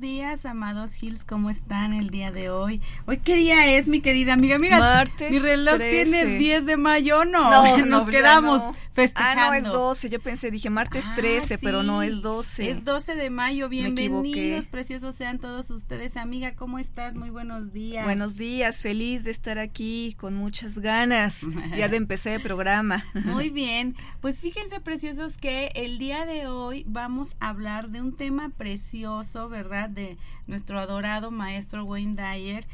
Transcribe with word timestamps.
Muy 0.00 0.17
buenos 0.17 0.17
días, 0.28 0.44
amados 0.44 1.02
Hills, 1.02 1.24
¿cómo 1.24 1.48
están 1.48 1.94
el 1.94 2.10
día 2.10 2.30
de 2.30 2.50
hoy? 2.50 2.82
¿Hoy 3.06 3.16
qué 3.16 3.34
día 3.34 3.74
es, 3.74 3.88
mi 3.88 4.02
querida 4.02 4.34
amiga? 4.34 4.58
Mira, 4.58 4.78
Martes 4.78 5.30
mi 5.30 5.38
reloj 5.38 5.76
13. 5.76 6.04
tiene 6.04 6.38
10 6.38 6.66
de 6.66 6.76
mayo, 6.76 7.24
no, 7.24 7.50
No, 7.50 7.78
nos 7.86 8.04
no, 8.04 8.06
quedamos 8.06 8.58
no. 8.58 8.74
festejando. 8.92 9.42
Ah, 9.42 9.46
no, 9.48 9.54
es 9.54 9.64
12. 9.64 10.10
Yo 10.10 10.20
pensé, 10.20 10.50
dije 10.50 10.68
martes 10.68 11.06
Ah, 11.08 11.14
13, 11.14 11.56
pero 11.56 11.82
no 11.82 12.02
es 12.02 12.20
12. 12.20 12.70
Es 12.70 12.84
12 12.84 13.14
de 13.14 13.30
mayo, 13.30 13.70
bienvenidos, 13.70 14.66
preciosos 14.66 15.14
sean 15.14 15.38
todos 15.38 15.70
ustedes. 15.70 16.18
Amiga, 16.18 16.54
¿cómo 16.54 16.78
estás? 16.78 17.14
Muy 17.14 17.30
buenos 17.30 17.72
días. 17.72 18.04
Buenos 18.04 18.36
días, 18.36 18.82
feliz 18.82 19.24
de 19.24 19.30
estar 19.30 19.58
aquí 19.58 20.14
con 20.18 20.34
muchas 20.34 20.78
ganas 20.78 21.40
ya 21.76 21.88
de 21.88 21.96
empezar 21.96 22.34
el 22.34 22.42
programa. 22.42 23.06
Muy 23.14 23.48
bien, 23.58 23.96
pues 24.20 24.40
fíjense 24.40 24.78
preciosos 24.80 25.38
que 25.38 25.70
el 25.74 25.98
día 25.98 26.26
de 26.26 26.48
hoy 26.48 26.84
vamos 26.86 27.34
a 27.40 27.48
hablar 27.48 27.88
de 27.88 28.02
un 28.02 28.14
tema 28.14 28.50
precioso, 28.50 29.48
¿verdad? 29.48 29.88
De 29.88 30.17
nuestro 30.46 30.78
adorado 30.78 31.30
maestro 31.30 31.84
Wayne 31.84 32.14
Dyer, 32.16 32.66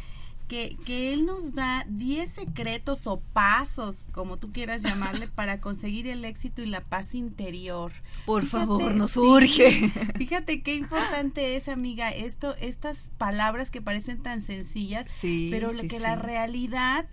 que, 0.48 0.76
que 0.84 1.12
él 1.14 1.24
nos 1.24 1.54
da 1.54 1.86
10 1.88 2.28
secretos 2.30 3.06
o 3.06 3.18
pasos, 3.32 4.06
como 4.12 4.36
tú 4.36 4.52
quieras 4.52 4.82
llamarle, 4.82 5.26
para 5.34 5.60
conseguir 5.60 6.06
el 6.06 6.24
éxito 6.24 6.60
y 6.62 6.66
la 6.66 6.82
paz 6.82 7.14
interior. 7.14 7.92
Por 8.26 8.44
Fíjate, 8.44 8.66
favor, 8.66 8.94
nos 8.94 9.16
urge. 9.16 9.90
Fíjate 10.18 10.62
qué 10.62 10.74
importante 10.74 11.56
es, 11.56 11.68
amiga, 11.68 12.10
esto, 12.10 12.54
estas 12.56 13.10
palabras 13.16 13.70
que 13.70 13.80
parecen 13.80 14.22
tan 14.22 14.42
sencillas, 14.42 15.06
Sí, 15.10 15.48
pero 15.50 15.72
lo 15.72 15.80
sí, 15.80 15.88
que 15.88 15.96
sí. 15.96 16.02
la 16.02 16.16
realidad 16.16 17.06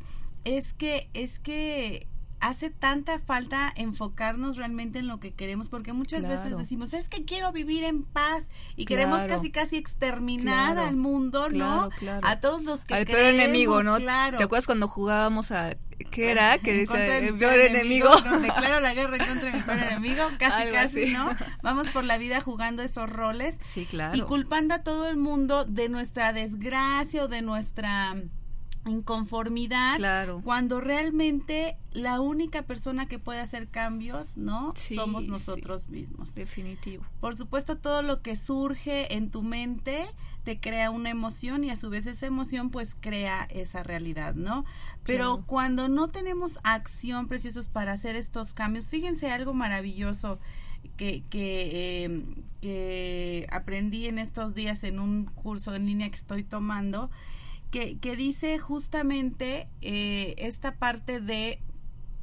es 0.44 0.74
que 0.74 1.10
es 1.14 1.40
que 1.40 2.08
hace 2.42 2.70
tanta 2.70 3.20
falta 3.20 3.72
enfocarnos 3.76 4.58
realmente 4.58 5.00
en 5.00 5.08
lo 5.08 5.20
que 5.20 5.32
queremos 5.34 5.70
porque 5.70 5.94
muchas 5.94 6.28
veces 6.28 6.58
decimos 6.58 6.94
es 6.94 7.08
que 7.08 7.24
quiero 7.24 7.52
vivir 7.52 7.84
en 7.84 8.04
paz 8.04 8.50
y 8.76 8.86
queremos 8.86 9.22
casi 9.26 9.52
casi 9.52 9.78
exterminar 9.78 10.74
Claro. 10.74 10.88
al 10.90 10.96
mundo 10.98 11.50
no 11.50 11.90
a 12.24 12.40
todos 12.40 12.64
los 12.64 12.84
que 12.84 12.96
Al 12.96 13.06
peor 13.06 13.26
enemigo, 13.26 13.84
¿no? 13.84 13.98
claro 13.98 14.38
¿Te 14.38 14.44
acuerdas 14.44 14.66
cuando 14.66 14.88
jugábamos 14.88 15.52
a 15.52 15.76
qué 16.10 16.32
era? 16.32 16.58
Que 16.58 16.74
mi 16.74 16.80
el 17.28 17.38
peor 17.38 17.60
enemigo. 17.60 18.10
no, 18.26 18.40
declaro 18.40 18.80
la 18.80 18.94
guerra 18.96 19.18
contra 19.26 19.52
mi 19.52 19.62
peor 19.62 19.80
enemigo, 19.80 20.24
casi 20.40 20.64
Algo 20.64 20.74
casi, 20.74 21.04
así. 21.04 21.14
¿no? 21.14 21.30
Vamos 21.62 21.90
por 21.90 22.04
la 22.04 22.18
vida 22.18 22.42
jugando 22.42 22.82
esos 22.82 23.08
roles 23.10 23.58
Sí, 23.62 23.86
claro. 23.86 24.18
y 24.18 24.22
culpando 24.22 24.74
a 24.74 24.80
todo 24.80 25.08
el 25.08 25.18
mundo 25.18 25.64
de 25.66 25.90
nuestra 25.90 26.34
desgracia 26.34 27.24
o 27.24 27.28
de 27.28 27.44
nuestra 27.44 28.16
inconformidad 28.88 29.98
Claro. 29.98 30.42
cuando 30.44 30.82
realmente 30.82 31.78
la 31.92 32.20
única 32.22 32.64
persona 32.64 33.08
que 33.08 33.20
puede 33.20 33.40
hacer 33.40 33.68
cambios, 33.68 34.38
¿no? 34.38 34.72
Sí, 34.76 34.96
Somos 34.96 35.26
sí. 35.26 35.30
nosotros 35.30 35.90
mismos. 35.90 36.34
Definitivo. 36.36 37.04
Por 37.20 37.36
supuesto, 37.36 37.78
todo 37.78 38.02
lo 38.02 38.22
que 38.22 38.36
surge 38.36 39.14
en 39.16 39.30
tu 39.30 39.44
mente 39.44 40.06
te 40.44 40.60
crea 40.60 40.90
una 40.90 41.10
emoción 41.12 41.64
y 41.64 41.70
a 41.70 41.76
su 41.78 41.90
vez 41.92 42.08
esa 42.08 42.26
emoción 42.26 42.72
pues 42.72 42.96
crea 43.00 43.44
esa 43.52 43.84
realidad, 43.84 44.34
¿no? 44.34 44.66
Pero 45.04 45.36
Claro. 45.36 45.44
cuando 45.46 45.88
no 45.90 46.08
tenemos 46.08 46.60
acción 46.64 47.28
preciosos 47.28 47.68
para 47.68 47.92
hacer 47.92 48.16
estos 48.16 48.54
cambios, 48.54 48.90
fíjense 48.90 49.30
algo 49.32 49.54
maravilloso 49.54 50.40
que, 50.98 51.24
que, 51.30 52.06
eh, 52.06 52.26
que 52.62 53.48
aprendí 53.52 54.08
en 54.08 54.18
estos 54.18 54.56
días 54.56 54.84
en 54.84 55.00
un 55.00 55.26
curso 55.26 55.76
en 55.76 55.86
línea 55.86 56.10
que 56.10 56.18
estoy 56.18 56.44
tomando, 56.44 57.12
que, 57.72 57.98
que 57.98 58.16
dice 58.16 58.60
justamente 58.60 59.68
eh, 59.82 60.36
esta 60.38 60.76
parte 60.76 61.20
de 61.22 61.60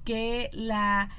que 0.04 0.50
la 0.53 1.10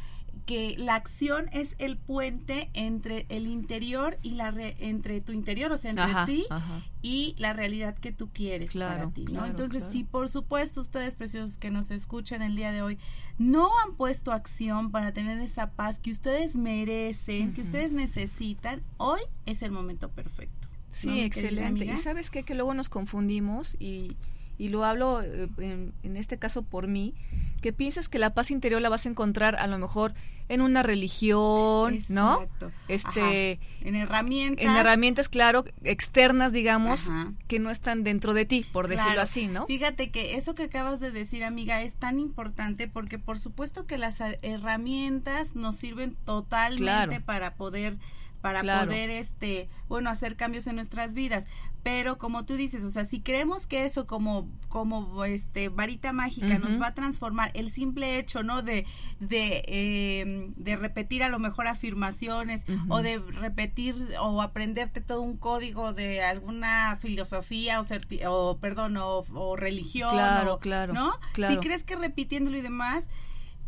que 0.46 0.76
la 0.80 0.96
acción 0.96 1.48
es 1.54 1.76
el 1.78 1.96
puente 1.96 2.72
entre 2.74 3.28
el 3.30 3.46
interior 3.46 4.18
y 4.24 4.32
la 4.32 4.50
re- 4.50 4.76
entre 4.80 5.22
tu 5.22 5.32
interior, 5.32 5.72
o 5.72 5.78
sea, 5.78 5.92
entre 5.92 6.06
Ajá, 6.06 6.26
ti 6.26 6.48
ajá. 6.50 6.84
y 7.04 7.36
la 7.38 7.54
realidad 7.54 7.96
que 7.96 8.12
tú 8.12 8.30
quieres 8.34 8.72
Claro, 8.72 8.98
para 9.02 9.12
ti, 9.14 9.26
¿no? 9.26 9.32
claro, 9.32 9.46
Entonces, 9.48 9.80
claro. 9.84 9.92
si 9.94 10.04
por 10.06 10.28
supuesto 10.28 10.82
ustedes 10.82 11.16
preciosos 11.16 11.60
que 11.60 11.70
nos 11.70 11.92
escuchan 11.92 12.42
el 12.42 12.56
día 12.56 12.72
de 12.72 12.82
hoy 12.82 12.98
no 13.38 13.70
han 13.86 13.94
puesto 13.96 14.32
acción 14.32 14.90
para 14.90 15.12
tener 15.14 15.38
esa 15.40 15.70
paz 15.74 16.00
que 16.00 16.10
ustedes 16.10 16.56
merecen, 16.56 17.54
que 17.54 17.62
ustedes 17.62 17.92
necesitan, 17.92 18.82
hoy 18.98 19.20
es 19.46 19.62
el 19.62 19.70
momento 19.72 20.10
perfecto. 20.10 20.68
Sí, 20.90 21.08
¿no, 21.08 21.14
mi 21.14 21.30
querida 21.30 21.50
excelente. 21.50 21.86
Y 21.86 21.98
sabes 21.98 22.30
qué? 22.30 22.44
que 22.44 22.56
luego 22.56 22.74
nos 22.74 22.90
confundimos 22.90 23.76
y, 23.80 24.16
y 24.58 24.70
lo 24.70 24.84
hablo 24.86 25.22
eh, 25.22 25.48
en, 25.58 25.94
en 26.04 26.18
este 26.18 26.38
caso 26.38 26.64
por 26.64 26.88
mí, 26.88 27.14
que 27.62 27.74
piensas 27.74 28.10
que 28.10 28.20
la 28.20 28.34
paz 28.34 28.52
interior 28.52 28.82
la 28.82 28.90
vas 28.90 29.06
a 29.06 29.10
encontrar 29.10 29.56
a 29.58 29.68
lo 29.68 29.78
mejor 29.78 30.14
en 30.48 30.62
una 30.62 30.82
religión, 30.82 32.00
¿no? 32.10 32.40
Este, 32.88 33.60
Ajá. 33.62 33.88
En 33.88 33.96
herramientas. 33.96 34.66
en 34.66 34.76
herramientas, 34.76 35.30
claro, 35.30 35.64
externas, 35.84 36.54
digamos, 36.54 37.10
Ajá. 37.12 37.34
que 37.48 37.60
no 37.60 37.70
están 37.70 38.04
dentro 38.04 38.34
de 38.34 38.46
ti, 38.46 38.66
por 38.72 38.88
decirlo 38.88 39.10
Claro. 39.12 39.22
así, 39.22 39.48
¿no? 39.48 39.68
Fíjate 39.68 40.10
que 40.10 40.36
eso 40.38 40.56
que 40.56 40.64
acabas 40.64 41.00
de 41.00 41.12
decir, 41.12 41.44
amiga, 41.44 41.84
es 41.84 41.94
tan 41.94 42.18
importante 42.20 42.88
porque 42.88 43.20
por 43.20 43.38
supuesto 43.38 43.86
que 43.86 44.00
las 44.00 44.18
herramientas 44.42 45.56
nos 45.56 45.78
sirven 45.78 46.16
totalmente 46.26 46.84
Claro. 46.84 47.26
para 47.26 47.54
poder 47.56 47.98
para 48.42 48.62
Claro. 48.62 48.88
poder 48.88 49.10
este 49.10 49.70
bueno 49.88 50.10
hacer 50.10 50.36
cambios 50.36 50.68
en 50.68 50.76
nuestras 50.76 51.14
vidas. 51.14 51.46
Pero 51.82 52.18
como 52.18 52.44
tú 52.46 52.56
dices 52.56 52.84
o 52.84 52.92
sea 52.92 53.06
si 53.06 53.22
creemos 53.22 53.66
que 53.66 53.86
eso 53.86 54.06
como 54.06 54.50
como 54.68 55.24
este 55.24 55.70
varita 55.70 56.12
mágica 56.12 56.60
nos 56.60 56.80
va 56.82 56.88
a 56.88 56.94
transformar 56.94 57.52
el 57.54 57.72
simple 57.72 58.18
hecho 58.20 58.44
no 58.44 58.62
de 58.62 58.86
de 59.20 59.64
eh, 59.68 60.52
de 60.58 60.76
repetir 60.76 61.24
a 61.24 61.30
lo 61.30 61.40
mejor 61.40 61.68
afirmaciones 61.68 62.64
o 62.90 63.02
de 63.02 63.20
repetir 63.20 63.96
o 64.22 64.42
aprenderte 64.42 65.00
todo 65.02 65.22
un 65.22 65.38
código 65.38 65.94
de 65.94 66.22
alguna 66.22 66.98
filosofía 66.98 67.80
o, 67.80 67.84
certi- 67.86 68.22
o 68.28 68.58
perdón 68.58 68.98
o, 68.98 69.20
o 69.34 69.56
religión 69.56 70.12
Claro, 70.12 70.56
o- 70.56 70.60
claro, 70.60 70.94
no 70.94 71.14
claro. 71.34 71.54
si 71.54 71.60
crees 71.60 71.84
que 71.84 71.96
repitiéndolo 71.96 72.58
y 72.58 72.62
demás 72.62 73.06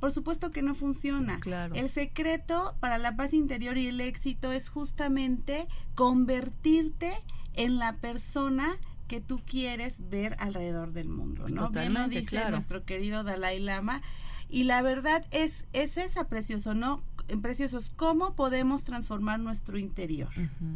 por 0.01 0.11
supuesto 0.11 0.51
que 0.51 0.63
no 0.63 0.73
funciona. 0.73 1.39
Claro. 1.39 1.75
El 1.75 1.87
secreto 1.87 2.75
para 2.79 2.97
la 2.97 3.15
paz 3.15 3.33
interior 3.33 3.77
y 3.77 3.85
el 3.85 4.01
éxito 4.01 4.51
es 4.51 4.67
justamente 4.67 5.67
convertirte 5.93 7.13
en 7.53 7.77
la 7.77 7.97
persona 7.97 8.79
que 9.07 9.21
tú 9.21 9.39
quieres 9.45 10.09
ver 10.09 10.35
alrededor 10.39 10.91
del 10.91 11.07
mundo, 11.07 11.41
¿no? 11.41 11.45
Bien 11.45 11.55
lo 11.55 11.67
Totalmente, 11.67 12.19
dice 12.19 12.31
claro. 12.31 12.49
nuestro 12.49 12.83
querido 12.83 13.23
Dalai 13.23 13.59
Lama. 13.59 14.01
Y 14.49 14.63
la 14.63 14.81
verdad 14.81 15.23
es, 15.29 15.65
es 15.71 15.97
esa, 15.97 16.27
precioso, 16.27 16.73
¿no? 16.73 17.03
Preciosos, 17.43 17.91
¿cómo 17.95 18.35
podemos 18.35 18.83
transformar 18.83 19.39
nuestro 19.39 19.77
interior? 19.77 20.29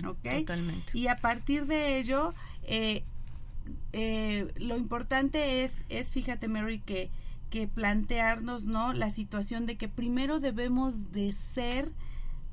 Totalmente. 0.03 0.95
Y 0.95 1.07
a 1.07 1.17
partir 1.17 1.65
de 1.65 1.97
ello, 1.97 2.31
eh, 2.61 3.03
eh, 3.91 4.53
lo 4.57 4.77
importante 4.77 5.63
es, 5.63 5.73
es, 5.89 6.11
fíjate, 6.11 6.47
Mary, 6.47 6.79
que, 6.79 7.09
que 7.49 7.67
plantearnos, 7.67 8.65
¿no? 8.65 8.93
La 8.93 9.09
situación 9.09 9.65
de 9.65 9.77
que 9.77 9.87
primero 9.87 10.39
debemos 10.39 11.11
de 11.11 11.33
ser 11.33 11.91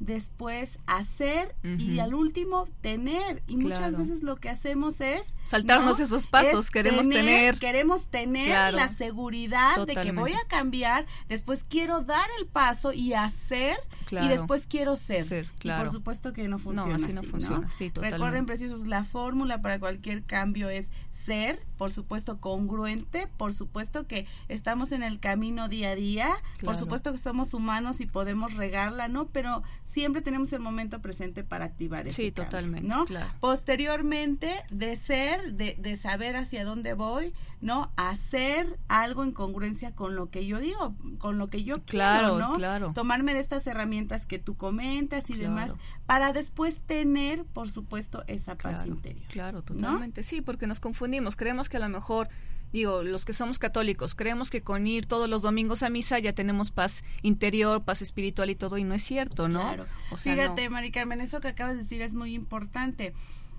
después 0.07 0.79
hacer 0.87 1.55
y 1.79 1.99
al 2.01 2.15
último 2.15 2.69
tener. 2.81 3.43
Y 3.47 3.57
muchas 3.57 3.97
veces 3.97 4.23
lo 4.23 4.37
que 4.37 4.49
hacemos 4.49 5.01
es 5.01 5.23
saltarnos 5.45 6.01
esos 6.01 6.27
pasos, 6.27 6.71
queremos 6.71 7.09
tener, 7.09 7.59
queremos 7.59 8.07
tener 8.09 8.75
la 8.75 8.89
seguridad 8.89 9.87
de 9.87 9.95
que 9.95 10.13
voy 10.13 10.33
a 10.33 10.47
cambiar, 10.49 11.07
después 11.29 11.65
quiero 11.69 12.01
dar 12.01 12.29
el 12.39 12.47
paso 12.47 12.93
y 12.93 13.15
hacer 13.15 13.77
y 14.11 14.29
después 14.29 14.67
quiero 14.67 14.97
ser. 14.97 15.47
y 15.63 15.71
por 15.71 15.91
supuesto 15.91 16.33
que 16.33 16.49
no 16.49 16.59
funciona 16.59 16.97
así. 16.97 17.13
No 17.13 17.23
funciona, 17.23 17.69
Recuerden 17.95 18.47
preciosos, 18.47 18.87
la 18.87 19.05
fórmula 19.05 19.63
para 19.63 19.79
cualquier 19.79 20.25
cambio 20.25 20.69
es 20.69 20.91
ser, 21.25 21.65
por 21.79 21.93
supuesto, 21.93 22.41
congruente, 22.41 23.29
por 23.37 23.55
supuesto 23.55 24.07
que 24.07 24.27
estamos 24.49 24.93
en 24.93 25.03
el 25.03 25.21
camino 25.21 25.69
día 25.69 25.91
a 25.91 25.95
día, 25.95 26.29
por 26.65 26.77
supuesto 26.77 27.13
que 27.13 27.19
somos 27.19 27.55
humanos 27.55 28.01
y 28.01 28.07
podemos 28.07 28.55
regarla, 28.55 29.09
¿no? 29.09 29.27
Pero 29.29 29.63
siempre 29.85 30.23
tenemos 30.23 30.53
el 30.53 30.61
momento 30.61 31.01
presente 31.01 31.45
para 31.45 31.65
activar 31.65 32.07
ese 32.07 32.17
Sí, 32.17 32.33
totalmente, 32.33 32.87
¿no? 32.87 33.05
Posteriormente, 33.41 34.53
de 34.71 34.97
ser, 34.97 35.55
de, 35.55 35.77
de 35.79 35.97
saber 35.97 36.37
hacia 36.37 36.65
dónde 36.65 36.95
voy, 36.95 37.33
¿no? 37.63 37.93
Hacer 37.97 38.79
algo 38.89 39.23
en 39.23 39.33
congruencia 39.33 39.95
con 39.95 40.17
lo 40.17 40.31
que 40.31 40.47
yo 40.47 40.59
digo, 40.59 40.97
con 41.19 41.39
lo 41.39 41.49
que 41.49 41.63
yo 41.63 41.85
quiero, 41.85 42.37
¿no? 42.37 42.55
Claro. 42.55 42.93
Tomarme 42.93 43.35
de 43.35 43.41
estas 43.41 43.67
herramientas 43.67 44.27
que 44.27 44.39
tú 44.39 44.57
comentas 44.57 45.31
y 45.31 45.35
demás, 45.35 45.73
para 46.07 46.33
después 46.33 46.81
tener, 46.81 47.45
por 47.45 47.71
supuesto, 47.71 48.25
esa 48.27 48.57
paz 48.57 48.87
interior. 48.87 49.27
Claro, 49.29 49.63
totalmente. 49.63 50.25
Sí, 50.25 50.43
porque 50.43 50.67
nos 50.67 50.81
confundimos, 51.13 51.37
creemos 51.37 51.69
que 51.69 51.77
a 51.77 51.81
lo 51.81 51.89
mejor 51.89 52.29
digo, 52.73 53.03
los 53.03 53.27
que 53.27 53.35
somos 53.35 53.59
católicos, 53.59 54.15
creemos 54.15 54.49
que 54.49 54.63
con 54.63 54.87
ir 54.87 55.05
todos 55.05 55.29
los 55.29 55.43
domingos 55.43 55.83
a 55.83 55.91
misa 55.91 56.19
ya 56.19 56.33
tenemos 56.33 56.71
paz 56.71 57.05
interior, 57.21 57.85
paz 57.85 58.01
espiritual 58.01 58.49
y 58.49 58.55
todo, 58.55 58.79
y 58.79 58.85
no 58.85 58.95
es 58.95 59.03
cierto, 59.03 59.47
¿no? 59.47 59.61
Claro. 59.61 59.87
O 60.11 60.17
sea, 60.17 60.35
Fíjate, 60.35 60.71
Mari 60.71 60.91
Carmen, 60.91 61.21
eso 61.21 61.41
que 61.41 61.49
acabas 61.49 61.75
de 61.75 61.83
decir 61.83 62.01
es 62.01 62.15
muy 62.15 62.33
importante. 62.33 63.13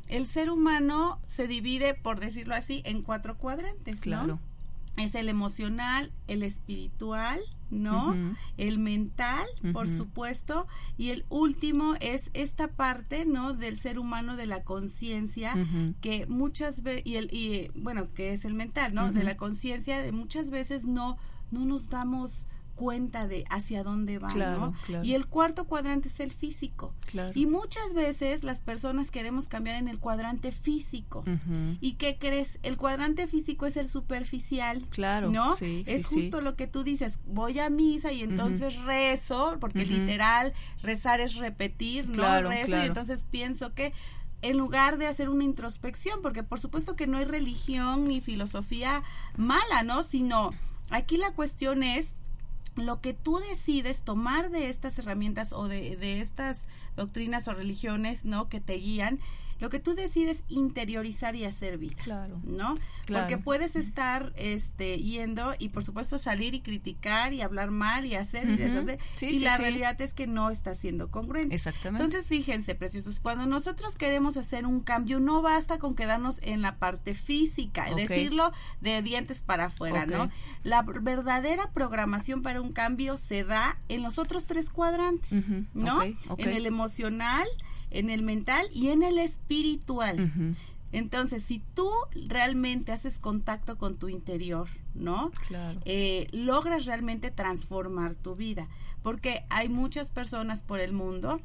El 0.07 0.25
ser 0.25 0.49
humano 0.49 1.21
se 1.27 1.47
divide, 1.47 1.93
por 1.93 2.19
decirlo 2.19 2.55
así, 2.55 2.81
en 2.85 3.03
cuatro 3.03 3.37
cuadrantes, 3.37 3.97
claro 3.97 4.39
es 4.97 5.15
el 5.15 5.29
emocional, 5.29 6.11
el 6.27 6.43
espiritual, 6.43 7.39
¿no? 7.71 8.15
El 8.57 8.77
mental, 8.77 9.45
por 9.71 9.87
supuesto, 9.87 10.67
y 10.97 11.09
el 11.09 11.25
último 11.29 11.95
es 11.99 12.29
esta 12.33 12.67
parte, 12.67 13.25
¿no? 13.25 13.53
Del 13.53 13.77
ser 13.77 13.97
humano 13.97 14.35
de 14.35 14.45
la 14.45 14.63
conciencia 14.63 15.55
que 16.01 16.25
muchas 16.27 16.83
veces 16.83 17.03
y 17.05 17.15
el 17.15 17.33
y 17.33 17.71
bueno, 17.75 18.03
que 18.13 18.33
es 18.33 18.45
el 18.45 18.53
mental, 18.53 18.93
¿no? 18.93 19.11
De 19.11 19.23
la 19.23 19.35
conciencia 19.37 20.01
de 20.01 20.11
muchas 20.11 20.49
veces 20.49 20.85
no 20.85 21.17
no 21.51 21.65
nos 21.65 21.89
damos 21.89 22.47
cuenta 22.75 23.27
de 23.27 23.45
hacia 23.49 23.83
dónde 23.83 24.19
va, 24.19 24.33
¿no? 24.33 24.73
Y 25.03 25.13
el 25.13 25.27
cuarto 25.27 25.65
cuadrante 25.65 26.09
es 26.09 26.19
el 26.19 26.31
físico. 26.31 26.93
Y 27.35 27.45
muchas 27.45 27.93
veces 27.93 28.43
las 28.43 28.61
personas 28.61 29.11
queremos 29.11 29.47
cambiar 29.47 29.77
en 29.77 29.87
el 29.87 29.99
cuadrante 29.99 30.51
físico. 30.51 31.23
¿Y 31.79 31.93
qué 31.93 32.17
crees? 32.17 32.59
El 32.63 32.77
cuadrante 32.77 33.27
físico 33.27 33.65
es 33.65 33.77
el 33.77 33.89
superficial, 33.89 34.85
claro, 34.89 35.29
¿no? 35.29 35.55
es 35.61 36.07
justo 36.07 36.41
lo 36.41 36.55
que 36.55 36.67
tú 36.67 36.83
dices, 36.83 37.19
voy 37.25 37.59
a 37.59 37.69
misa 37.69 38.11
y 38.11 38.21
entonces 38.21 38.75
rezo, 38.83 39.57
porque 39.59 39.85
literal 39.85 40.53
rezar 40.81 41.21
es 41.21 41.35
repetir, 41.35 42.09
¿no? 42.09 42.41
rezo 42.41 42.77
y 42.77 42.85
entonces 42.85 43.25
pienso 43.29 43.73
que 43.73 43.93
en 44.41 44.57
lugar 44.57 44.97
de 44.97 45.07
hacer 45.07 45.29
una 45.29 45.45
introspección, 45.45 46.21
porque 46.21 46.43
por 46.43 46.59
supuesto 46.59 46.95
que 46.95 47.07
no 47.07 47.17
hay 47.17 47.25
religión 47.25 48.07
ni 48.07 48.19
filosofía 48.19 49.03
mala, 49.37 49.83
¿no? 49.83 50.03
Sino 50.03 50.51
aquí 50.89 51.17
la 51.17 51.31
cuestión 51.31 51.81
es 51.81 52.15
lo 52.75 53.01
que 53.01 53.13
tú 53.13 53.39
decides 53.49 54.03
tomar 54.03 54.49
de 54.49 54.69
estas 54.69 54.97
herramientas 54.99 55.53
o 55.53 55.67
de, 55.67 55.95
de 55.95 56.21
estas 56.21 56.61
doctrinas 56.95 57.47
o 57.47 57.53
religiones, 57.53 58.25
¿no? 58.25 58.49
Que 58.49 58.59
te 58.59 58.73
guían 58.73 59.19
lo 59.63 59.69
que 59.69 59.79
tú 59.79 59.95
decides 59.95 60.43
interiorizar 60.49 61.37
y 61.37 61.45
hacer 61.45 61.77
vida. 61.77 61.95
Claro. 62.03 62.41
¿No? 62.43 62.75
Porque 63.07 63.37
puedes 63.37 63.77
estar 63.77 64.33
este 64.35 64.97
yendo 64.97 65.55
y 65.57 65.69
por 65.69 65.85
supuesto 65.85 66.19
salir 66.19 66.53
y 66.53 66.59
criticar 66.59 67.33
y 67.33 67.41
hablar 67.41 67.71
mal 67.71 68.05
y 68.05 68.15
hacer 68.15 68.49
y 68.49 68.57
deshacer. 68.57 68.99
y 69.21 69.39
la 69.39 69.55
realidad 69.55 70.01
es 70.01 70.13
que 70.13 70.27
no 70.27 70.49
está 70.49 70.75
siendo 70.75 71.09
congruente. 71.09 71.55
Exactamente. 71.55 72.03
Entonces, 72.03 72.27
fíjense, 72.27 72.75
preciosos, 72.75 73.21
cuando 73.21 73.45
nosotros 73.45 73.95
queremos 73.95 74.35
hacer 74.35 74.65
un 74.65 74.81
cambio, 74.81 75.21
no 75.21 75.41
basta 75.41 75.79
con 75.79 75.95
quedarnos 75.95 76.41
en 76.43 76.61
la 76.61 76.75
parte 76.75 77.13
física, 77.13 77.85
decirlo 77.95 78.51
de 78.81 79.01
dientes 79.01 79.41
para 79.41 79.67
afuera, 79.67 80.05
¿no? 80.05 80.29
La 80.63 80.81
verdadera 80.81 81.71
programación 81.71 82.41
para 82.41 82.59
un 82.59 82.73
cambio 82.73 83.15
se 83.15 83.45
da 83.45 83.77
en 83.87 84.03
los 84.03 84.19
otros 84.19 84.43
tres 84.45 84.69
cuadrantes, 84.69 85.31
¿no? 85.73 86.03
En 86.03 86.49
el 86.49 86.65
emocional, 86.65 87.47
en 87.93 88.09
el 88.09 88.21
mental 88.21 88.67
y 88.73 88.89
en 88.89 89.03
el 89.03 89.17
espiritual. 89.17 90.55
Entonces, 90.91 91.43
si 91.43 91.59
tú 91.59 91.89
realmente 92.27 92.91
haces 92.91 93.17
contacto 93.17 93.77
con 93.77 93.97
tu 93.97 94.09
interior, 94.09 94.67
¿no? 94.93 95.31
Claro. 95.47 95.79
Eh, 95.85 96.27
logras 96.31 96.85
realmente 96.85 97.31
transformar 97.31 98.13
tu 98.15 98.35
vida. 98.35 98.67
Porque 99.01 99.43
hay 99.49 99.69
muchas 99.69 100.11
personas 100.11 100.61
por 100.61 100.79
el 100.79 100.93
mundo, 100.93 101.41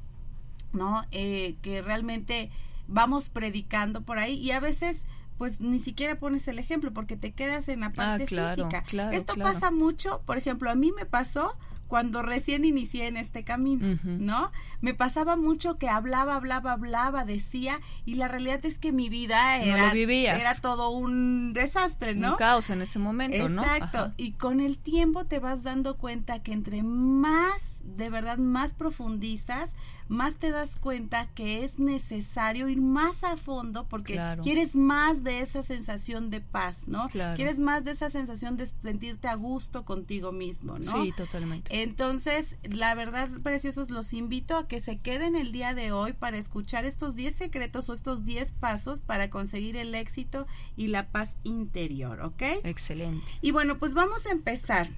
¿no? 0.73 1.03
Eh, 1.13 1.57
que 1.63 1.81
realmente 1.81 2.51
vamos 2.89 3.31
predicando 3.31 4.03
por 4.03 4.19
ahí 4.19 4.35
y 4.35 4.51
a 4.51 4.61
veces 4.61 5.03
pues 5.39 5.61
ni 5.61 5.79
siquiera 5.79 6.19
pones 6.19 6.49
el 6.49 6.59
ejemplo 6.59 6.93
porque 6.93 7.17
te 7.17 7.33
quedas 7.33 7.69
en 7.69 7.81
la 7.81 7.87
ah, 7.87 7.93
parte 7.95 8.27
física. 8.27 8.85
Esto 9.13 9.35
pasa 9.37 9.71
mucho, 9.71 10.21
por 10.27 10.37
ejemplo, 10.37 10.69
a 10.69 10.75
mí 10.75 10.93
me 10.93 11.07
pasó 11.07 11.57
cuando 11.89 12.23
recién 12.23 12.65
inicié 12.65 13.07
en 13.07 13.17
este 13.17 13.43
camino, 13.43 13.99
¿no? 14.05 14.53
Me 14.81 14.95
pasaba 14.95 15.37
mucho 15.37 15.79
que 15.79 15.89
hablaba, 15.89 16.37
hablaba, 16.37 16.73
hablaba, 16.73 17.25
decía, 17.25 17.81
y 18.05 18.15
la 18.15 18.29
realidad 18.29 18.65
es 18.65 18.79
que 18.79 18.93
mi 18.93 19.09
vida 19.09 19.57
era, 19.57 19.93
era 19.93 20.55
todo 20.61 20.91
un 20.91 21.53
desastre, 21.55 22.15
¿no? 22.15 22.33
Un 22.33 22.37
caos 22.37 22.71
en 22.71 22.83
ese 22.83 22.99
momento, 22.99 23.49
¿no? 23.49 23.63
Exacto. 23.63 24.13
Y 24.17 24.33
con 24.33 24.61
el 24.61 24.79
tiempo 24.79 25.25
te 25.25 25.39
vas 25.39 25.63
dando 25.63 25.97
cuenta 25.97 26.43
que 26.43 26.53
entre 26.53 26.83
más 26.83 27.79
de 27.97 28.11
verdad 28.11 28.39
más 28.39 28.75
profundizas, 28.75 29.71
más 30.09 30.37
te 30.37 30.51
das 30.51 30.77
cuenta 30.77 31.29
que 31.35 31.65
es 31.65 31.79
necesario 31.79 32.69
ir 32.69 32.81
más 32.81 33.25
a 33.25 33.37
fondo 33.37 33.87
porque 33.89 34.21
quieres 34.43 34.75
más 34.77 35.23
de 35.23 35.41
esa 35.41 35.63
sensación 35.63 36.31
de 36.31 36.41
paz, 36.41 36.79
¿no? 36.87 37.07
Quieres 37.37 37.61
más 37.61 37.85
de 37.85 37.93
esa 37.93 38.11
sensación 38.11 38.57
de 38.57 38.67
sentirte 38.67 39.29
a 39.29 39.35
gusto 39.35 39.85
contigo 39.85 40.33
mismo, 40.33 40.79
¿no? 40.79 41.03
Sí, 41.03 41.13
totalmente. 41.17 41.83
Entonces, 41.83 42.57
la 42.63 42.95
verdad, 42.95 43.29
preciosos, 43.43 43.91
los 43.91 44.13
invito 44.13 44.57
a 44.57 44.67
que 44.67 44.81
se 44.81 44.99
queden 44.99 45.37
el 45.37 45.53
día 45.53 45.75
de 45.75 45.93
hoy 45.93 46.13
para 46.13 46.39
escuchar 46.39 46.85
estos 46.85 47.15
10 47.15 47.35
secretos 47.35 47.89
o 47.89 47.93
estos 47.93 48.25
10 48.25 48.53
pasos 48.53 49.03
para 49.03 49.31
conseguir 49.31 49.77
el 49.77 49.95
éxito 49.95 50.47
y 50.77 50.89
la 50.89 51.09
paz 51.09 51.37
interior, 51.45 52.21
¿ok? 52.23 52.43
Excelente. 52.65 53.33
Y 53.41 53.51
bueno, 53.51 53.79
pues 53.79 53.95
vamos 53.95 54.27
a 54.27 54.31
empezar. 54.31 54.89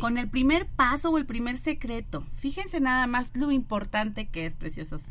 Con 0.00 0.18
el 0.18 0.28
primer 0.28 0.66
paso 0.66 1.10
o 1.10 1.18
el 1.18 1.26
primer 1.26 1.56
secreto. 1.56 2.24
Fíjense 2.36 2.80
nada 2.80 3.06
más 3.06 3.30
lo 3.34 3.50
importante 3.50 4.26
que 4.26 4.46
es, 4.46 4.54
preciosos. 4.54 5.06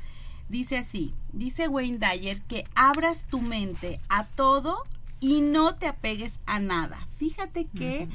Dice 0.50 0.78
así, 0.78 1.14
dice 1.32 1.68
Wayne 1.68 1.98
Dyer 1.98 2.42
que 2.42 2.64
abras 2.76 3.26
tu 3.26 3.42
mente 3.42 4.00
a 4.10 4.26
todo 4.26 4.84
y 5.20 5.42
no 5.42 5.76
te 5.76 5.88
apegues 5.88 6.40
a 6.46 6.60
nada. 6.60 7.08
Fíjate 7.18 7.66
que 7.66 8.10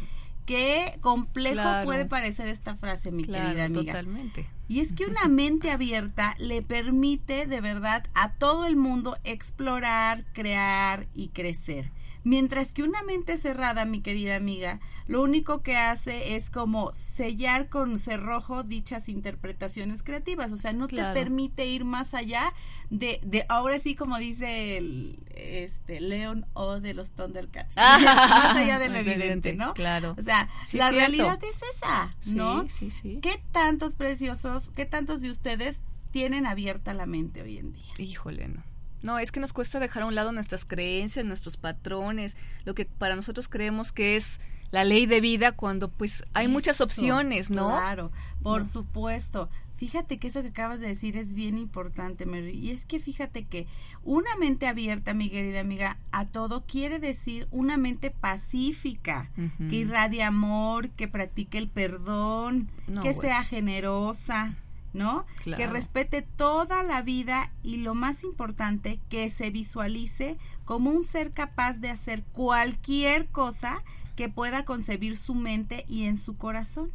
qué 0.47 0.99
complejo 1.01 1.63
puede 1.85 2.07
parecer 2.07 2.49
esta 2.49 2.77
frase, 2.77 3.11
mi 3.11 3.25
querida 3.25 3.65
amiga. 3.65 3.93
Totalmente. 3.93 4.47
Y 4.69 4.81
es 4.81 4.93
que 4.93 5.07
una 5.07 5.27
mente 5.29 5.71
abierta 5.71 6.37
le 6.39 6.63
permite 6.63 7.47
de 7.47 7.61
verdad 7.61 8.07
a 8.15 8.33
todo 8.33 8.67
el 8.67 8.77
mundo 8.77 9.17
explorar, 9.25 10.25
crear 10.33 11.07
y 11.15 11.29
crecer. 11.29 11.91
Mientras 12.25 12.73
que 12.73 12.83
una 12.83 13.03
mente 13.03 13.39
cerrada, 13.39 13.85
mi 13.85 14.01
querida 14.01 14.37
amiga, 14.37 14.81
lo 15.07 15.23
único 15.23 15.63
que 15.63 15.77
hace 15.77 16.37
es 16.37 16.51
como 16.51 16.93
sellar 16.93 17.69
con 17.69 17.99
cerrojo 17.99 18.63
dichas 18.63 19.09
interpretaciones 19.09 20.03
creativas, 20.03 20.53
o 20.53 20.59
sea, 20.59 20.73
no 20.73 20.87
te 20.87 21.03
permite 21.15 21.67
ir 21.67 21.85
más 21.85 22.15
allá 22.15 22.53
de, 22.91 23.21
de 23.25 23.47
ahora 23.49 23.79
sí 23.79 23.95
como 23.95 24.19
dice 24.19 24.77
el, 24.77 25.19
este 25.35 26.01
Leon 26.01 26.47
O 26.53 26.81
de 26.81 26.95
los 26.95 27.11
Thundercats, 27.13 27.75
más 27.77 28.57
allá 28.57 28.79
de 28.79 28.89
lo 28.89 28.97
evidente, 28.97 29.55
¿no? 29.55 29.75
Claro. 29.75 30.15
O 30.19 30.23
sea, 30.23 30.49
la 30.73 30.91
realidad 30.91 31.39
es 31.43 31.61
esa, 31.77 32.15
¿no? 32.35 32.65
Sí, 32.65 32.69
sí, 32.69 32.91
sí. 32.91 33.19
¿Qué 33.23 33.43
tantos 33.53 33.95
preciosos, 33.95 34.71
qué 34.77 34.85
tantos 34.85 35.21
de 35.21 35.31
ustedes 35.31 35.81
tienen 36.11 36.47
abierta 36.47 36.95
la 36.95 37.07
mente 37.07 37.43
hoy 37.43 37.59
en 37.59 37.73
día? 37.73 37.95
Híjole, 37.99 38.49
no. 38.49 38.63
No, 39.03 39.19
es 39.19 39.33
que 39.33 39.41
nos 39.41 39.53
cuesta 39.53 39.79
dejar 39.81 40.03
a 40.03 40.07
un 40.07 40.15
lado 40.15 40.33
nuestras 40.33 40.65
creencias, 40.65 41.25
nuestros 41.25 41.57
patrones, 41.57 42.37
lo 42.65 42.75
que 42.75 42.85
para 42.85 43.17
nosotros 43.17 43.49
creemos 43.49 43.93
que 43.93 44.17
es 44.17 44.41
la 44.71 44.85
ley 44.85 45.07
de 45.07 45.21
vida 45.21 45.53
cuando 45.53 45.89
pues 45.89 46.25
hay 46.35 46.49
muchas 46.49 46.81
opciones, 46.81 47.51
¿no? 47.51 47.69
Claro, 47.69 48.13
por 48.43 48.65
supuesto. 48.65 49.49
Fíjate 49.77 50.19
que 50.19 50.27
eso 50.27 50.43
que 50.43 50.49
acabas 50.49 50.81
de 50.81 50.89
decir 50.89 51.17
es 51.17 51.35
bien 51.35 51.57
importante, 51.57 52.27
Mary. 52.27 52.51
Y 52.51 52.73
es 52.73 52.85
que 52.85 52.99
fíjate 52.99 53.47
que 53.47 53.69
una 54.03 54.35
mente 54.35 54.67
abierta, 54.67 55.15
mi 55.15 55.31
querida 55.31 55.61
amiga, 55.61 55.99
a 56.11 56.27
todo 56.27 56.65
quiere 56.67 56.99
decir 56.99 57.47
una 57.53 57.77
mente 57.77 58.11
pacífica, 58.11 59.31
que 59.71 59.77
irradie 59.77 60.25
amor, 60.25 60.91
que 60.91 61.07
practique 61.07 61.59
el 61.59 61.69
perdón, 61.69 62.73
que 63.05 63.15
sea 63.15 63.45
generosa, 63.45 64.57
¿no? 64.93 65.27
Que 65.45 65.67
respete 65.67 66.23
toda 66.23 66.83
la 66.83 67.03
vida 67.03 67.53
y 67.63 67.79
lo 67.79 67.95
más 67.95 68.25
importante, 68.25 69.01
que 69.09 69.31
se 69.31 69.51
visualice 69.51 70.39
como 70.65 70.91
un 70.91 71.03
ser 71.03 71.31
capaz 71.31 71.75
de 71.75 71.91
hacer 71.91 72.25
cualquier 72.33 73.27
cosa 73.29 73.83
que 74.17 74.29
pueda 74.29 74.65
concebir 74.65 75.17
su 75.17 75.35
mente 75.35 75.85
y 75.89 76.05
en 76.05 76.17
su 76.17 76.37
corazón 76.37 76.93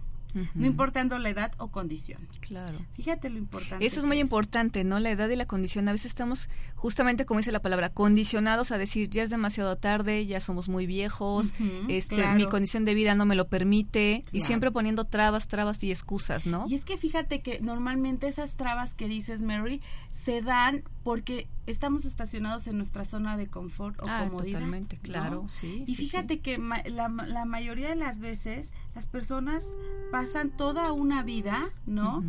no 0.55 0.65
importando 0.65 1.17
la 1.19 1.29
edad 1.29 1.51
o 1.57 1.69
condición. 1.69 2.27
Claro. 2.39 2.85
Fíjate 2.93 3.29
lo 3.29 3.37
importante. 3.37 3.85
Eso 3.85 3.99
es 3.99 4.05
muy 4.05 4.19
importante, 4.19 4.83
¿no? 4.83 4.99
La 4.99 5.11
edad 5.11 5.29
y 5.29 5.35
la 5.35 5.45
condición. 5.45 5.87
A 5.87 5.91
veces 5.91 6.07
estamos, 6.07 6.49
justamente 6.75 7.25
como 7.25 7.39
dice 7.39 7.51
la 7.51 7.61
palabra, 7.61 7.89
condicionados 7.89 8.71
a 8.71 8.77
decir, 8.77 9.09
ya 9.09 9.23
es 9.23 9.29
demasiado 9.29 9.77
tarde, 9.77 10.25
ya 10.25 10.39
somos 10.39 10.69
muy 10.69 10.85
viejos, 10.85 11.53
este, 11.87 12.27
mi 12.33 12.45
condición 12.45 12.85
de 12.85 12.93
vida 12.93 13.15
no 13.15 13.25
me 13.25 13.35
lo 13.35 13.47
permite, 13.47 14.23
y 14.31 14.41
siempre 14.41 14.71
poniendo 14.71 15.05
trabas, 15.05 15.47
trabas 15.47 15.83
y 15.83 15.91
excusas, 15.91 16.45
¿no? 16.45 16.65
Y 16.67 16.75
es 16.75 16.85
que 16.85 16.97
fíjate 16.97 17.41
que 17.41 17.59
normalmente 17.59 18.27
esas 18.27 18.55
trabas 18.55 18.95
que 18.95 19.07
dices, 19.07 19.41
Mary, 19.41 19.81
se 20.23 20.41
dan 20.41 20.83
porque 21.03 21.49
estamos 21.67 22.05
estacionados 22.05 22.67
en 22.67 22.77
nuestra 22.77 23.03
zona 23.03 23.35
de 23.35 23.47
confort 23.47 24.01
o 24.01 24.05
ah, 24.07 24.25
comodidad. 24.29 24.59
Totalmente, 24.59 24.97
claro, 24.97 25.45
sí. 25.49 25.83
Y 25.85 25.95
fíjate 25.95 26.39
que 26.39 26.57
la, 26.57 27.09
la, 27.09 27.45
mayoría 27.45 27.89
de 27.89 27.95
las 27.95 28.19
veces 28.19 28.71
las 28.95 29.05
personas 29.05 29.65
pasan 30.11 30.49
toda 30.49 30.93
una 30.93 31.23
vida, 31.23 31.71
¿no? 31.85 32.23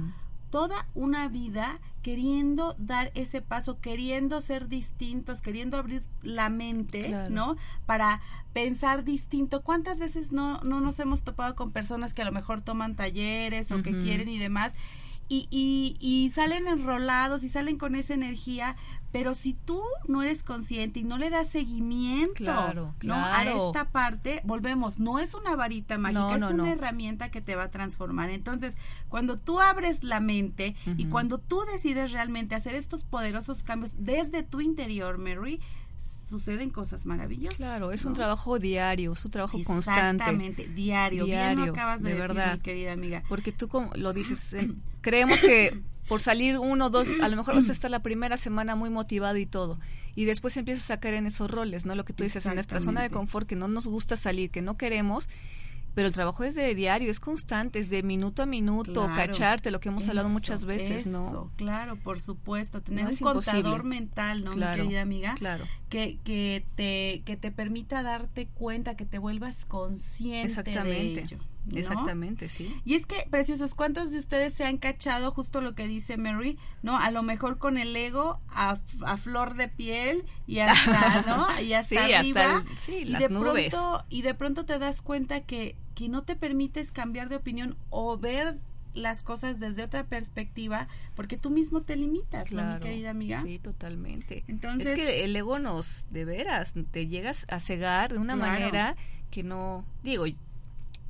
Toda 0.50 0.88
una 0.94 1.28
vida 1.28 1.80
queriendo 2.02 2.74
dar 2.78 3.12
ese 3.14 3.42
paso, 3.42 3.80
queriendo 3.80 4.40
ser 4.40 4.68
distintos, 4.68 5.40
queriendo 5.40 5.76
abrir 5.76 6.02
la 6.22 6.48
mente, 6.48 7.14
¿no? 7.30 7.56
Para 7.86 8.20
pensar 8.52 9.04
distinto. 9.04 9.62
¿Cuántas 9.62 10.00
veces 10.00 10.32
no, 10.32 10.60
no 10.62 10.80
nos 10.80 10.98
hemos 10.98 11.22
topado 11.22 11.54
con 11.54 11.70
personas 11.70 12.12
que 12.12 12.22
a 12.22 12.24
lo 12.24 12.32
mejor 12.32 12.60
toman 12.60 12.96
talleres 12.96 13.70
o 13.70 13.82
que 13.82 13.92
quieren 13.92 14.28
y 14.28 14.38
demás? 14.38 14.72
Y, 15.28 15.48
y, 15.50 15.96
y 16.00 16.30
salen 16.30 16.68
enrolados 16.68 17.42
y 17.42 17.48
salen 17.48 17.78
con 17.78 17.94
esa 17.94 18.14
energía, 18.14 18.76
pero 19.14 19.36
si 19.36 19.54
tú 19.54 19.80
no 20.08 20.24
eres 20.24 20.42
consciente 20.42 20.98
y 20.98 21.04
no 21.04 21.18
le 21.18 21.30
das 21.30 21.48
seguimiento 21.48 22.50
a 22.50 23.44
esta 23.44 23.88
parte, 23.90 24.40
volvemos, 24.42 24.98
no 24.98 25.20
es 25.20 25.34
una 25.34 25.54
varita 25.54 25.98
mágica, 25.98 26.34
es 26.34 26.42
una 26.42 26.72
herramienta 26.72 27.30
que 27.30 27.40
te 27.40 27.54
va 27.54 27.62
a 27.62 27.70
transformar. 27.70 28.30
Entonces, 28.30 28.76
cuando 29.08 29.38
tú 29.38 29.60
abres 29.60 30.02
la 30.02 30.18
mente 30.18 30.74
y 30.96 31.04
cuando 31.06 31.38
tú 31.38 31.62
decides 31.72 32.10
realmente 32.10 32.56
hacer 32.56 32.74
estos 32.74 33.04
poderosos 33.04 33.62
cambios 33.62 33.94
desde 33.98 34.42
tu 34.42 34.60
interior, 34.60 35.16
Mary, 35.18 35.60
suceden 36.28 36.70
cosas 36.70 37.06
maravillosas. 37.06 37.56
Claro, 37.56 37.92
es 37.92 38.04
un 38.04 38.14
trabajo 38.14 38.58
diario, 38.58 39.12
es 39.12 39.24
un 39.24 39.30
trabajo 39.30 39.62
constante. 39.62 40.24
Exactamente, 40.24 40.66
diario. 40.66 41.24
diario 41.24 41.72
acabas 41.72 42.02
de, 42.02 42.14
verdad. 42.14 42.58
querida 42.60 42.92
amiga. 42.92 43.22
Porque 43.28 43.52
tú 43.52 43.68
como 43.68 43.90
lo 43.94 44.12
dices, 44.12 44.54
eh, 44.54 44.74
creemos 45.04 45.40
que 45.40 45.78
por 46.08 46.20
salir 46.20 46.58
uno, 46.58 46.90
dos, 46.90 47.08
a 47.22 47.28
lo 47.28 47.36
mejor 47.36 47.54
vas 47.54 47.68
a 47.68 47.72
estar 47.72 47.90
la 47.90 48.02
primera 48.02 48.36
semana 48.36 48.74
muy 48.74 48.90
motivado 48.90 49.36
y 49.36 49.46
todo. 49.46 49.78
Y 50.16 50.24
después 50.24 50.56
empiezas 50.56 50.90
a 50.90 50.98
caer 50.98 51.14
en 51.14 51.26
esos 51.26 51.50
roles, 51.50 51.86
¿no? 51.86 51.94
Lo 51.94 52.04
que 52.04 52.12
tú 52.12 52.24
dices, 52.24 52.46
en 52.46 52.54
nuestra 52.54 52.80
zona 52.80 53.02
de 53.02 53.10
confort, 53.10 53.48
que 53.48 53.56
no 53.56 53.68
nos 53.68 53.86
gusta 53.86 54.16
salir, 54.16 54.50
que 54.50 54.62
no 54.62 54.76
queremos 54.76 55.28
pero 55.94 56.08
el 56.08 56.14
trabajo 56.14 56.42
es 56.42 56.56
de 56.56 56.74
diario, 56.74 57.10
es 57.10 57.20
constante, 57.20 57.78
es 57.78 57.88
de 57.88 58.02
minuto 58.02 58.42
a 58.42 58.46
minuto, 58.46 59.08
cacharte, 59.14 59.70
lo 59.70 59.78
que 59.78 59.90
hemos 59.90 60.08
hablado 60.08 60.28
muchas 60.28 60.64
veces, 60.64 61.06
¿no? 61.06 61.52
Claro, 61.56 61.96
por 61.96 62.20
supuesto, 62.20 62.82
tener 62.82 63.06
un 63.06 63.16
contador 63.16 63.84
mental, 63.84 64.44
¿no, 64.44 64.54
mi 64.54 64.62
querida 64.62 65.02
amiga? 65.02 65.34
Claro. 65.36 65.64
Que, 65.88 66.18
que, 66.24 66.66
te, 66.74 67.22
que 67.24 67.36
te 67.36 67.52
permita 67.52 68.02
darte 68.02 68.48
cuenta, 68.48 68.96
que 68.96 69.06
te 69.06 69.18
vuelvas 69.18 69.64
consciente 69.66 70.46
Exactamente. 70.46 71.14
de 71.14 71.22
ello. 71.22 71.38
Exactamente, 71.72 72.48
sí. 72.48 72.74
Y 72.84 72.94
es 72.94 73.06
que, 73.06 73.26
preciosos, 73.30 73.74
¿cuántos 73.74 74.10
de 74.10 74.18
ustedes 74.18 74.54
se 74.54 74.64
han 74.64 74.76
cachado 74.76 75.30
justo 75.30 75.60
lo 75.60 75.74
que 75.74 75.86
dice 75.86 76.16
Mary? 76.16 76.58
¿No? 76.82 76.98
A 76.98 77.10
lo 77.10 77.22
mejor 77.22 77.58
con 77.58 77.78
el 77.78 77.94
ego 77.96 78.40
a, 78.48 78.78
a 79.04 79.16
flor 79.16 79.54
de 79.54 79.68
piel 79.68 80.24
y 80.46 80.58
hasta, 80.58 81.22
¿no? 81.26 81.60
Y 81.60 81.72
hasta 81.72 82.04
arriba. 82.04 82.62
sí, 82.78 83.04
y 83.06 83.16
de 83.16 83.28
pronto 83.28 84.04
Y 84.10 84.22
de 84.22 84.34
pronto 84.34 84.64
te 84.64 84.78
das 84.78 85.00
cuenta 85.00 85.40
que, 85.40 85.76
que 85.94 86.08
no 86.08 86.22
te 86.22 86.36
permites 86.36 86.92
cambiar 86.92 87.28
de 87.28 87.36
opinión 87.36 87.76
o 87.90 88.18
ver 88.18 88.58
las 88.94 89.22
cosas 89.22 89.58
desde 89.58 89.82
otra 89.82 90.04
perspectiva 90.04 90.88
porque 91.16 91.36
tú 91.36 91.50
mismo 91.50 91.80
te 91.80 91.96
limitas, 91.96 92.52
mi 92.52 92.62
querida 92.80 93.10
amiga? 93.10 93.42
Sí, 93.42 93.58
totalmente. 93.58 94.44
Entonces, 94.46 94.86
es 94.88 94.94
que 94.94 95.24
el 95.24 95.34
ego 95.34 95.58
nos, 95.58 96.06
de 96.10 96.24
veras, 96.24 96.74
te 96.90 97.06
llegas 97.08 97.44
a 97.48 97.60
cegar 97.60 98.12
de 98.12 98.18
una 98.18 98.36
manera 98.36 98.96
que 99.30 99.42
no, 99.42 99.84
digo, 100.04 100.26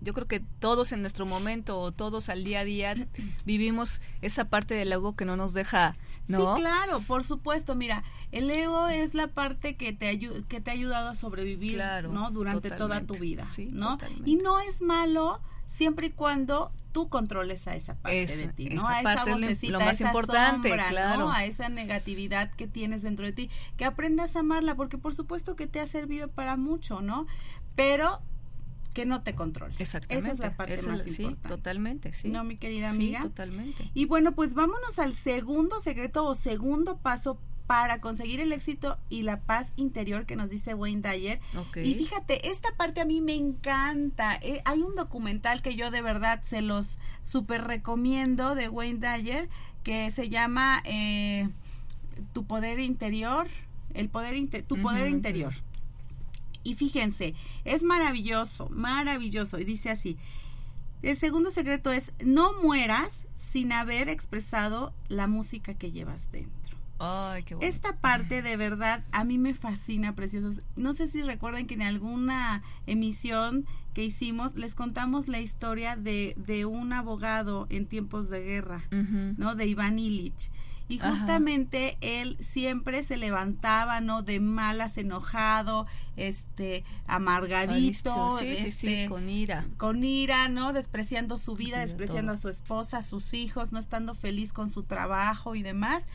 yo 0.04 0.14
creo 0.14 0.28
que 0.28 0.40
todos 0.61 0.92
en 0.92 1.00
nuestro 1.00 1.26
momento 1.26 1.80
o 1.80 1.92
todos 1.92 2.28
al 2.28 2.44
día 2.44 2.61
a 2.61 2.64
día 2.64 2.94
vivimos 3.44 4.00
esa 4.23 4.44
parte 4.44 4.75
del 4.75 4.92
ego 4.92 5.16
que 5.16 5.25
no 5.25 5.37
nos 5.37 5.54
deja, 5.54 5.96
¿no? 6.28 6.54
Sí, 6.54 6.61
claro, 6.61 7.00
por 7.00 7.25
supuesto. 7.25 7.75
Mira, 7.75 8.04
el 8.30 8.50
ego 8.50 8.88
es 8.88 9.14
la 9.14 9.28
parte 9.28 9.76
que 9.76 9.92
te 9.92 10.18
que 10.49 10.61
te 10.61 10.70
ha 10.70 10.75
ayudado 10.75 11.08
a 11.08 11.14
sobrevivir, 11.14 11.82
¿no? 12.11 12.30
Durante 12.30 12.70
toda 12.70 13.00
tu 13.02 13.14
vida, 13.14 13.44
¿no? 13.70 13.99
Y 14.25 14.37
no 14.37 14.61
es 14.61 14.80
malo 14.80 15.40
siempre 15.66 16.06
y 16.08 16.11
cuando 16.11 16.70
tú 16.92 17.08
controles 17.08 17.66
a 17.66 17.75
esa 17.75 17.96
parte 17.96 18.37
de 18.37 18.49
ti, 18.52 18.70
¿no? 18.70 18.87
a 18.87 19.00
esa 19.00 19.25
vocecita, 19.25 19.73
lo 19.73 19.80
más 19.80 20.00
importante, 20.00 20.70
claro. 20.88 21.30
A 21.30 21.44
esa 21.44 21.68
negatividad 21.68 22.52
que 22.52 22.68
tienes 22.68 23.02
dentro 23.02 23.26
de 23.26 23.32
ti, 23.32 23.50
que 23.76 23.84
aprendas 23.84 24.37
a 24.37 24.40
amarla, 24.40 24.76
porque 24.76 24.99
por 24.99 25.14
supuesto 25.14 25.56
que 25.56 25.66
te 25.66 25.80
ha 25.80 25.87
servido 25.87 26.28
para 26.28 26.56
mucho, 26.56 27.00
¿no? 27.00 27.26
Pero 27.75 28.23
que 28.94 29.04
no 29.04 29.22
te 29.22 29.34
controle. 29.34 29.74
Exactamente. 29.78 30.28
Esa 30.28 30.32
es 30.32 30.38
la 30.38 30.56
parte 30.56 30.80
más 30.82 31.02
sí, 31.02 31.24
importante. 31.24 31.48
totalmente, 31.48 32.12
sí. 32.12 32.28
No, 32.28 32.44
mi 32.44 32.56
querida 32.56 32.90
amiga. 32.90 33.20
Sí, 33.20 33.28
totalmente. 33.28 33.90
Y 33.92 34.06
bueno, 34.06 34.32
pues 34.32 34.54
vámonos 34.54 34.98
al 34.98 35.14
segundo 35.14 35.80
secreto 35.80 36.24
o 36.24 36.34
segundo 36.34 36.96
paso 36.98 37.38
para 37.66 38.00
conseguir 38.00 38.40
el 38.40 38.52
éxito 38.52 38.98
y 39.08 39.22
la 39.22 39.40
paz 39.40 39.72
interior 39.76 40.26
que 40.26 40.36
nos 40.36 40.50
dice 40.50 40.74
Wayne 40.74 41.02
Dyer. 41.02 41.40
Y 41.76 41.94
fíjate, 41.94 42.50
esta 42.50 42.74
parte 42.76 43.00
a 43.00 43.04
mí 43.04 43.20
me 43.20 43.34
encanta. 43.34 44.38
Eh, 44.42 44.60
hay 44.64 44.82
un 44.82 44.94
documental 44.94 45.62
que 45.62 45.74
yo 45.74 45.90
de 45.90 46.02
verdad 46.02 46.42
se 46.42 46.60
los 46.60 46.98
super 47.24 47.64
recomiendo 47.64 48.54
de 48.54 48.68
Wayne 48.68 49.00
Dyer 49.00 49.48
que 49.82 50.10
se 50.10 50.28
llama 50.28 50.82
eh, 50.84 51.48
Tu 52.32 52.44
poder 52.44 52.80
interior, 52.80 53.48
el 53.94 54.08
poder 54.08 54.34
tu 54.66 54.80
poder 54.80 55.08
interior. 55.08 55.54
Y 56.64 56.75
fíjense, 56.75 57.35
es 57.64 57.83
maravilloso, 57.83 58.68
maravilloso. 58.71 59.59
Y 59.59 59.64
dice 59.64 59.90
así, 59.90 60.16
el 61.02 61.16
segundo 61.16 61.50
secreto 61.50 61.92
es, 61.92 62.12
no 62.25 62.54
mueras 62.62 63.26
sin 63.37 63.73
haber 63.73 64.09
expresado 64.09 64.92
la 65.09 65.26
música 65.26 65.75
que 65.75 65.92
llevas 65.92 66.33
dentro. 66.33 66.76
Ay, 66.99 67.42
qué 67.42 67.56
Esta 67.61 67.97
parte 67.97 68.40
de 68.40 68.56
verdad 68.56 69.04
a 69.12 69.25
mí 69.25 69.37
me 69.37 69.52
fascina, 69.52 70.14
preciosos. 70.14 70.62
No 70.76 70.94
sé 70.94 71.09
si 71.09 71.23
recuerdan 71.23 71.66
que 71.66 71.75
en 71.75 71.83
alguna 71.83 72.62
emisión 72.87 73.66
que 73.92 74.04
hicimos 74.04 74.54
les 74.54 74.75
contamos 74.75 75.28
la 75.28 75.40
historia 75.40 75.97
de, 75.97 76.35
de 76.37 76.64
un 76.64 76.92
abogado 76.92 77.66
en 77.68 77.87
tiempos 77.87 78.28
de 78.30 78.42
guerra, 78.42 78.85
¿no? 78.90 79.54
De 79.54 79.66
Iván 79.66 79.99
Illich 79.99 80.50
y 80.86 80.98
justamente 80.98 81.96
él 82.02 82.36
siempre 82.40 83.02
se 83.04 83.16
levantaba, 83.16 84.00
¿no? 84.02 84.22
De 84.22 84.38
malas, 84.38 84.98
enojado, 84.98 85.86
este, 86.16 86.84
amargadito, 87.06 88.38
sí, 88.38 88.54
sí, 88.54 88.70
sí, 88.70 88.88
este, 88.88 89.08
con 89.08 89.28
ira. 89.28 89.64
Con 89.78 90.04
ira, 90.04 90.48
¿no? 90.48 90.74
Despreciando 90.74 91.38
su 91.38 91.54
vida, 91.54 91.78
despreciando 91.78 92.32
a 92.32 92.36
su 92.36 92.50
esposa, 92.50 92.98
a 92.98 93.02
sus 93.02 93.32
hijos, 93.32 93.72
no 93.72 93.78
estando 93.78 94.14
feliz 94.14 94.52
con 94.52 94.68
su 94.68 94.82
trabajo 94.82 95.54
y 95.54 95.62
demás. 95.62 96.06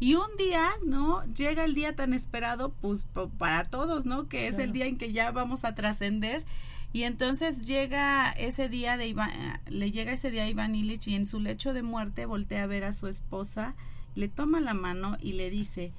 Y 0.00 0.14
un 0.14 0.36
día, 0.38 0.68
¿no? 0.84 1.24
Llega 1.34 1.64
el 1.64 1.74
día 1.74 1.96
tan 1.96 2.12
esperado, 2.12 2.74
pues 2.80 3.06
para 3.38 3.64
todos, 3.64 4.04
¿no? 4.04 4.28
Que 4.28 4.48
es 4.48 4.58
el 4.58 4.72
día 4.72 4.86
en 4.86 4.98
que 4.98 5.12
ya 5.12 5.30
vamos 5.30 5.64
a 5.64 5.74
trascender. 5.74 6.44
Y 6.92 7.04
entonces 7.04 7.66
llega 7.66 8.32
ese 8.32 8.68
día 8.68 8.96
de 8.96 9.06
Iván, 9.06 9.60
le 9.68 9.92
llega 9.92 10.12
ese 10.12 10.30
día 10.30 10.42
a 10.42 10.48
Iván 10.48 10.74
Illich 10.74 11.06
y 11.06 11.14
en 11.14 11.26
su 11.26 11.38
lecho 11.38 11.72
de 11.72 11.82
muerte 11.82 12.26
voltea 12.26 12.64
a 12.64 12.66
ver 12.66 12.82
a 12.82 12.92
su 12.92 13.06
esposa 13.06 13.76
le 14.14 14.28
toma 14.28 14.60
la 14.60 14.74
mano 14.74 15.16
y 15.20 15.32
le 15.32 15.50
dice, 15.50 15.92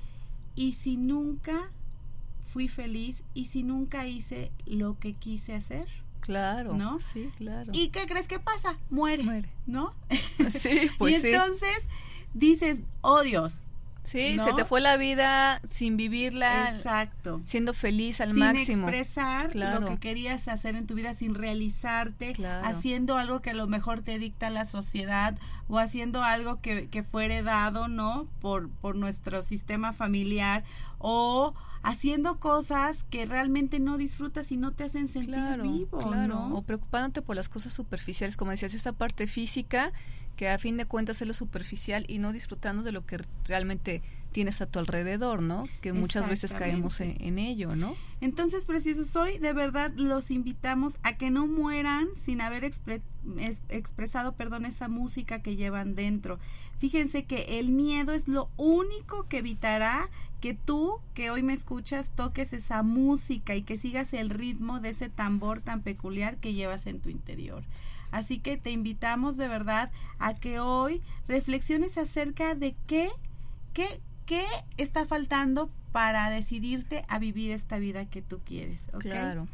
¿y 0.56 0.74
si 0.74 0.98
nunca 0.98 1.72
fui 2.46 2.68
feliz? 2.68 3.24
¿Y 3.34 3.46
si 3.46 3.63
nunca 3.63 4.08
hice 4.08 4.51
lo 4.65 5.00
que 5.00 5.13
quise 5.13 5.53
hacer? 5.53 5.88
Claro. 6.20 6.74
¿No? 6.74 7.00
Sí, 7.00 7.32
claro. 7.36 7.72
¿Y 7.74 7.89
qué 7.89 8.06
crees 8.06 8.27
que 8.27 8.39
pasa? 8.39 8.77
Muere. 8.89 9.24
Muere. 9.24 9.50
¿No? 9.65 9.94
Sí, 10.50 10.89
pues 10.98 11.24
y 11.24 11.27
entonces 11.27 11.88
dices, 12.34 12.80
oh 13.01 13.22
Dios, 13.22 13.65
Sí, 14.03 14.38
se 14.39 14.53
te 14.53 14.65
fue 14.65 14.81
la 14.81 14.98
vida 14.98 15.62
sin 15.70 15.96
vivirla. 15.96 16.72
Exacto. 16.75 17.41
Siendo 17.46 17.74
feliz 17.74 18.20
al 18.20 18.29
sin 18.29 18.39
máximo. 18.39 18.89
expresar 18.89 19.55
lo 19.55 19.86
que 19.86 20.00
querías 20.00 20.48
hacer 20.48 20.75
en 20.75 20.88
tu 20.88 20.96
vida, 20.96 21.13
sin 21.13 21.36
realizarte, 21.36 22.34
haciendo 22.63 23.17
algo 23.17 23.41
que 23.41 23.51
a 23.51 23.53
lo 23.53 23.67
mejor 23.67 24.01
te 24.01 24.17
dicta 24.17 24.50
la 24.50 24.65
sociedad 24.65 25.38
o 25.67 25.77
haciendo 25.77 26.24
algo 26.24 26.62
que, 26.62 26.89
que 26.89 27.03
fue 27.03 27.25
heredado, 27.25 27.88
¿no? 27.88 28.27
Por, 28.41 28.70
por 28.70 28.96
nuestro 28.96 29.43
sistema 29.43 29.93
familiar 29.93 30.63
o 30.98 31.53
haciendo 31.84 32.39
cosas 32.39 33.03
que 33.10 33.25
realmente 33.25 33.79
no 33.79 33.98
disfrutas 33.98 34.51
y 34.51 34.58
no 34.58 34.72
te 34.72 34.84
hacen 34.84 35.08
sentir 35.08 35.62
vivo, 35.62 36.00
claro. 36.00 36.50
O 36.53 36.62
preocupándote 36.62 37.22
por 37.22 37.36
las 37.36 37.50
cosas 37.50 37.74
superficiales, 37.74 38.38
como 38.38 38.51
decías, 38.51 38.74
esa 38.74 38.93
parte 38.93 39.27
física 39.27 39.91
que 40.35 40.50
a 40.50 40.57
fin 40.57 40.77
de 40.77 40.85
cuentas 40.85 41.21
es 41.21 41.27
lo 41.27 41.33
superficial 41.33 42.05
y 42.07 42.19
no 42.19 42.31
disfrutando 42.31 42.83
de 42.83 42.91
lo 42.91 43.05
que 43.05 43.19
realmente 43.45 44.01
tienes 44.31 44.61
a 44.61 44.65
tu 44.65 44.79
alrededor, 44.79 45.41
¿no? 45.41 45.67
Que 45.81 45.93
muchas 45.93 46.27
veces 46.27 46.53
caemos 46.53 47.01
en, 47.01 47.38
ello, 47.38 47.75
¿no? 47.75 47.95
Entonces, 48.21 48.65
preciosos, 48.65 49.15
hoy 49.15 49.38
de 49.38 49.53
verdad 49.53 49.91
los 49.95 50.31
invitamos 50.31 51.00
a 51.03 51.17
que 51.17 51.29
no 51.29 51.47
mueran 51.47 52.07
sin 52.15 52.41
haber 52.41 52.63
expresado, 52.63 54.33
perdón, 54.33 54.65
esa 54.65 54.88
música 54.88 55.41
que 55.41 55.55
llevan 55.55 55.95
dentro. 55.95 56.39
Fíjense 56.79 57.25
que 57.25 57.59
el 57.59 57.69
miedo 57.69 58.13
es 58.13 58.27
lo 58.27 58.50
único 58.57 59.27
que 59.27 59.39
evitará 59.39 60.09
que 60.39 60.55
tú, 60.55 61.00
que 61.13 61.29
hoy 61.29 61.43
me 61.43 61.53
escuchas, 61.53 62.11
toques 62.15 62.53
esa 62.53 62.81
música 62.81 63.55
y 63.55 63.61
que 63.61 63.77
sigas 63.77 64.13
el 64.13 64.31
ritmo 64.31 64.79
de 64.79 64.89
ese 64.89 65.09
tambor 65.09 65.61
tan 65.61 65.81
peculiar 65.81 66.38
que 66.38 66.53
llevas 66.53 66.88
en 66.88 67.00
tu 67.00 67.09
interior. 67.09 67.63
Así 68.12 68.39
que 68.39 68.58
te 68.58 68.72
invitamos 68.72 69.38
de 69.38 69.48
verdad 69.48 69.91
a 70.20 70.36
que 70.36 70.60
hoy 70.60 71.01
reflexiones 71.27 71.98
acerca 71.98 72.56
de 72.56 72.75
qué, 72.88 73.10
qué, 73.74 74.01
qué 74.25 74.44
está 74.77 75.06
faltando 75.06 75.70
para 75.91 76.30
decidirte 76.30 77.06
a 77.08 77.20
vivir 77.20 77.51
esta 77.51 77.80
vida 77.80 78.06
que 78.06 78.22
tú 78.22 78.39
quieres. 78.46 78.84
Claro. 79.00 79.48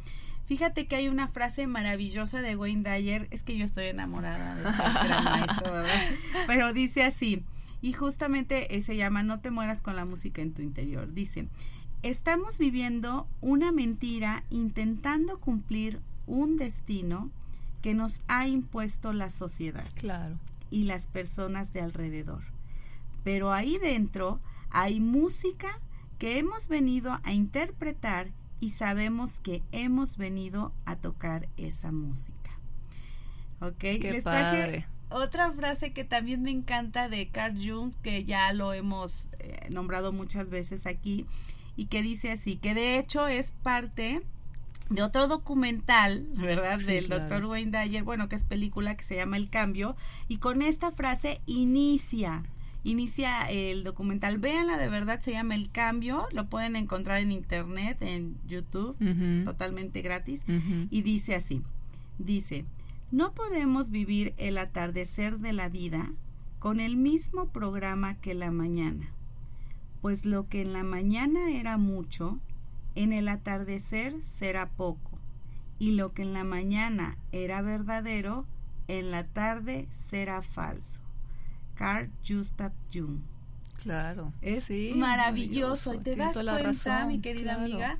Fíjate 0.45 0.87
que 0.87 0.95
hay 0.95 1.09
una 1.09 1.27
frase 1.27 1.67
maravillosa 1.67 2.41
de 2.41 2.55
Wayne 2.55 2.89
Dyer, 2.89 3.27
es 3.31 3.43
que 3.43 3.57
yo 3.57 3.65
estoy 3.65 3.87
enamorada 3.87 4.55
de 4.55 4.63
maestro, 5.29 5.73
¿verdad? 5.73 6.01
Pero 6.47 6.71
dice 6.71 7.03
así, 7.03 7.43
y 7.81 7.91
justamente 7.91 8.81
se 8.81 8.95
llama 8.95 9.23
No 9.23 9.41
te 9.41 9.51
mueras 9.51 9.81
con 9.81 9.97
la 9.97 10.05
música 10.05 10.41
en 10.41 10.53
tu 10.53 10.61
interior. 10.61 11.13
Dice, 11.13 11.47
estamos 12.01 12.57
viviendo 12.57 13.27
una 13.41 13.73
mentira 13.73 14.43
intentando 14.49 15.37
cumplir 15.37 15.99
un 16.27 16.55
destino 16.55 17.29
que 17.81 17.93
nos 17.93 18.21
ha 18.27 18.47
impuesto 18.47 19.13
la 19.13 19.29
sociedad. 19.29 19.85
Claro. 19.95 20.35
Y 20.69 20.83
las 20.83 21.07
personas 21.07 21.73
de 21.73 21.81
alrededor. 21.81 22.43
Pero 23.23 23.53
ahí 23.53 23.77
dentro 23.77 24.39
hay 24.69 24.99
música 24.99 25.79
que 26.17 26.39
hemos 26.39 26.67
venido 26.67 27.19
a 27.23 27.33
interpretar 27.33 28.31
y 28.59 28.71
sabemos 28.71 29.39
que 29.39 29.61
hemos 29.71 30.17
venido 30.17 30.73
a 30.85 30.95
tocar 30.95 31.47
esa 31.57 31.91
música. 31.91 32.51
¿Ok? 33.59 33.77
Qué 33.77 34.21
padre 34.23 34.85
otra 35.09 35.51
frase 35.51 35.93
que 35.93 36.03
también 36.03 36.41
me 36.43 36.51
encanta 36.51 37.07
de 37.09 37.27
Carl 37.29 37.57
Jung, 37.57 37.93
que 38.01 38.25
ya 38.25 38.51
lo 38.53 38.73
hemos 38.73 39.29
eh, 39.39 39.67
nombrado 39.71 40.11
muchas 40.11 40.49
veces 40.49 40.85
aquí, 40.85 41.25
y 41.75 41.85
que 41.85 42.01
dice 42.01 42.31
así, 42.31 42.57
que 42.57 42.73
de 42.73 42.97
hecho 42.97 43.27
es 43.27 43.51
parte 43.63 44.21
de 44.89 45.03
otro 45.03 45.27
documental, 45.27 46.27
¿verdad? 46.35 46.79
Del 46.79 47.09
doctor 47.09 47.45
Wayne 47.45 47.71
Dyer, 47.71 48.03
bueno, 48.03 48.29
que 48.29 48.35
es 48.35 48.43
película 48.43 48.95
que 48.95 49.03
se 49.03 49.15
llama 49.15 49.37
El 49.37 49.49
Cambio, 49.49 49.95
y 50.27 50.37
con 50.37 50.61
esta 50.61 50.91
frase 50.91 51.41
inicia, 51.45 52.43
inicia 52.83 53.49
el 53.49 53.83
documental. 53.83 54.37
Véanla 54.37 54.77
de 54.77 54.87
verdad, 54.87 55.19
se 55.19 55.31
llama 55.31 55.55
El 55.55 55.69
Cambio, 55.71 56.27
lo 56.31 56.47
pueden 56.47 56.75
encontrar 56.75 57.19
en 57.19 57.31
internet, 57.31 57.97
en 58.01 58.37
YouTube, 58.47 58.95
totalmente 59.43 60.01
gratis, 60.01 60.43
y 60.89 61.01
dice 61.01 61.35
así, 61.35 61.61
dice, 62.17 62.65
no 63.11 63.33
podemos 63.33 63.89
vivir 63.89 64.33
el 64.37 64.57
atardecer 64.57 65.39
de 65.39 65.53
la 65.53 65.69
vida 65.69 66.11
con 66.59 66.79
el 66.79 66.97
mismo 66.97 67.49
programa 67.49 68.15
que 68.15 68.33
la 68.33 68.51
mañana, 68.51 69.11
pues 70.01 70.25
lo 70.25 70.47
que 70.47 70.61
en 70.61 70.73
la 70.73 70.83
mañana 70.83 71.51
era 71.51 71.77
mucho, 71.77 72.39
en 72.97 73.13
el 73.13 73.27
atardecer 73.27 74.23
será 74.23 74.69
poco, 74.71 75.19
y 75.77 75.91
lo 75.91 76.13
que 76.13 76.23
en 76.23 76.33
la 76.33 76.43
mañana 76.43 77.19
era 77.31 77.61
verdadero, 77.61 78.47
en 78.87 79.11
la 79.11 79.23
tarde 79.23 79.87
será 79.91 80.41
falso. 80.41 80.99
Carl 81.75 82.11
Gustav 82.27 82.73
Jung. 82.91 83.21
Claro. 83.83 84.33
Es 84.41 84.71
maravilloso. 84.95 85.99
¿Te 85.99 86.15
das 86.15 86.35
cuenta, 86.35 87.05
mi 87.05 87.19
querida 87.19 87.55
amiga? 87.55 87.99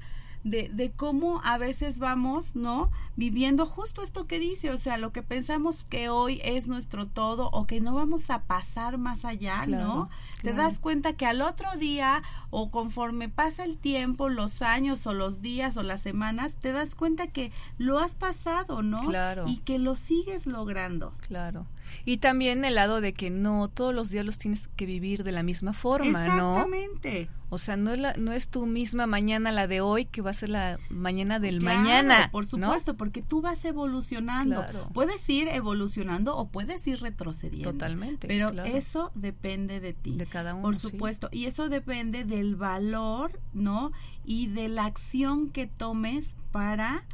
De, 0.49 0.69
de 0.69 0.91
cómo 0.91 1.41
a 1.43 1.57
veces 1.57 1.99
vamos, 1.99 2.55
¿no? 2.55 2.91
Viviendo 3.15 3.65
justo 3.65 4.01
esto 4.01 4.27
que 4.27 4.39
dice, 4.39 4.69
o 4.71 4.77
sea, 4.77 4.97
lo 4.97 5.11
que 5.11 5.23
pensamos 5.23 5.85
que 5.89 6.09
hoy 6.09 6.41
es 6.43 6.67
nuestro 6.67 7.05
todo 7.05 7.49
o 7.51 7.65
que 7.65 7.81
no 7.81 7.95
vamos 7.95 8.29
a 8.29 8.43
pasar 8.43 8.97
más 8.97 9.25
allá, 9.25 9.65
¿no? 9.67 10.09
Te 10.41 10.53
das 10.53 10.79
cuenta 10.79 11.13
que 11.13 11.25
al 11.25 11.41
otro 11.41 11.75
día 11.77 12.23
o 12.49 12.69
conforme 12.69 13.29
pasa 13.29 13.63
el 13.63 13.77
tiempo, 13.77 14.29
los 14.29 14.61
años 14.61 15.05
o 15.07 15.13
los 15.13 15.41
días 15.41 15.77
o 15.77 15.83
las 15.83 16.01
semanas, 16.01 16.55
te 16.55 16.71
das 16.71 16.95
cuenta 16.95 17.27
que 17.27 17.51
lo 17.77 17.99
has 17.99 18.15
pasado, 18.15 18.83
¿no? 18.83 19.01
Claro. 19.01 19.45
Y 19.47 19.57
que 19.57 19.79
lo 19.79 19.95
sigues 19.95 20.45
logrando. 20.45 21.13
Claro. 21.27 21.65
Y 22.05 22.17
también 22.17 22.65
el 22.65 22.75
lado 22.75 23.01
de 23.01 23.13
que 23.13 23.29
no 23.29 23.67
todos 23.67 23.93
los 23.93 24.09
días 24.09 24.25
los 24.25 24.37
tienes 24.37 24.67
que 24.75 24.85
vivir 24.85 25.23
de 25.23 25.31
la 25.31 25.43
misma 25.43 25.73
forma, 25.73 26.27
¿no? 26.27 26.53
Exactamente. 26.53 27.29
O 27.49 27.57
sea, 27.57 27.77
no 27.77 27.93
es, 27.93 27.99
la, 27.99 28.13
no 28.15 28.33
es 28.33 28.49
tu 28.49 28.65
misma 28.65 29.07
mañana 29.07 29.51
la 29.51 29.67
de 29.67 29.79
hoy 29.79 30.03
que 30.03 30.21
va 30.21 30.31
a 30.31 30.33
ser 30.33 30.49
la 30.49 30.79
mañana 30.89 31.39
del 31.39 31.61
mañana. 31.61 32.29
Por 32.29 32.45
supuesto, 32.45 32.97
porque 32.97 33.21
tú 33.21 33.41
vas 33.41 33.63
evolucionando. 33.63 34.65
Puedes 34.93 35.27
ir 35.29 35.47
evolucionando 35.47 36.35
o 36.35 36.49
puedes 36.49 36.85
ir 36.87 36.99
retrocediendo. 36.99 37.71
Totalmente. 37.71 38.27
Pero 38.27 38.49
eso 38.65 39.11
depende 39.15 39.79
de 39.79 39.93
ti. 39.93 40.17
De 40.17 40.25
cada 40.25 40.55
uno. 40.55 40.63
Por 40.63 40.77
supuesto. 40.77 41.29
Y 41.31 41.45
eso 41.45 41.69
depende 41.69 42.25
del 42.25 42.57
valor, 42.57 43.39
¿no? 43.53 43.93
Y 44.25 44.47
de 44.47 44.67
la 44.67 44.85
acción 44.85 45.49
que 45.49 45.67
tomes 45.67 46.35
para 46.51 47.05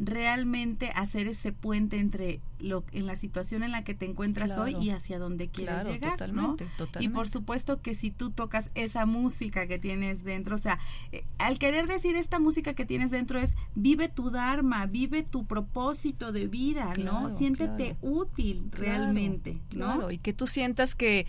realmente 0.00 0.90
hacer 0.94 1.26
ese 1.26 1.52
puente 1.52 1.98
entre 1.98 2.40
lo 2.60 2.84
en 2.92 3.06
la 3.06 3.16
situación 3.16 3.62
en 3.62 3.72
la 3.72 3.82
que 3.82 3.94
te 3.94 4.04
encuentras 4.04 4.56
hoy 4.56 4.76
y 4.80 4.90
hacia 4.90 5.18
donde 5.18 5.48
quieres 5.48 5.86
llegar, 5.86 6.12
totalmente, 6.12 6.66
Y 7.00 7.08
por 7.08 7.28
supuesto 7.28 7.80
que 7.80 7.94
si 7.94 8.10
tú 8.10 8.30
tocas 8.30 8.70
esa 8.74 9.06
música 9.06 9.66
que 9.66 9.78
tienes 9.78 10.24
dentro, 10.24 10.54
o 10.54 10.58
sea, 10.58 10.78
eh, 11.12 11.24
al 11.38 11.58
querer 11.58 11.86
decir 11.86 12.16
esta 12.16 12.38
música 12.38 12.74
que 12.74 12.84
tienes 12.84 13.10
dentro 13.10 13.38
es 13.38 13.54
vive 13.74 14.08
tu 14.08 14.30
dharma, 14.30 14.86
vive 14.86 15.22
tu 15.22 15.46
propósito 15.46 16.32
de 16.32 16.46
vida, 16.46 16.92
¿no? 17.02 17.30
Siéntete 17.30 17.96
útil 18.00 18.70
realmente, 18.72 19.60
¿no? 19.72 20.10
y 20.10 20.18
que 20.18 20.32
tú 20.32 20.46
sientas 20.46 20.94
que 20.94 21.26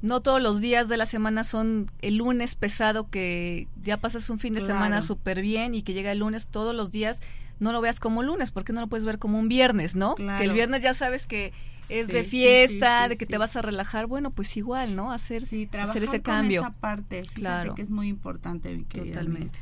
no 0.00 0.20
todos 0.20 0.42
los 0.42 0.60
días 0.60 0.88
de 0.88 0.96
la 0.96 1.06
semana 1.06 1.44
son 1.44 1.90
el 2.00 2.16
lunes 2.16 2.56
pesado 2.56 3.08
que 3.08 3.68
ya 3.82 3.98
pasas 3.98 4.28
un 4.30 4.40
fin 4.40 4.52
de 4.52 4.60
semana 4.60 5.00
súper 5.00 5.42
bien 5.42 5.74
y 5.74 5.82
que 5.82 5.92
llega 5.92 6.10
el 6.10 6.18
lunes 6.18 6.48
todos 6.48 6.74
los 6.74 6.90
días 6.90 7.20
no 7.62 7.72
lo 7.72 7.80
veas 7.80 8.00
como 8.00 8.22
lunes, 8.22 8.50
porque 8.50 8.72
no 8.72 8.80
lo 8.80 8.88
puedes 8.88 9.04
ver 9.04 9.18
como 9.18 9.38
un 9.38 9.48
viernes, 9.48 9.94
¿no? 9.94 10.16
Que 10.16 10.44
el 10.44 10.52
viernes 10.52 10.82
ya 10.82 10.94
sabes 10.94 11.26
que 11.26 11.52
es 11.88 12.08
de 12.08 12.24
fiesta, 12.24 13.08
de 13.08 13.16
que 13.16 13.24
te 13.24 13.38
vas 13.38 13.54
a 13.54 13.62
relajar, 13.62 14.06
bueno, 14.06 14.32
pues 14.32 14.56
igual, 14.56 14.96
¿no? 14.96 15.12
Hacer, 15.12 15.44
hacer 15.78 16.02
ese 16.02 16.22
cambio. 16.22 16.62
esa 16.62 16.72
parte, 16.72 17.22
claro. 17.34 17.74
que 17.74 17.82
es 17.82 17.90
muy 17.90 18.08
importante, 18.08 18.76
mi 18.76 18.84
Totalmente. 18.84 19.60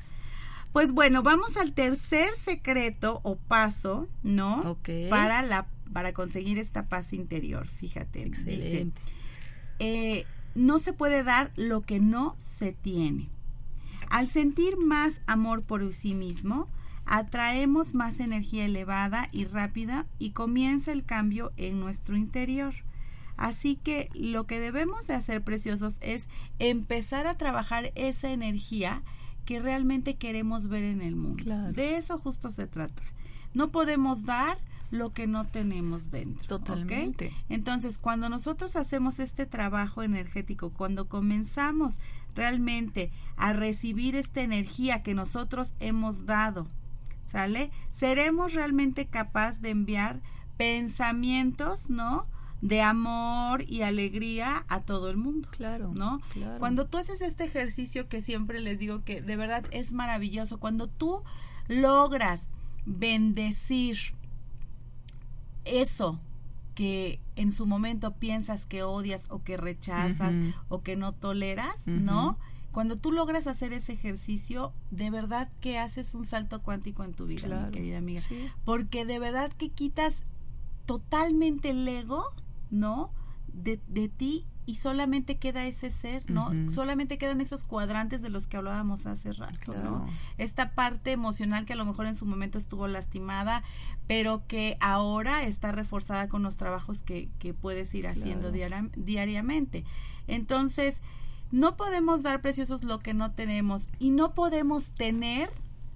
Pues 0.72 0.92
bueno, 0.92 1.22
vamos 1.22 1.56
al 1.56 1.74
tercer 1.74 2.30
secreto 2.36 3.20
o 3.22 3.36
paso, 3.36 4.08
¿no? 4.22 4.78
Para 5.10 5.42
la 5.42 5.66
para 5.92 6.12
conseguir 6.12 6.58
esta 6.58 6.88
paz 6.88 7.12
interior. 7.12 7.66
Fíjate, 7.66 8.22
Excelente. 8.22 9.02
Eh, 9.80 10.24
no 10.54 10.78
se 10.78 10.92
puede 10.92 11.24
dar 11.24 11.50
lo 11.56 11.82
que 11.82 11.98
no 11.98 12.36
se 12.38 12.72
tiene. 12.72 13.28
Al 14.08 14.28
sentir 14.28 14.76
más 14.76 15.20
amor 15.26 15.64
por 15.64 15.92
sí 15.92 16.14
mismo, 16.14 16.68
atraemos 17.10 17.92
más 17.92 18.20
energía 18.20 18.64
elevada 18.64 19.28
y 19.32 19.44
rápida 19.44 20.06
y 20.20 20.30
comienza 20.30 20.92
el 20.92 21.04
cambio 21.04 21.52
en 21.56 21.80
nuestro 21.80 22.16
interior. 22.16 22.72
Así 23.36 23.74
que 23.74 24.10
lo 24.14 24.46
que 24.46 24.60
debemos 24.60 25.08
de 25.08 25.14
hacer, 25.14 25.42
preciosos, 25.42 25.98
es 26.02 26.28
empezar 26.60 27.26
a 27.26 27.36
trabajar 27.36 27.90
esa 27.96 28.30
energía 28.30 29.02
que 29.44 29.58
realmente 29.58 30.14
queremos 30.18 30.68
ver 30.68 30.84
en 30.84 31.02
el 31.02 31.16
mundo. 31.16 31.72
De 31.72 31.96
eso 31.96 32.16
justo 32.16 32.50
se 32.50 32.68
trata. 32.68 33.02
No 33.54 33.72
podemos 33.72 34.24
dar 34.24 34.58
lo 34.92 35.12
que 35.12 35.26
no 35.26 35.46
tenemos 35.46 36.12
dentro. 36.12 36.46
Totalmente. 36.46 37.32
Entonces, 37.48 37.98
cuando 37.98 38.28
nosotros 38.28 38.76
hacemos 38.76 39.18
este 39.18 39.46
trabajo 39.46 40.04
energético, 40.04 40.70
cuando 40.70 41.08
comenzamos 41.08 42.00
realmente 42.36 43.10
a 43.36 43.52
recibir 43.52 44.14
esta 44.14 44.42
energía 44.42 45.02
que 45.02 45.14
nosotros 45.14 45.74
hemos 45.80 46.24
dado 46.24 46.68
¿sale? 47.30 47.70
Seremos 47.90 48.54
realmente 48.54 49.06
capaz 49.06 49.60
de 49.60 49.70
enviar 49.70 50.20
pensamientos, 50.56 51.90
¿no? 51.90 52.26
de 52.62 52.82
amor 52.82 53.64
y 53.66 53.82
alegría 53.82 54.64
a 54.68 54.80
todo 54.82 55.08
el 55.10 55.16
mundo. 55.16 55.48
Claro. 55.50 55.92
¿No? 55.94 56.20
Cuando 56.58 56.86
tú 56.86 56.98
haces 56.98 57.22
este 57.22 57.44
ejercicio 57.44 58.08
que 58.08 58.20
siempre 58.20 58.60
les 58.60 58.78
digo 58.78 59.02
que 59.02 59.22
de 59.22 59.36
verdad 59.36 59.64
es 59.70 59.92
maravilloso, 59.92 60.60
cuando 60.60 60.86
tú 60.86 61.22
logras 61.68 62.50
bendecir 62.84 63.98
eso 65.64 66.18
que 66.74 67.20
en 67.36 67.52
su 67.52 67.66
momento 67.66 68.14
piensas 68.14 68.66
que 68.66 68.82
odias 68.82 69.26
o 69.30 69.42
que 69.42 69.56
rechazas 69.56 70.34
o 70.68 70.82
que 70.82 70.96
no 70.96 71.12
toleras, 71.12 71.86
¿no? 71.86 72.38
Cuando 72.72 72.96
tú 72.96 73.12
logras 73.12 73.46
hacer 73.46 73.72
ese 73.72 73.92
ejercicio, 73.92 74.72
de 74.90 75.10
verdad 75.10 75.48
que 75.60 75.78
haces 75.78 76.14
un 76.14 76.24
salto 76.24 76.62
cuántico 76.62 77.04
en 77.04 77.14
tu 77.14 77.26
vida, 77.26 77.66
mi 77.66 77.72
querida 77.72 77.98
amiga. 77.98 78.22
Porque 78.64 79.04
de 79.04 79.18
verdad 79.18 79.52
que 79.52 79.70
quitas 79.70 80.22
totalmente 80.86 81.70
el 81.70 81.86
ego, 81.86 82.24
¿no? 82.70 83.10
De, 83.52 83.80
de 83.88 84.08
ti 84.08 84.46
y 84.66 84.76
solamente 84.76 85.36
queda 85.36 85.66
ese 85.66 85.90
ser, 85.90 86.30
¿no? 86.30 86.52
Solamente 86.70 87.18
quedan 87.18 87.40
esos 87.40 87.64
cuadrantes 87.64 88.22
de 88.22 88.30
los 88.30 88.46
que 88.46 88.56
hablábamos 88.56 89.04
hace 89.06 89.32
rato, 89.32 89.72
¿no? 89.72 90.06
Esta 90.38 90.70
parte 90.74 91.10
emocional 91.10 91.66
que 91.66 91.72
a 91.72 91.76
lo 91.76 91.84
mejor 91.84 92.06
en 92.06 92.14
su 92.14 92.24
momento 92.24 92.56
estuvo 92.56 92.86
lastimada, 92.86 93.64
pero 94.06 94.46
que 94.46 94.76
ahora 94.80 95.42
está 95.42 95.72
reforzada 95.72 96.28
con 96.28 96.44
los 96.44 96.56
trabajos 96.56 97.02
que, 97.02 97.28
que 97.40 97.52
puedes 97.52 97.92
ir 97.96 98.06
haciendo 98.06 98.52
diariamente. 98.52 99.84
Entonces, 100.28 101.00
no 101.50 101.76
podemos 101.76 102.22
dar 102.22 102.40
preciosos 102.40 102.84
lo 102.84 102.98
que 102.98 103.14
no 103.14 103.32
tenemos 103.32 103.88
y 103.98 104.10
no 104.10 104.34
podemos 104.34 104.90
tener 104.90 105.50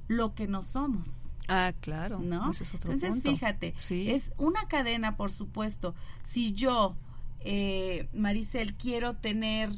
lo 0.09 0.35
que 0.35 0.47
no 0.47 0.63
somos. 0.63 1.33
Ah, 1.49 1.73
claro. 1.81 2.21
¿No? 2.21 2.53
Entonces, 2.53 3.23
fíjate, 3.23 3.75
es 3.91 4.33
una 4.37 4.67
cadena, 4.67 5.17
por 5.17 5.31
supuesto. 5.31 5.95
Si 6.25 6.53
yo 6.53 6.97
eh, 7.41 8.09
Maricel, 8.15 8.75
quiero 8.75 9.15
tener 9.15 9.71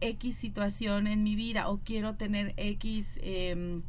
X 0.00 0.36
situación 0.36 1.06
en 1.06 1.22
mi 1.22 1.36
vida 1.36 1.68
o 1.68 1.78
quiero 1.78 2.14
tener 2.14 2.54
X 2.56 3.18
em, 3.22 3.82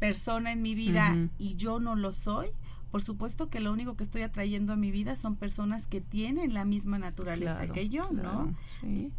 persona 0.00 0.52
en 0.52 0.62
mi 0.62 0.74
vida 0.74 1.16
y 1.38 1.54
yo 1.54 1.78
no 1.78 1.94
lo 1.94 2.12
soy, 2.12 2.48
por 2.94 3.02
supuesto 3.02 3.50
que 3.50 3.58
lo 3.58 3.72
único 3.72 3.96
que 3.96 4.04
estoy 4.04 4.22
atrayendo 4.22 4.72
a 4.72 4.76
mi 4.76 4.92
vida 4.92 5.16
son 5.16 5.34
personas 5.34 5.88
que 5.88 6.00
tienen 6.00 6.54
la 6.54 6.64
misma 6.64 6.96
naturaleza 6.96 7.66
que 7.66 7.88
yo, 7.88 8.08
¿no? 8.12 8.54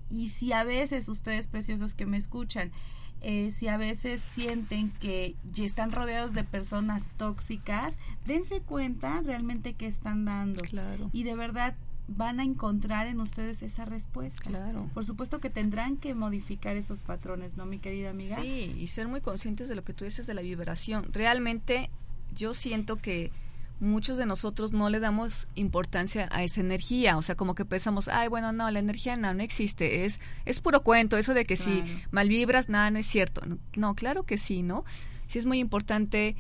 Y 0.10 0.30
si 0.30 0.54
a 0.54 0.64
veces 0.64 1.10
ustedes 1.10 1.48
preciosos 1.48 1.94
que 1.94 2.06
me 2.06 2.16
escuchan, 2.16 2.72
eh, 3.20 3.52
si 3.52 3.68
a 3.68 3.76
veces 3.76 4.22
sienten 4.22 4.92
que 4.92 5.36
ya 5.52 5.66
están 5.66 5.92
rodeados 5.92 6.32
de 6.32 6.46
personas 6.46 7.04
tóxicas, 7.18 7.98
dense 8.26 8.62
cuenta 8.62 9.20
realmente 9.20 9.74
qué 9.74 9.88
están 9.88 10.24
dando. 10.24 10.62
Claro. 10.62 11.10
Y 11.12 11.24
de 11.24 11.36
verdad 11.36 11.76
van 12.08 12.40
a 12.40 12.46
encontrar 12.46 13.08
en 13.08 13.20
ustedes 13.20 13.62
esa 13.62 13.84
respuesta. 13.84 14.50
Claro. 14.50 14.90
Por 14.94 15.04
supuesto 15.04 15.42
que 15.42 15.50
tendrán 15.50 15.98
que 15.98 16.16
modificar 16.16 16.78
esos 16.78 17.02
patrones, 17.02 17.58
¿no, 17.58 17.66
mi 17.66 17.80
querida 17.80 18.12
amiga? 18.12 18.38
Sí, 18.38 18.74
y 18.80 18.88
ser 18.88 19.10
muy 19.10 19.20
conscientes 19.20 19.68
de 19.68 19.76
lo 19.76 19.84
que 19.84 19.92
tú 19.92 20.06
dices 20.06 20.28
de 20.28 20.34
la 20.34 20.44
vibración. 20.44 21.12
Realmente 21.12 21.90
yo 22.34 22.54
siento 22.54 22.96
que 22.96 23.34
muchos 23.80 24.18
de 24.18 24.26
nosotros 24.26 24.72
no 24.72 24.90
le 24.90 25.00
damos 25.00 25.48
importancia 25.56 26.30
a 26.32 26.44
esa 26.44 26.62
energía, 26.62 27.18
o 27.18 27.22
sea, 27.22 27.36
como 27.36 27.56
que 27.56 27.66
pensamos, 27.66 28.08
ay, 28.08 28.28
bueno, 28.28 28.52
no, 28.52 28.70
la 28.72 28.80
energía 28.80 29.18
no, 29.18 29.34
no 29.34 29.44
existe, 29.44 30.06
es, 30.06 30.20
es 30.46 30.62
puro 30.62 30.82
cuento, 30.82 31.18
eso 31.18 31.34
de 31.34 31.46
que 31.46 31.56
si 31.56 31.84
mal 32.12 32.30
vibras, 32.30 32.70
nada, 32.70 32.90
no 32.92 33.00
es 33.00 33.06
cierto. 33.06 33.42
No, 33.76 33.96
claro 33.96 34.24
que 34.24 34.38
sí, 34.38 34.64
¿no? 34.64 34.86
Sí 35.28 35.40
es 35.40 35.46
muy 35.46 35.60
importante 35.60 36.36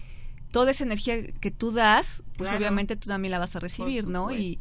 toda 0.51 0.71
esa 0.71 0.85
energía 0.85 1.21
que 1.33 1.51
tú 1.51 1.71
das, 1.71 2.23
pues 2.37 2.51
obviamente 2.51 2.95
tú 2.95 3.09
también 3.09 3.31
la 3.31 3.39
vas 3.39 3.55
a 3.55 3.59
recibir, 3.59 4.07
¿no? 4.07 4.31
Y, 4.31 4.59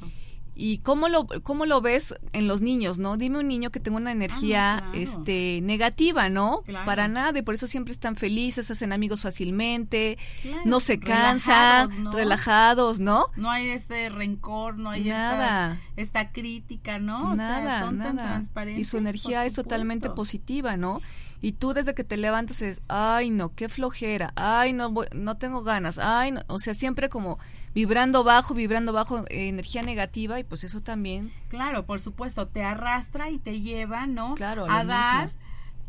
¿Y 0.57 0.79
cómo 0.79 1.09
lo, 1.09 1.27
cómo 1.43 1.67
lo 1.67 1.81
ves 1.81 2.15
en 2.33 2.47
los 2.47 2.63
niños, 2.63 3.01
no? 3.01 3.17
Dime 3.17 3.41
un 3.41 3.49
niño 3.49 3.71
que 3.71 3.81
tenga 3.81 3.97
una 3.97 4.13
energía 4.13 4.79
ah, 4.79 4.93
este, 4.95 5.61
negativa, 5.63 6.29
¿no? 6.29 6.63
Para 6.85 7.09
nada, 7.09 7.39
y 7.39 7.43
por 7.43 7.55
eso 7.55 7.67
siempre 7.67 7.93
están 7.93 8.15
felices, 8.15 8.71
hacen 8.71 8.93
amigos 8.93 9.23
fácilmente, 9.23 10.17
no 10.65 10.79
se 10.81 11.01
cansan, 11.01 12.13
relajados 12.13 13.01
¿no? 13.01 13.27
¿no? 13.37 13.51
hay 13.51 13.69
este 13.71 14.09
rencor, 14.09 14.79
no 14.79 14.91
hay 14.91 15.05
nada. 15.05 15.81
Esta, 15.97 16.33
crítica, 16.33 16.99
¿no? 16.99 17.35
Nada, 17.35 17.81
son 17.81 17.99
tan 17.99 18.17
transparentes. 18.17 18.81
Y 18.81 18.85
su 18.85 18.97
energía 18.97 19.45
es 19.45 19.55
totalmente 19.55 20.11
positiva, 20.11 20.77
¿no? 20.77 21.01
Y 21.41 21.53
tú 21.53 21.75
desde 21.75 21.95
que 21.95 22.05
te 22.05 22.17
levantas 22.17 22.63
es, 22.63 22.81
ay, 22.89 23.31
no, 23.31 23.55
qué 23.55 23.69
flojera, 23.69 24.33
ay, 24.35 24.73
no, 24.73 24.95
no 25.15 25.37
tengo 25.37 25.63
ganas, 25.63 25.99
ay, 25.99 26.33
no, 26.33 26.41
o 26.47 26.59
sea, 26.59 26.73
siempre 26.73 27.11
como 27.11 27.39
vibrando 27.75 28.25
bajo, 28.25 28.55
vibrando 28.55 28.93
bajo 28.93 29.21
eh, 29.29 29.49
energía 29.49 29.83
negativa 29.83 30.39
y 30.39 30.45
pues 30.45 30.65
eso 30.65 30.81
también. 30.81 31.33
Claro, 31.49 31.87
por 31.87 32.01
supuesto, 32.01 32.49
te 32.49 32.63
arrastra 32.63 33.31
y 33.31 33.39
te 33.39 33.61
lleva, 33.61 34.07
¿no? 34.07 34.35
Claro, 34.35 34.67
a 34.71 34.85
dar 34.85 35.33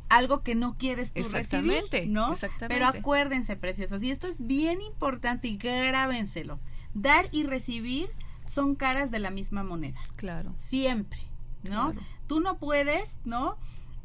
algo 0.09 0.43
que 0.43 0.55
no 0.55 0.77
quieres 0.77 1.13
tú 1.13 1.21
Exactamente, 1.21 1.97
recibir, 1.97 2.13
¿no? 2.13 2.31
Exactamente. 2.31 2.73
Pero 2.73 2.87
acuérdense, 2.87 3.55
preciosos, 3.55 4.03
y 4.03 4.11
esto 4.11 4.27
es 4.27 4.45
bien 4.45 4.81
importante 4.81 5.47
y 5.47 5.57
grábenselo. 5.57 6.59
Dar 6.93 7.27
y 7.31 7.43
recibir 7.43 8.09
son 8.45 8.75
caras 8.75 9.11
de 9.11 9.19
la 9.19 9.31
misma 9.31 9.63
moneda. 9.63 9.99
Claro. 10.15 10.53
Siempre, 10.55 11.21
¿no? 11.63 11.93
Tú 12.27 12.39
no 12.39 12.57
puedes, 12.57 13.17
¿no? 13.25 13.57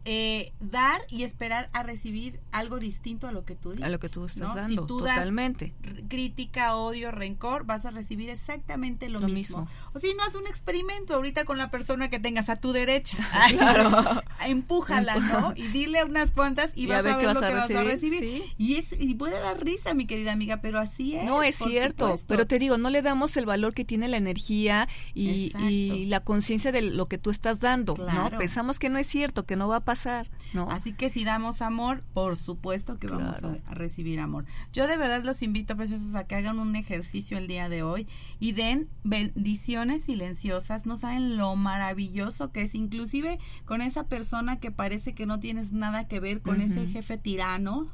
Eh, 0.04 0.52
dar 0.60 1.02
y 1.08 1.24
esperar 1.24 1.68
a 1.72 1.82
recibir 1.82 2.40
algo 2.52 2.78
distinto 2.78 3.28
a 3.28 3.32
lo 3.32 3.44
que 3.44 3.54
tú 3.54 3.72
dices. 3.72 3.86
A 3.86 3.90
lo 3.90 3.98
que 3.98 4.08
tú 4.08 4.24
estás 4.24 4.54
dando, 4.54 4.86
totalmente. 4.86 5.74
crítica, 6.08 6.74
odio, 6.74 7.10
rencor, 7.10 7.64
vas 7.64 7.84
a 7.84 7.90
recibir 7.90 8.30
exactamente 8.30 9.08
lo, 9.08 9.20
mismo. 9.20 9.68
O 9.92 9.98
si 9.98 10.14
no, 10.14 10.22
haz 10.22 10.34
un 10.34 10.46
experimento 10.46 11.14
ahorita 11.14 11.44
con 11.44 11.58
la 11.58 11.70
persona 11.70 12.08
que 12.08 12.18
tengas 12.18 12.48
a 12.48 12.56
tu 12.56 12.72
derecha. 12.72 13.18
claro. 13.50 14.22
Empújala, 14.46 15.16
¿no? 15.16 15.52
Y 15.54 15.66
dile 15.68 16.04
unas 16.04 16.30
cuantas 16.30 16.72
y, 16.74 16.86
vas 16.86 17.00
a 17.00 17.02
ver, 17.02 17.12
lo 17.14 17.18
que 17.20 17.26
vas 17.26 17.70
a 17.70 17.84
recibir. 17.84 18.44
Y, 18.56 18.76
es, 18.76 18.92
y 18.98 19.14
puede 19.14 19.38
dar 19.38 19.62
risa, 19.62 19.92
mi 19.94 20.06
querida 20.06 20.32
amiga, 20.32 20.60
pero 20.62 20.78
así 20.78 21.14
es. 21.14 21.24
No, 21.24 21.42
es 21.42 21.56
cierto. 21.56 22.18
Pero 22.26 22.46
te 22.46 22.58
digo, 22.58 22.78
no 22.78 22.90
le 22.90 23.02
damos 23.02 23.36
el 23.36 23.46
valor 23.46 23.74
que 23.74 23.84
tiene 23.84 24.08
la 24.08 24.16
energía 24.16 24.88
y, 25.14 25.52
y 25.58 26.06
la 26.06 26.20
conciencia 26.20 26.72
de 26.72 26.82
lo 26.82 27.06
que 27.06 27.18
tú 27.18 27.30
estás 27.30 27.60
dando, 27.60 27.96
¿no? 27.96 28.30
Pensamos 28.38 28.78
que 28.78 28.88
no 28.88 28.98
es 28.98 29.06
cierto, 29.06 29.44
que 29.44 29.56
no 29.56 29.68
va 29.68 29.76
a 29.76 29.80
pasar, 29.90 30.30
¿no? 30.52 30.70
Así 30.70 30.92
que 30.92 31.10
si 31.10 31.24
damos 31.24 31.62
amor, 31.62 32.04
por 32.14 32.36
supuesto 32.36 33.00
que 33.00 33.08
vamos 33.08 33.42
a, 33.42 33.74
recibir 33.74 34.20
amor. 34.20 34.44
Yo 34.72 34.86
de 34.86 34.96
verdad 34.96 35.24
los 35.24 35.42
invito, 35.42 35.76
preciosos, 35.76 36.14
a 36.14 36.28
que 36.28 36.36
hagan 36.36 36.60
un 36.60 36.76
ejercicio 36.76 37.38
el 37.38 37.48
día 37.48 37.68
de 37.68 37.82
hoy 37.82 38.06
y 38.38 38.52
den 38.52 38.88
bendiciones 39.02 40.04
silenciosas. 40.04 40.86
No 40.86 40.96
saben 40.96 41.36
lo 41.36 41.56
maravilloso 41.56 42.52
que 42.52 42.62
es, 42.62 42.76
inclusive 42.76 43.40
con 43.64 43.82
esa 43.82 44.06
persona 44.06 44.60
que 44.60 44.70
parece 44.70 45.12
que 45.12 45.26
no 45.26 45.40
tienes 45.40 45.72
nada 45.72 46.06
que 46.06 46.20
ver 46.20 46.40
con 46.40 46.60
ese 46.60 46.86
jefe 46.86 47.18
tirano. 47.18 47.88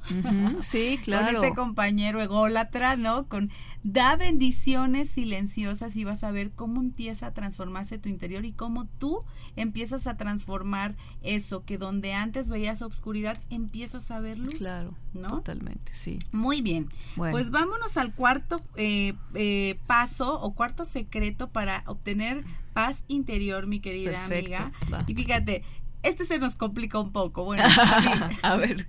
Sí, 0.61 1.01
claro. 1.03 1.39
con 1.39 1.45
ese 1.47 1.55
compañero 1.55 2.21
ególatra, 2.21 2.97
¿no? 2.97 3.27
Con 3.27 3.51
da 3.85 4.17
bendiciones 4.17 5.09
silenciosas 5.09 5.97
y 5.97 6.05
vas 6.05 6.25
a 6.25 6.31
ver 6.31 6.51
cómo 6.51 6.83
empieza 6.83 7.29
a 7.29 7.33
transformarse 7.33 7.97
tu 7.97 8.11
interior 8.11 8.45
y 8.45 8.53
cómo 8.53 8.85
tú 8.85 9.25
empiezas 9.55 10.07
a 10.07 10.19
transformar 10.19 10.95
eso 11.23 11.65
que 11.65 11.79
donde 11.87 12.13
antes 12.13 12.49
veías 12.49 12.83
obscuridad, 12.83 13.39
empiezas 13.49 14.11
a 14.11 14.19
ver 14.19 14.39
luz. 14.39 14.57
Claro, 14.57 14.95
¿no? 15.15 15.29
Totalmente, 15.29 15.95
sí. 15.95 16.19
Muy 16.33 16.63
bien. 16.63 16.89
Pues 17.15 17.51
vámonos 17.51 17.97
al 17.97 18.13
cuarto 18.13 18.61
eh, 18.75 19.15
eh, 19.35 19.79
paso 19.87 20.41
o 20.41 20.55
cuarto 20.55 20.85
secreto 20.85 21.49
para 21.51 21.85
obtener 21.87 22.45
paz 22.73 23.05
interior, 23.07 23.67
mi 23.67 23.81
querida 23.81 24.25
amiga. 24.25 24.73
Y 25.07 25.15
fíjate, 25.15 25.63
este 26.03 26.27
se 26.27 26.39
nos 26.39 26.57
complica 26.57 26.99
un 26.99 27.13
poco. 27.13 27.45
Bueno, 27.45 27.63
a 28.43 28.57
ver. 28.57 28.89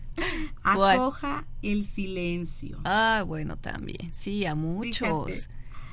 Acoja 0.64 1.46
el 1.62 1.86
silencio. 1.86 2.80
Ah, 2.84 3.24
bueno, 3.26 3.58
también. 3.58 4.12
Sí, 4.12 4.46
a 4.46 4.56
muchos. 4.56 5.50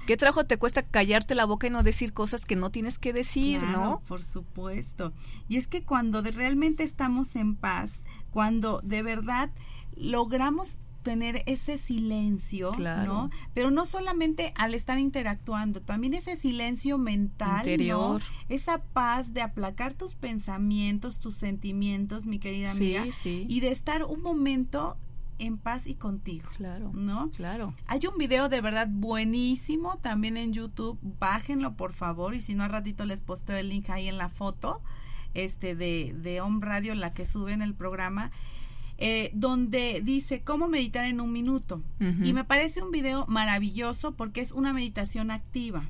¿Qué 0.06 0.16
trabajo 0.16 0.44
te 0.44 0.58
cuesta 0.58 0.82
callarte 0.82 1.34
la 1.34 1.46
boca 1.46 1.66
y 1.66 1.70
no 1.70 1.82
decir 1.82 2.12
cosas 2.12 2.44
que 2.44 2.56
no 2.56 2.70
tienes 2.70 2.98
que 2.98 3.12
decir, 3.12 3.62
no? 3.62 4.02
Por 4.06 4.22
supuesto. 4.22 5.12
Y 5.48 5.56
es 5.56 5.66
que 5.66 5.82
cuando 5.82 6.20
realmente 6.22 6.82
estamos 6.82 7.36
en 7.36 7.56
paz, 7.56 7.90
cuando 8.30 8.80
de 8.82 9.02
verdad 9.02 9.50
logramos 9.96 10.80
tener 11.04 11.42
ese 11.46 11.78
silencio, 11.78 12.72
¿no? 12.78 13.30
Pero 13.52 13.70
no 13.70 13.86
solamente 13.86 14.52
al 14.56 14.74
estar 14.74 14.98
interactuando, 14.98 15.80
también 15.80 16.14
ese 16.14 16.34
silencio 16.34 16.98
mental, 16.98 17.58
Interior. 17.58 18.22
Esa 18.48 18.82
paz 18.82 19.32
de 19.32 19.42
aplacar 19.42 19.94
tus 19.94 20.14
pensamientos, 20.14 21.20
tus 21.20 21.36
sentimientos, 21.36 22.26
mi 22.26 22.40
querida 22.40 22.72
amiga, 22.72 23.04
sí. 23.12 23.46
y 23.48 23.60
de 23.60 23.68
estar 23.70 24.02
un 24.02 24.22
momento 24.22 24.96
en 25.38 25.58
paz 25.58 25.86
y 25.86 25.94
contigo. 25.94 26.48
Claro. 26.56 26.90
¿No? 26.94 27.30
Claro. 27.30 27.74
Hay 27.86 28.00
un 28.06 28.18
video 28.18 28.48
de 28.48 28.60
verdad 28.60 28.88
buenísimo 28.90 29.98
también 29.98 30.36
en 30.36 30.52
YouTube. 30.52 30.98
Bájenlo, 31.02 31.76
por 31.76 31.92
favor. 31.92 32.34
Y 32.34 32.40
si 32.40 32.54
no, 32.54 32.64
al 32.64 32.70
ratito 32.70 33.04
les 33.04 33.22
posteo 33.22 33.56
el 33.56 33.68
link 33.68 33.90
ahí 33.90 34.08
en 34.08 34.18
la 34.18 34.28
foto 34.28 34.82
este 35.34 35.74
de, 35.74 36.14
de 36.16 36.40
Home 36.40 36.64
Radio, 36.64 36.94
la 36.94 37.12
que 37.12 37.26
sube 37.26 37.52
en 37.52 37.62
el 37.62 37.74
programa. 37.74 38.30
Eh, 38.96 39.32
donde 39.34 40.00
dice 40.04 40.42
cómo 40.42 40.68
meditar 40.68 41.04
en 41.04 41.20
un 41.20 41.32
minuto. 41.32 41.82
Y 42.22 42.32
me 42.32 42.44
parece 42.44 42.82
un 42.82 42.90
video 42.90 43.26
maravilloso 43.26 44.12
porque 44.12 44.40
es 44.40 44.52
una 44.52 44.72
meditación 44.72 45.30
activa. 45.30 45.84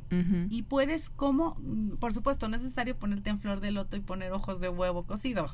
Y 0.49 0.63
puedes 0.63 1.11
como, 1.11 1.57
mm, 1.61 1.97
por 1.97 2.15
supuesto, 2.15 2.49
no 2.49 2.57
es 2.57 2.63
necesario 2.63 2.97
ponerte 2.97 3.31
en 3.31 3.39
flor 3.39 3.61
de 3.61 3.73
loto 3.73 3.97
y 3.97 4.01
poner 4.01 4.33
ojos 4.33 4.61
de 4.61 4.69
huevo 4.69 5.05
cocido. 5.05 5.51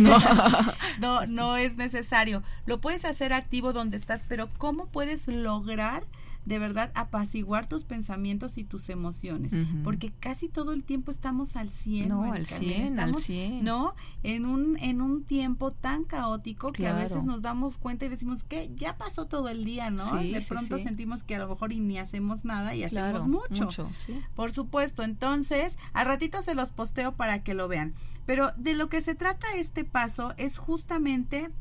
¿no? 0.00 0.18
no, 1.00 1.26
no 1.26 1.56
es 1.56 1.76
necesario. 1.76 2.42
Lo 2.66 2.80
puedes 2.80 3.04
hacer 3.04 3.32
activo 3.32 3.72
donde 3.72 3.96
estás, 3.96 4.24
pero 4.28 4.50
¿cómo 4.58 4.86
puedes 4.86 5.26
lograr 5.26 6.04
de 6.50 6.58
verdad 6.58 6.90
apaciguar 6.96 7.68
tus 7.68 7.84
pensamientos 7.84 8.58
y 8.58 8.64
tus 8.64 8.88
emociones, 8.88 9.52
porque 9.84 10.10
casi 10.10 10.48
todo 10.48 10.72
el 10.72 10.82
tiempo 10.82 11.12
estamos 11.12 11.54
al 11.54 11.70
100. 11.70 12.08
No, 12.08 12.24
al 12.24 12.44
100, 12.44 12.98
al 12.98 13.14
100. 13.14 13.62
¿No? 13.62 13.94
En 14.24 14.46
un, 14.46 14.76
en 14.78 15.00
un 15.00 15.22
tiempo 15.22 15.70
tan 15.70 16.02
caótico 16.02 16.72
que 16.72 16.88
a 16.88 16.94
veces 16.96 17.24
nos 17.24 17.42
damos 17.42 17.78
cuenta 17.78 18.06
y 18.06 18.08
decimos 18.08 18.42
que 18.42 18.68
ya 18.74 18.98
pasó 18.98 19.26
todo 19.26 19.48
el 19.48 19.64
día, 19.64 19.90
¿no? 19.90 20.04
de 20.16 20.44
pronto 20.48 20.80
sentimos 20.80 21.22
que 21.22 21.36
a 21.36 21.38
lo 21.38 21.48
mejor 21.48 21.72
ni 21.72 21.98
hacemos 21.98 22.44
nada 22.44 22.74
y 22.74 22.82
hacemos 22.82 23.28
mucho. 23.28 23.66
mucho 23.66 23.88
Por 24.34 24.50
supuesto, 24.50 25.04
entonces, 25.04 25.78
a 25.92 26.02
ratito 26.02 26.42
se 26.42 26.56
los 26.56 26.72
posteo 26.72 27.14
para 27.14 27.44
que 27.44 27.54
lo 27.54 27.68
vean. 27.68 27.94
Pero 28.26 28.50
de 28.56 28.74
lo 28.74 28.88
que 28.88 29.02
se 29.02 29.14
trata 29.14 29.46
este 29.54 29.84
paso 29.84 30.34
es 30.36 30.58
justamente 30.58 31.52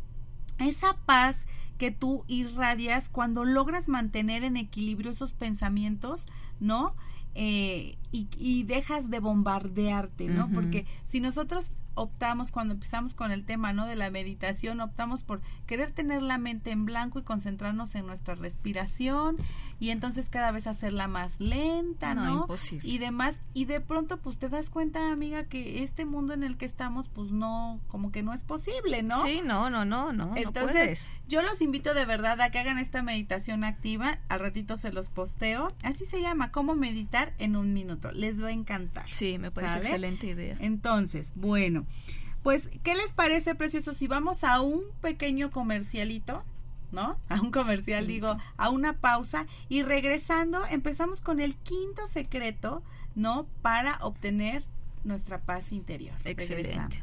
esa 0.57 0.97
paz 1.05 1.45
que 1.79 1.89
tú 1.89 2.25
irradias 2.27 3.09
cuando 3.09 3.45
logras 3.45 3.87
mantener 3.87 4.43
en 4.43 4.57
equilibrio 4.57 5.09
esos 5.09 5.31
pensamientos, 5.31 6.27
¿no? 6.59 6.93
Eh, 7.33 7.97
y, 8.11 8.63
dejas 8.63 9.09
de 9.09 9.19
bombardearte, 9.19 10.27
¿no? 10.27 10.49
Porque 10.51 10.85
si 11.05 11.21
nosotros 11.21 11.71
optamos 11.95 12.51
cuando 12.51 12.73
empezamos 12.73 13.13
con 13.13 13.31
el 13.31 13.45
tema, 13.45 13.73
¿no? 13.73 13.85
De 13.85 13.95
la 13.95 14.09
meditación, 14.09 14.81
optamos 14.81 15.23
por 15.23 15.41
querer 15.65 15.91
tener 15.91 16.21
la 16.21 16.37
mente 16.37 16.71
en 16.71 16.85
blanco 16.85 17.19
y 17.19 17.23
concentrarnos 17.23 17.95
en 17.95 18.05
nuestra 18.05 18.35
respiración 18.35 19.37
y 19.79 19.91
entonces 19.91 20.29
cada 20.29 20.51
vez 20.51 20.67
hacerla 20.67 21.07
más 21.07 21.39
lenta, 21.39 22.13
¿no? 22.13 22.47
Y 22.83 22.97
demás. 22.97 23.39
Y 23.53 23.65
de 23.65 23.79
pronto, 23.79 24.17
pues 24.17 24.37
te 24.37 24.49
das 24.49 24.69
cuenta, 24.69 25.11
amiga, 25.11 25.45
que 25.45 25.83
este 25.83 26.05
mundo 26.05 26.33
en 26.33 26.43
el 26.43 26.57
que 26.57 26.65
estamos, 26.65 27.07
pues 27.07 27.31
no, 27.31 27.79
como 27.87 28.11
que 28.11 28.21
no 28.21 28.33
es 28.33 28.43
posible, 28.43 29.03
¿no? 29.03 29.23
Sí, 29.23 29.41
no, 29.43 29.69
no, 29.69 29.85
no, 29.85 30.11
no. 30.11 30.33
Entonces, 30.35 31.11
yo 31.27 31.41
los 31.41 31.61
invito 31.61 31.93
de 31.93 32.05
verdad 32.05 32.41
a 32.41 32.51
que 32.51 32.59
hagan 32.59 32.77
esta 32.77 33.01
meditación 33.03 33.63
activa. 33.63 34.19
Al 34.27 34.41
ratito 34.41 34.75
se 34.75 34.91
los 34.91 35.07
posteo. 35.09 35.69
Así 35.83 36.05
se 36.05 36.21
llama, 36.21 36.51
cómo 36.51 36.75
meditar 36.75 37.33
en 37.39 37.55
un 37.55 37.73
minuto. 37.73 38.11
Les 38.11 38.41
va 38.41 38.47
a 38.47 38.51
encantar. 38.51 39.05
Sí, 39.09 39.37
me 39.37 39.49
parece 39.49 39.77
excelente 39.77 40.27
idea. 40.27 40.57
Entonces, 40.59 41.31
bueno. 41.35 41.78
Pues, 42.43 42.69
¿qué 42.83 42.95
les 42.95 43.13
parece, 43.13 43.55
precioso? 43.55 43.93
Si 43.93 44.07
vamos 44.07 44.43
a 44.43 44.61
un 44.61 44.83
pequeño 45.01 45.51
comercialito, 45.51 46.43
¿no? 46.91 47.19
A 47.29 47.41
un 47.41 47.51
comercial, 47.51 48.07
digo, 48.07 48.37
a 48.57 48.69
una 48.69 48.93
pausa 48.93 49.45
y 49.67 49.83
regresando 49.83 50.65
empezamos 50.69 51.21
con 51.21 51.39
el 51.39 51.55
quinto 51.55 52.07
secreto, 52.07 52.81
¿no? 53.15 53.45
Para 53.61 53.97
obtener 54.01 54.63
nuestra 55.03 55.39
paz 55.39 55.71
interior. 55.71 56.15
Excelente. 56.23 57.01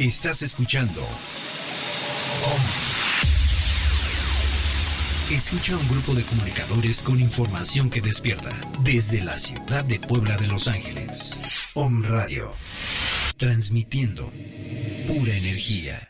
Estás 0.00 0.40
escuchando. 0.40 1.06
Escucha 5.30 5.76
un 5.76 5.88
grupo 5.90 6.14
de 6.14 6.22
comunicadores 6.22 7.02
con 7.02 7.20
información 7.20 7.90
que 7.90 8.00
despierta 8.00 8.48
desde 8.82 9.22
la 9.22 9.36
ciudad 9.36 9.84
de 9.84 10.00
Puebla 10.00 10.38
de 10.38 10.46
Los 10.46 10.68
Ángeles. 10.68 11.42
Om 11.74 12.02
Radio. 12.04 12.50
Transmitiendo 13.36 14.32
pura 15.06 15.34
energía. 15.36 16.09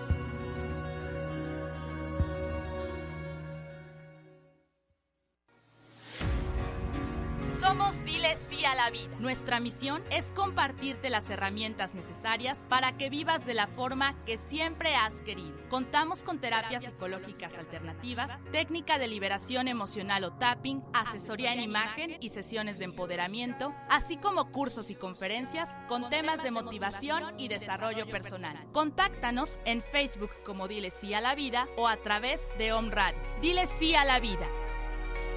Somos 7.61 8.03
Dile 8.03 8.37
Sí 8.37 8.65
a 8.65 8.73
la 8.73 8.89
Vida. 8.89 9.15
Nuestra 9.19 9.59
misión 9.59 10.01
es 10.09 10.31
compartirte 10.31 11.11
las 11.11 11.29
herramientas 11.29 11.93
necesarias 11.93 12.65
para 12.67 12.97
que 12.97 13.11
vivas 13.11 13.45
de 13.45 13.53
la 13.53 13.67
forma 13.67 14.15
que 14.25 14.39
siempre 14.39 14.95
has 14.95 15.21
querido. 15.21 15.55
Contamos 15.69 16.23
con 16.23 16.39
terapias 16.39 16.83
psicológicas 16.83 17.59
alternativas, 17.59 18.31
técnica 18.51 18.97
de 18.97 19.07
liberación 19.07 19.67
emocional 19.67 20.23
o 20.23 20.31
tapping, 20.31 20.83
asesoría 20.91 21.53
en 21.53 21.59
imagen 21.59 22.17
y 22.19 22.29
sesiones 22.29 22.79
de 22.79 22.85
empoderamiento, 22.85 23.75
así 23.89 24.17
como 24.17 24.49
cursos 24.49 24.89
y 24.89 24.95
conferencias 24.95 25.69
con 25.87 26.09
temas 26.09 26.41
de 26.41 26.49
motivación 26.49 27.35
y 27.37 27.47
desarrollo 27.47 28.07
personal. 28.07 28.57
Contáctanos 28.71 29.59
en 29.65 29.83
Facebook 29.83 30.31
como 30.43 30.67
Dile 30.67 30.89
Sí 30.89 31.13
a 31.13 31.21
la 31.21 31.35
Vida 31.35 31.67
o 31.77 31.87
a 31.87 31.97
través 31.97 32.49
de 32.57 32.73
Home 32.73 32.89
Radio. 32.89 33.21
Dile 33.39 33.67
Sí 33.67 33.93
a 33.93 34.03
la 34.03 34.19
Vida 34.19 34.49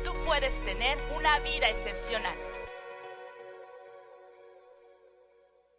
tú 0.04 0.12
puedes 0.24 0.62
tener 0.62 0.98
una 1.16 1.40
vida 1.40 1.68
excepcional. 1.68 2.36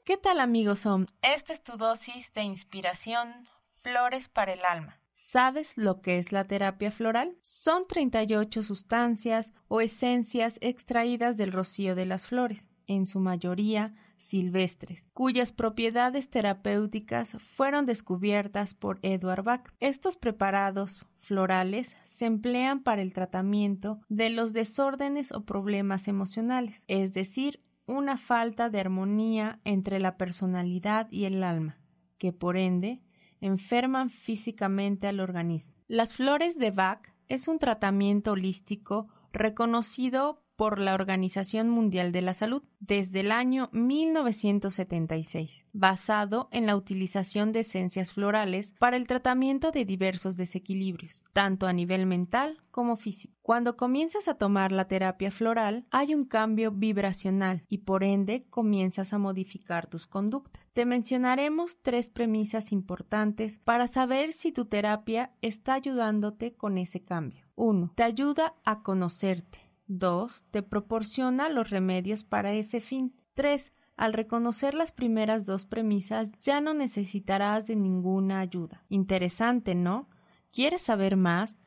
¿Qué 0.03 0.17
tal 0.17 0.39
amigos 0.39 0.85
Om? 0.85 1.05
Esta 1.21 1.53
es 1.53 1.63
tu 1.63 1.77
dosis 1.77 2.33
de 2.33 2.41
inspiración, 2.41 3.47
flores 3.81 4.27
para 4.27 4.53
el 4.53 4.65
alma. 4.65 4.99
¿Sabes 5.13 5.77
lo 5.77 6.01
que 6.01 6.17
es 6.17 6.31
la 6.31 6.43
terapia 6.43 6.91
floral? 6.91 7.37
Son 7.41 7.87
38 7.87 8.63
sustancias 8.63 9.53
o 9.67 9.79
esencias 9.81 10.57
extraídas 10.61 11.37
del 11.37 11.51
rocío 11.51 11.95
de 11.95 12.05
las 12.05 12.27
flores, 12.27 12.69
en 12.87 13.05
su 13.05 13.19
mayoría 13.19 13.93
silvestres, 14.17 15.07
cuyas 15.13 15.51
propiedades 15.51 16.29
terapéuticas 16.29 17.37
fueron 17.39 17.85
descubiertas 17.85 18.73
por 18.73 18.99
Edward 19.01 19.43
Bach. 19.43 19.73
Estos 19.79 20.17
preparados 20.17 21.05
florales 21.17 21.95
se 22.03 22.25
emplean 22.25 22.83
para 22.83 23.01
el 23.01 23.13
tratamiento 23.13 23.99
de 24.09 24.29
los 24.29 24.53
desórdenes 24.53 25.31
o 25.31 25.45
problemas 25.45 26.07
emocionales, 26.07 26.83
es 26.87 27.13
decir, 27.13 27.61
una 27.87 28.17
falta 28.17 28.69
de 28.69 28.79
armonía 28.79 29.59
entre 29.63 29.99
la 29.99 30.17
personalidad 30.17 31.07
y 31.11 31.25
el 31.25 31.43
alma, 31.43 31.79
que 32.17 32.33
por 32.33 32.57
ende 32.57 33.01
enferman 33.41 34.09
físicamente 34.09 35.07
al 35.07 35.19
organismo. 35.19 35.75
Las 35.87 36.15
flores 36.15 36.57
de 36.57 36.71
Bach 36.71 37.13
es 37.27 37.47
un 37.47 37.59
tratamiento 37.59 38.31
holístico 38.31 39.07
reconocido 39.31 40.44
por 40.55 40.79
la 40.79 40.93
Organización 40.93 41.69
Mundial 41.69 42.11
de 42.11 42.21
la 42.21 42.33
Salud 42.33 42.63
desde 42.79 43.21
el 43.21 43.31
año 43.31 43.69
1976, 43.71 45.65
basado 45.73 46.49
en 46.51 46.65
la 46.65 46.75
utilización 46.75 47.51
de 47.51 47.61
esencias 47.61 48.13
florales 48.13 48.73
para 48.79 48.97
el 48.97 49.07
tratamiento 49.07 49.71
de 49.71 49.85
diversos 49.85 50.37
desequilibrios, 50.37 51.23
tanto 51.33 51.67
a 51.67 51.73
nivel 51.73 52.05
mental 52.05 52.61
como 52.71 52.97
físico. 52.97 53.33
Cuando 53.41 53.77
comienzas 53.77 54.27
a 54.27 54.35
tomar 54.35 54.71
la 54.71 54.87
terapia 54.87 55.31
floral, 55.31 55.85
hay 55.91 56.13
un 56.13 56.25
cambio 56.25 56.71
vibracional 56.71 57.63
y 57.69 57.79
por 57.79 58.03
ende 58.03 58.45
comienzas 58.49 59.13
a 59.13 59.17
modificar 59.17 59.87
tus 59.87 60.07
conductas. 60.07 60.65
Te 60.73 60.85
mencionaremos 60.85 61.77
tres 61.81 62.09
premisas 62.09 62.71
importantes 62.71 63.59
para 63.63 63.87
saber 63.87 64.33
si 64.33 64.51
tu 64.51 64.65
terapia 64.65 65.31
está 65.41 65.75
ayudándote 65.75 66.53
con 66.53 66.77
ese 66.77 67.03
cambio. 67.03 67.45
1. 67.55 67.93
Te 67.95 68.03
ayuda 68.03 68.55
a 68.65 68.83
conocerte. 68.83 69.64
2. 69.87 70.45
Te 70.51 70.63
proporciona 70.63 71.49
los 71.49 71.69
remedios 71.69 72.23
para 72.23 72.53
ese 72.53 72.81
fin. 72.81 73.15
3. 73.35 73.71
Al 73.97 74.13
reconocer 74.13 74.73
las 74.73 74.91
primeras 74.91 75.45
dos 75.45 75.65
premisas 75.65 76.33
ya 76.41 76.59
no 76.59 76.73
necesitarás 76.73 77.67
de 77.67 77.75
ninguna 77.75 78.39
ayuda. 78.39 78.83
Interesante, 78.89 79.73
¿no? 79.73 80.09
¿Quieres 80.51 80.81
saber 80.81 81.15
más? 81.15 81.57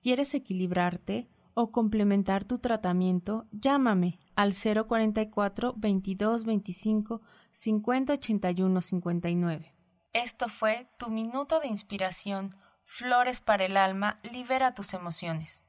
¿Quieres 0.00 0.34
equilibrarte 0.34 1.26
o 1.54 1.72
complementar 1.72 2.44
tu 2.44 2.58
tratamiento? 2.58 3.46
Llámame 3.52 4.18
al 4.36 4.54
044 4.54 5.74
22 5.76 6.44
25 6.44 7.22
50 7.52 8.12
81 8.12 8.80
59. 8.82 9.74
Esto 10.12 10.48
fue 10.48 10.90
tu 10.98 11.10
minuto 11.10 11.60
de 11.60 11.68
inspiración. 11.68 12.54
Flores 12.84 13.40
para 13.40 13.66
el 13.66 13.76
alma, 13.76 14.20
libera 14.22 14.74
tus 14.74 14.94
emociones. 14.94 15.64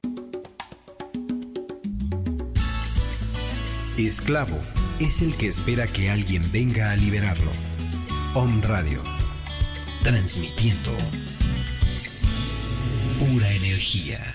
Esclavo 4.06 4.58
es 4.98 5.20
el 5.20 5.34
que 5.34 5.48
espera 5.48 5.86
que 5.86 6.10
alguien 6.10 6.42
venga 6.52 6.90
a 6.90 6.96
liberarlo. 6.96 7.50
Om 8.34 8.62
Radio. 8.62 9.02
Transmitiendo 10.02 10.92
pura 13.18 13.50
energía. 13.52 14.29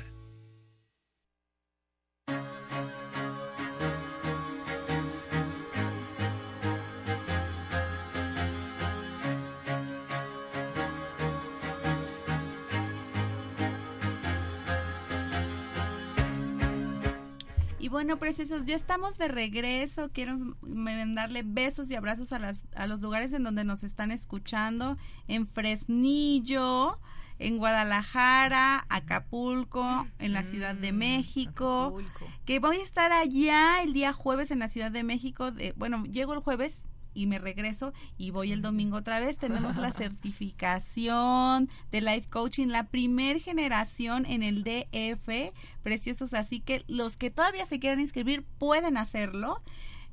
Bueno, 18.05 18.19
preciosos, 18.19 18.67
ya 18.67 18.75
estamos 18.75 19.17
de 19.17 19.27
regreso. 19.27 20.11
Quiero 20.13 20.35
darle 20.61 21.41
besos 21.43 21.89
y 21.89 21.95
abrazos 21.95 22.33
a, 22.33 22.37
las, 22.37 22.61
a 22.75 22.85
los 22.85 23.01
lugares 23.01 23.33
en 23.33 23.41
donde 23.41 23.63
nos 23.63 23.83
están 23.83 24.11
escuchando. 24.11 24.95
En 25.27 25.47
Fresnillo, 25.47 26.99
en 27.39 27.57
Guadalajara, 27.57 28.85
Acapulco, 28.89 30.05
en 30.19 30.33
la 30.33 30.43
Ciudad 30.43 30.75
de 30.75 30.93
mm, 30.93 30.97
México. 30.97 31.97
Que 32.45 32.59
voy 32.59 32.77
a 32.77 32.83
estar 32.83 33.11
allá 33.11 33.81
el 33.81 33.93
día 33.93 34.13
jueves 34.13 34.51
en 34.51 34.59
la 34.59 34.67
Ciudad 34.67 34.91
de 34.91 35.01
México. 35.01 35.51
De, 35.51 35.73
bueno, 35.75 36.05
llego 36.05 36.35
el 36.35 36.41
jueves 36.41 36.83
y 37.15 37.25
me 37.25 37.39
regreso 37.39 37.93
y 38.17 38.29
voy 38.29 38.51
el 38.51 38.61
domingo 38.61 38.97
otra 38.97 39.19
vez. 39.19 39.37
Tenemos 39.37 39.77
la 39.77 39.91
certificación 39.93 41.69
de 41.91 42.01
Life 42.01 42.29
Coaching, 42.29 42.67
la 42.67 42.83
primer 42.83 43.41
generación 43.41 44.27
en 44.27 44.43
el 44.43 44.63
DF, 44.63 45.51
preciosos. 45.81 46.33
Así 46.33 46.59
que 46.59 46.83
los 46.87 47.17
que 47.17 47.31
todavía 47.31 47.65
se 47.65 47.79
quieran 47.79 47.99
inscribir 47.99 48.43
pueden 48.59 48.97
hacerlo. 48.97 49.63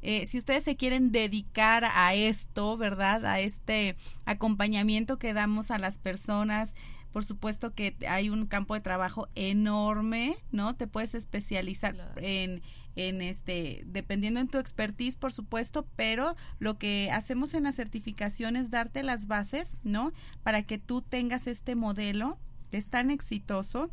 Eh, 0.01 0.27
si 0.27 0.39
ustedes 0.39 0.65
se 0.65 0.77
quieren 0.77 1.13
dedicar 1.13 1.85
a 1.85 2.15
esto, 2.15 2.77
¿verdad? 2.77 3.25
A 3.27 3.41
este 3.41 3.97
acompañamiento 4.25 5.19
que 5.19 5.33
damos 5.33 5.71
a 5.71 5.79
las 5.79 5.99
personas, 5.99 6.75
por 7.13 7.25
supuesto 7.25 7.73
que 7.75 7.95
hay 8.09 8.31
un 8.31 8.47
campo 8.47 8.75
de 8.75 8.81
trabajo 8.81 9.29
enorme, 9.35 10.37
¿no? 10.51 10.75
Te 10.75 10.87
puedes 10.87 11.15
especializar 11.15 11.95
en 12.17 12.63
en 12.97 13.23
este, 13.23 13.83
dependiendo 13.87 14.41
en 14.41 14.49
tu 14.49 14.59
expertise, 14.59 15.17
por 15.17 15.33
supuesto, 15.33 15.87
pero 15.97 16.37
lo 16.59 16.79
que 16.79 17.11
hacemos 17.11 17.55
en 17.55 17.65
la 17.65 17.73
certificación 17.73 18.57
es 18.57 18.71
darte 18.71 19.03
las 19.03 19.27
bases, 19.27 19.77
¿no? 19.83 20.13
Para 20.43 20.63
que 20.63 20.79
tú 20.79 21.03
tengas 21.03 21.47
este 21.47 21.75
modelo 21.75 22.39
que 22.71 22.79
es 22.79 22.89
tan 22.89 23.11
exitoso 23.11 23.91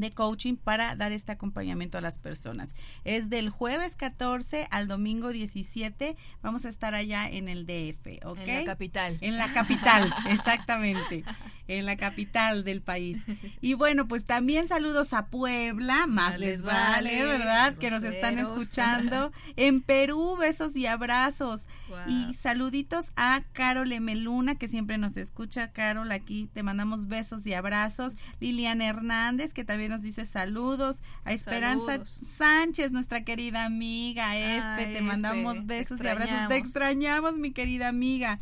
de 0.00 0.10
coaching 0.12 0.56
para 0.56 0.96
dar 0.96 1.12
este 1.12 1.32
acompañamiento 1.32 1.98
a 1.98 2.00
las 2.00 2.18
personas. 2.18 2.74
Es 3.04 3.28
del 3.28 3.50
jueves 3.50 3.96
14 3.96 4.68
al 4.70 4.88
domingo 4.88 5.30
17. 5.30 6.16
Vamos 6.42 6.64
a 6.64 6.68
estar 6.68 6.94
allá 6.94 7.28
en 7.28 7.48
el 7.48 7.66
DF, 7.66 8.24
¿ok? 8.24 8.38
En 8.38 8.54
la 8.54 8.64
capital. 8.64 9.18
En 9.20 9.36
la 9.38 9.52
capital, 9.52 10.14
exactamente. 10.28 11.24
En 11.66 11.86
la 11.86 11.96
capital 11.96 12.64
del 12.64 12.80
país. 12.80 13.18
Y 13.60 13.74
bueno, 13.74 14.08
pues 14.08 14.24
también 14.24 14.68
saludos 14.68 15.12
a 15.12 15.26
Puebla, 15.26 16.06
más 16.06 16.38
les 16.38 16.62
vale, 16.62 17.24
¿verdad? 17.24 17.76
Que 17.76 17.90
nos 17.90 18.02
están 18.02 18.38
escuchando. 18.38 19.32
En 19.56 19.82
Perú, 19.82 20.36
besos 20.38 20.76
y 20.76 20.86
abrazos. 20.86 21.66
Y 22.06 22.34
saluditos 22.34 23.06
a 23.16 23.42
Carol 23.52 23.92
Emeluna, 23.92 24.56
que 24.56 24.68
siempre 24.68 24.98
nos 24.98 25.16
escucha. 25.16 25.72
Carol, 25.72 26.10
aquí 26.12 26.48
te 26.52 26.62
mandamos 26.62 27.08
besos 27.08 27.46
y 27.46 27.54
abrazos. 27.54 28.14
Liliana 28.40 28.86
Hernández, 28.86 29.52
que 29.52 29.64
también 29.64 29.87
nos 29.88 30.02
dice 30.02 30.26
saludos. 30.26 31.02
A 31.24 31.32
Esperanza 31.32 32.04
Sánchez, 32.04 32.92
nuestra 32.92 33.24
querida 33.24 33.64
amiga. 33.64 34.36
Espe, 34.36 34.92
te 34.92 35.02
mandamos 35.02 35.66
besos 35.66 36.02
y 36.02 36.06
abrazos. 36.06 36.48
Te 36.48 36.56
extrañamos, 36.56 37.38
mi 37.38 37.52
querida 37.52 37.88
amiga. 37.88 38.38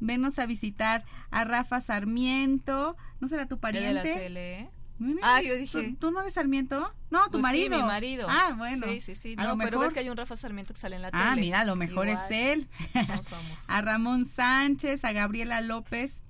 Venos 0.00 0.38
a 0.38 0.46
visitar 0.46 1.04
a 1.30 1.44
Rafa 1.44 1.80
Sarmiento. 1.80 2.96
¿No 3.20 3.28
será 3.28 3.46
tu 3.46 3.58
pariente? 3.58 3.88
De 3.88 3.94
la 3.94 4.02
tele. 4.02 4.70
Ah, 5.22 5.42
yo 5.42 5.54
dije. 5.54 5.96
¿Tú, 5.98 6.10
no 6.10 6.20
eres 6.20 6.34
Sarmiento? 6.34 6.92
No, 7.10 7.24
tu 7.26 7.32
pues 7.32 7.42
marido. 7.42 7.76
Sí, 7.76 7.82
mi 7.82 7.88
marido. 7.88 8.26
Ah, 8.28 8.54
bueno. 8.56 8.86
Sí, 8.86 9.00
sí, 9.00 9.14
sí. 9.14 9.36
No, 9.36 9.56
pero 9.56 9.78
ves 9.78 9.92
que 9.92 10.00
hay 10.00 10.08
un 10.08 10.16
Rafa 10.16 10.36
Sarmiento 10.36 10.74
que 10.74 10.80
sale 10.80 10.96
en 10.96 11.02
la 11.02 11.10
tele. 11.10 11.22
Ah, 11.24 11.36
mira, 11.36 11.60
a 11.60 11.64
lo 11.64 11.76
mejor 11.76 12.08
es 12.08 12.18
él. 12.30 12.68
a 13.68 13.80
Ramón 13.80 14.26
Sánchez, 14.26 15.04
a 15.04 15.12
Gabriela 15.12 15.60
López, 15.60 16.22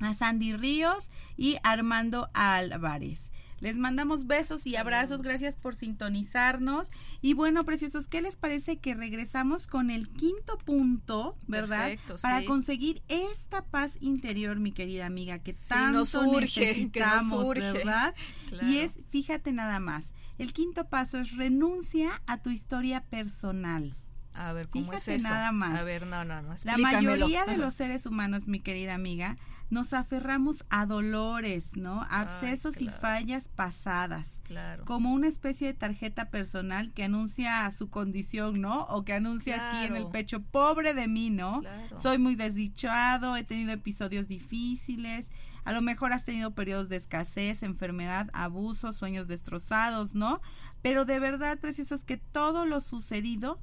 a 0.00 0.14
Sandy 0.14 0.54
Ríos 0.54 1.10
y 1.36 1.58
Armando 1.62 2.30
Álvarez. 2.32 3.29
Les 3.60 3.76
mandamos 3.76 4.26
besos 4.26 4.66
y 4.66 4.76
abrazos, 4.76 5.22
gracias 5.22 5.56
por 5.56 5.76
sintonizarnos. 5.76 6.90
Y 7.20 7.34
bueno, 7.34 7.64
preciosos, 7.64 8.08
¿qué 8.08 8.22
les 8.22 8.36
parece 8.36 8.78
que 8.78 8.94
regresamos 8.94 9.66
con 9.66 9.90
el 9.90 10.08
quinto 10.08 10.56
punto, 10.58 11.36
verdad? 11.46 11.88
Perfecto, 11.88 12.16
Para 12.22 12.44
conseguir 12.44 13.02
esta 13.08 13.64
paz 13.64 13.92
interior, 14.00 14.58
mi 14.58 14.72
querida 14.72 15.06
amiga, 15.06 15.38
que 15.38 15.52
tanto 15.68 15.98
nos 16.00 16.40
necesitamos, 16.40 17.54
¿verdad? 17.54 18.14
Y 18.62 18.78
es, 18.78 18.92
fíjate 19.10 19.52
nada 19.52 19.78
más, 19.78 20.12
el 20.38 20.52
quinto 20.54 20.88
paso 20.88 21.18
es 21.18 21.36
renuncia 21.36 22.22
a 22.26 22.38
tu 22.42 22.50
historia 22.50 23.04
personal. 23.04 23.96
A 24.32 24.52
ver, 24.52 24.68
¿cómo 24.68 24.86
Fíjate 24.86 25.16
es 25.16 25.22
eso? 25.22 25.28
nada 25.28 25.52
más. 25.52 25.78
A 25.78 25.82
ver, 25.82 26.06
no, 26.06 26.24
no, 26.24 26.40
no. 26.40 26.54
La 26.64 26.78
mayoría 26.78 27.44
de 27.44 27.56
los 27.56 27.74
seres 27.74 28.06
humanos, 28.06 28.48
mi 28.48 28.60
querida 28.60 28.94
amiga, 28.94 29.36
nos 29.70 29.92
aferramos 29.92 30.64
a 30.68 30.84
dolores, 30.84 31.76
¿no? 31.76 32.04
Abscesos 32.10 32.80
y 32.80 32.88
fallas 32.88 33.48
pasadas. 33.48 34.40
Claro. 34.42 34.84
Como 34.84 35.12
una 35.12 35.28
especie 35.28 35.68
de 35.68 35.74
tarjeta 35.74 36.30
personal 36.30 36.92
que 36.92 37.04
anuncia 37.04 37.70
su 37.70 37.88
condición, 37.88 38.60
¿no? 38.60 38.82
O 38.86 39.04
que 39.04 39.14
anuncia 39.14 39.70
aquí 39.70 39.86
en 39.86 39.96
el 39.96 40.08
pecho, 40.08 40.42
pobre 40.42 40.92
de 40.92 41.06
mí, 41.06 41.30
¿no? 41.30 41.62
Soy 41.96 42.18
muy 42.18 42.34
desdichado, 42.34 43.36
he 43.36 43.44
tenido 43.44 43.72
episodios 43.72 44.26
difíciles. 44.26 45.30
A 45.64 45.72
lo 45.72 45.82
mejor 45.82 46.12
has 46.12 46.24
tenido 46.24 46.52
periodos 46.52 46.88
de 46.88 46.96
escasez, 46.96 47.62
enfermedad, 47.62 48.28
abuso, 48.32 48.92
sueños 48.92 49.28
destrozados, 49.28 50.14
¿no? 50.14 50.40
Pero 50.82 51.04
de 51.04 51.20
verdad, 51.20 51.58
precioso, 51.58 51.94
es 51.94 52.02
que 52.02 52.16
todo 52.16 52.66
lo 52.66 52.80
sucedido, 52.80 53.60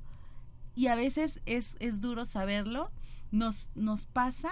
y 0.74 0.88
a 0.88 0.96
veces 0.96 1.42
es, 1.46 1.76
es 1.80 2.00
duro 2.00 2.26
saberlo, 2.26 2.92
nos, 3.32 3.70
nos 3.76 4.06
pasa 4.06 4.52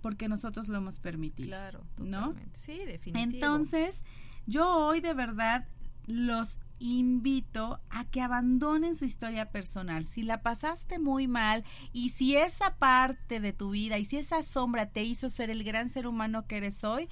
porque 0.00 0.28
nosotros 0.28 0.68
lo 0.68 0.78
hemos 0.78 0.98
permitido. 0.98 1.48
Claro, 1.48 1.80
totalmente. 1.96 2.46
¿no? 2.46 2.52
Sí, 2.52 2.78
definitivamente. 2.78 3.36
Entonces, 3.36 4.02
yo 4.46 4.68
hoy 4.68 5.00
de 5.00 5.14
verdad 5.14 5.66
los 6.06 6.58
invito 6.80 7.80
a 7.90 8.04
que 8.04 8.20
abandonen 8.20 8.94
su 8.94 9.04
historia 9.04 9.50
personal. 9.50 10.06
Si 10.06 10.22
la 10.22 10.42
pasaste 10.42 10.98
muy 10.98 11.26
mal 11.26 11.64
y 11.92 12.10
si 12.10 12.36
esa 12.36 12.76
parte 12.76 13.40
de 13.40 13.52
tu 13.52 13.70
vida 13.70 13.98
y 13.98 14.04
si 14.04 14.16
esa 14.16 14.42
sombra 14.42 14.86
te 14.90 15.02
hizo 15.02 15.28
ser 15.30 15.50
el 15.50 15.64
gran 15.64 15.88
ser 15.88 16.06
humano 16.06 16.46
que 16.46 16.56
eres 16.56 16.84
hoy, 16.84 17.08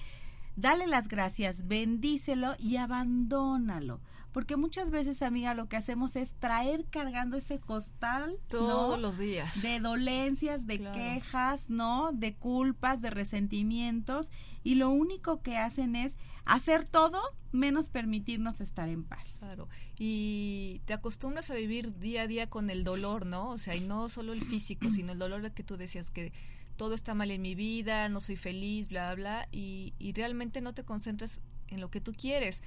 dale 0.56 0.86
las 0.86 1.08
gracias, 1.08 1.66
bendícelo 1.68 2.54
y 2.58 2.76
abandónalo. 2.76 4.00
Porque 4.32 4.56
muchas 4.56 4.90
veces, 4.90 5.22
amiga, 5.22 5.54
lo 5.54 5.66
que 5.66 5.78
hacemos 5.78 6.14
es 6.14 6.34
traer 6.34 6.84
cargando 6.90 7.38
ese 7.38 7.58
costal. 7.58 8.38
Todos 8.48 9.00
los 9.00 9.16
días. 9.16 9.62
De 9.62 9.80
dolencias, 9.80 10.66
de 10.66 10.78
quejas, 10.78 11.70
¿no? 11.70 12.12
De 12.12 12.34
culpas, 12.34 13.00
de 13.00 13.08
resentimientos. 13.08 14.28
Y 14.62 14.74
lo 14.74 14.90
único 14.90 15.40
que 15.40 15.56
hacen 15.56 15.96
es 15.96 16.18
hacer 16.44 16.84
todo 16.84 17.18
menos 17.50 17.88
permitirnos 17.88 18.60
estar 18.60 18.90
en 18.90 19.04
paz. 19.04 19.36
Claro. 19.38 19.68
Y 19.98 20.82
te 20.84 20.92
acostumbras 20.92 21.50
a 21.50 21.54
vivir 21.54 21.98
día 21.98 22.22
a 22.22 22.26
día 22.26 22.50
con 22.50 22.68
el 22.68 22.84
dolor, 22.84 23.24
¿no? 23.24 23.48
O 23.48 23.58
sea, 23.58 23.74
y 23.74 23.80
no 23.80 24.10
solo 24.10 24.34
el 24.34 24.42
físico, 24.42 24.90
sino 24.90 25.12
el 25.12 25.18
dolor 25.18 25.50
que 25.52 25.62
tú 25.62 25.78
decías 25.78 26.10
que 26.10 26.34
todo 26.76 26.94
está 26.94 27.14
mal 27.14 27.30
en 27.30 27.42
mi 27.42 27.54
vida, 27.54 28.08
no 28.08 28.20
soy 28.20 28.36
feliz, 28.36 28.88
bla, 28.88 29.14
bla, 29.14 29.48
y, 29.50 29.94
y 29.98 30.12
realmente 30.12 30.60
no 30.60 30.74
te 30.74 30.84
concentras 30.84 31.40
en 31.68 31.80
lo 31.80 31.90
que 31.90 32.00
tú 32.00 32.12
quieres. 32.12 32.62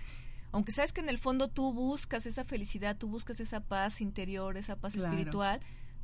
Aunque 0.51 0.71
sabes 0.71 0.93
que 0.93 1.01
en 1.01 1.09
el 1.09 1.19
fondo 1.19 1.47
tú 1.47 1.73
buscas 1.73 2.25
esa 2.25 2.43
felicidad, 2.43 2.97
tú 2.97 3.07
buscas 3.07 3.39
esa 3.39 3.61
paz 3.61 4.01
interior, 4.01 4.57
esa 4.57 4.75
paz 4.75 4.95
espiritual, 4.95 5.59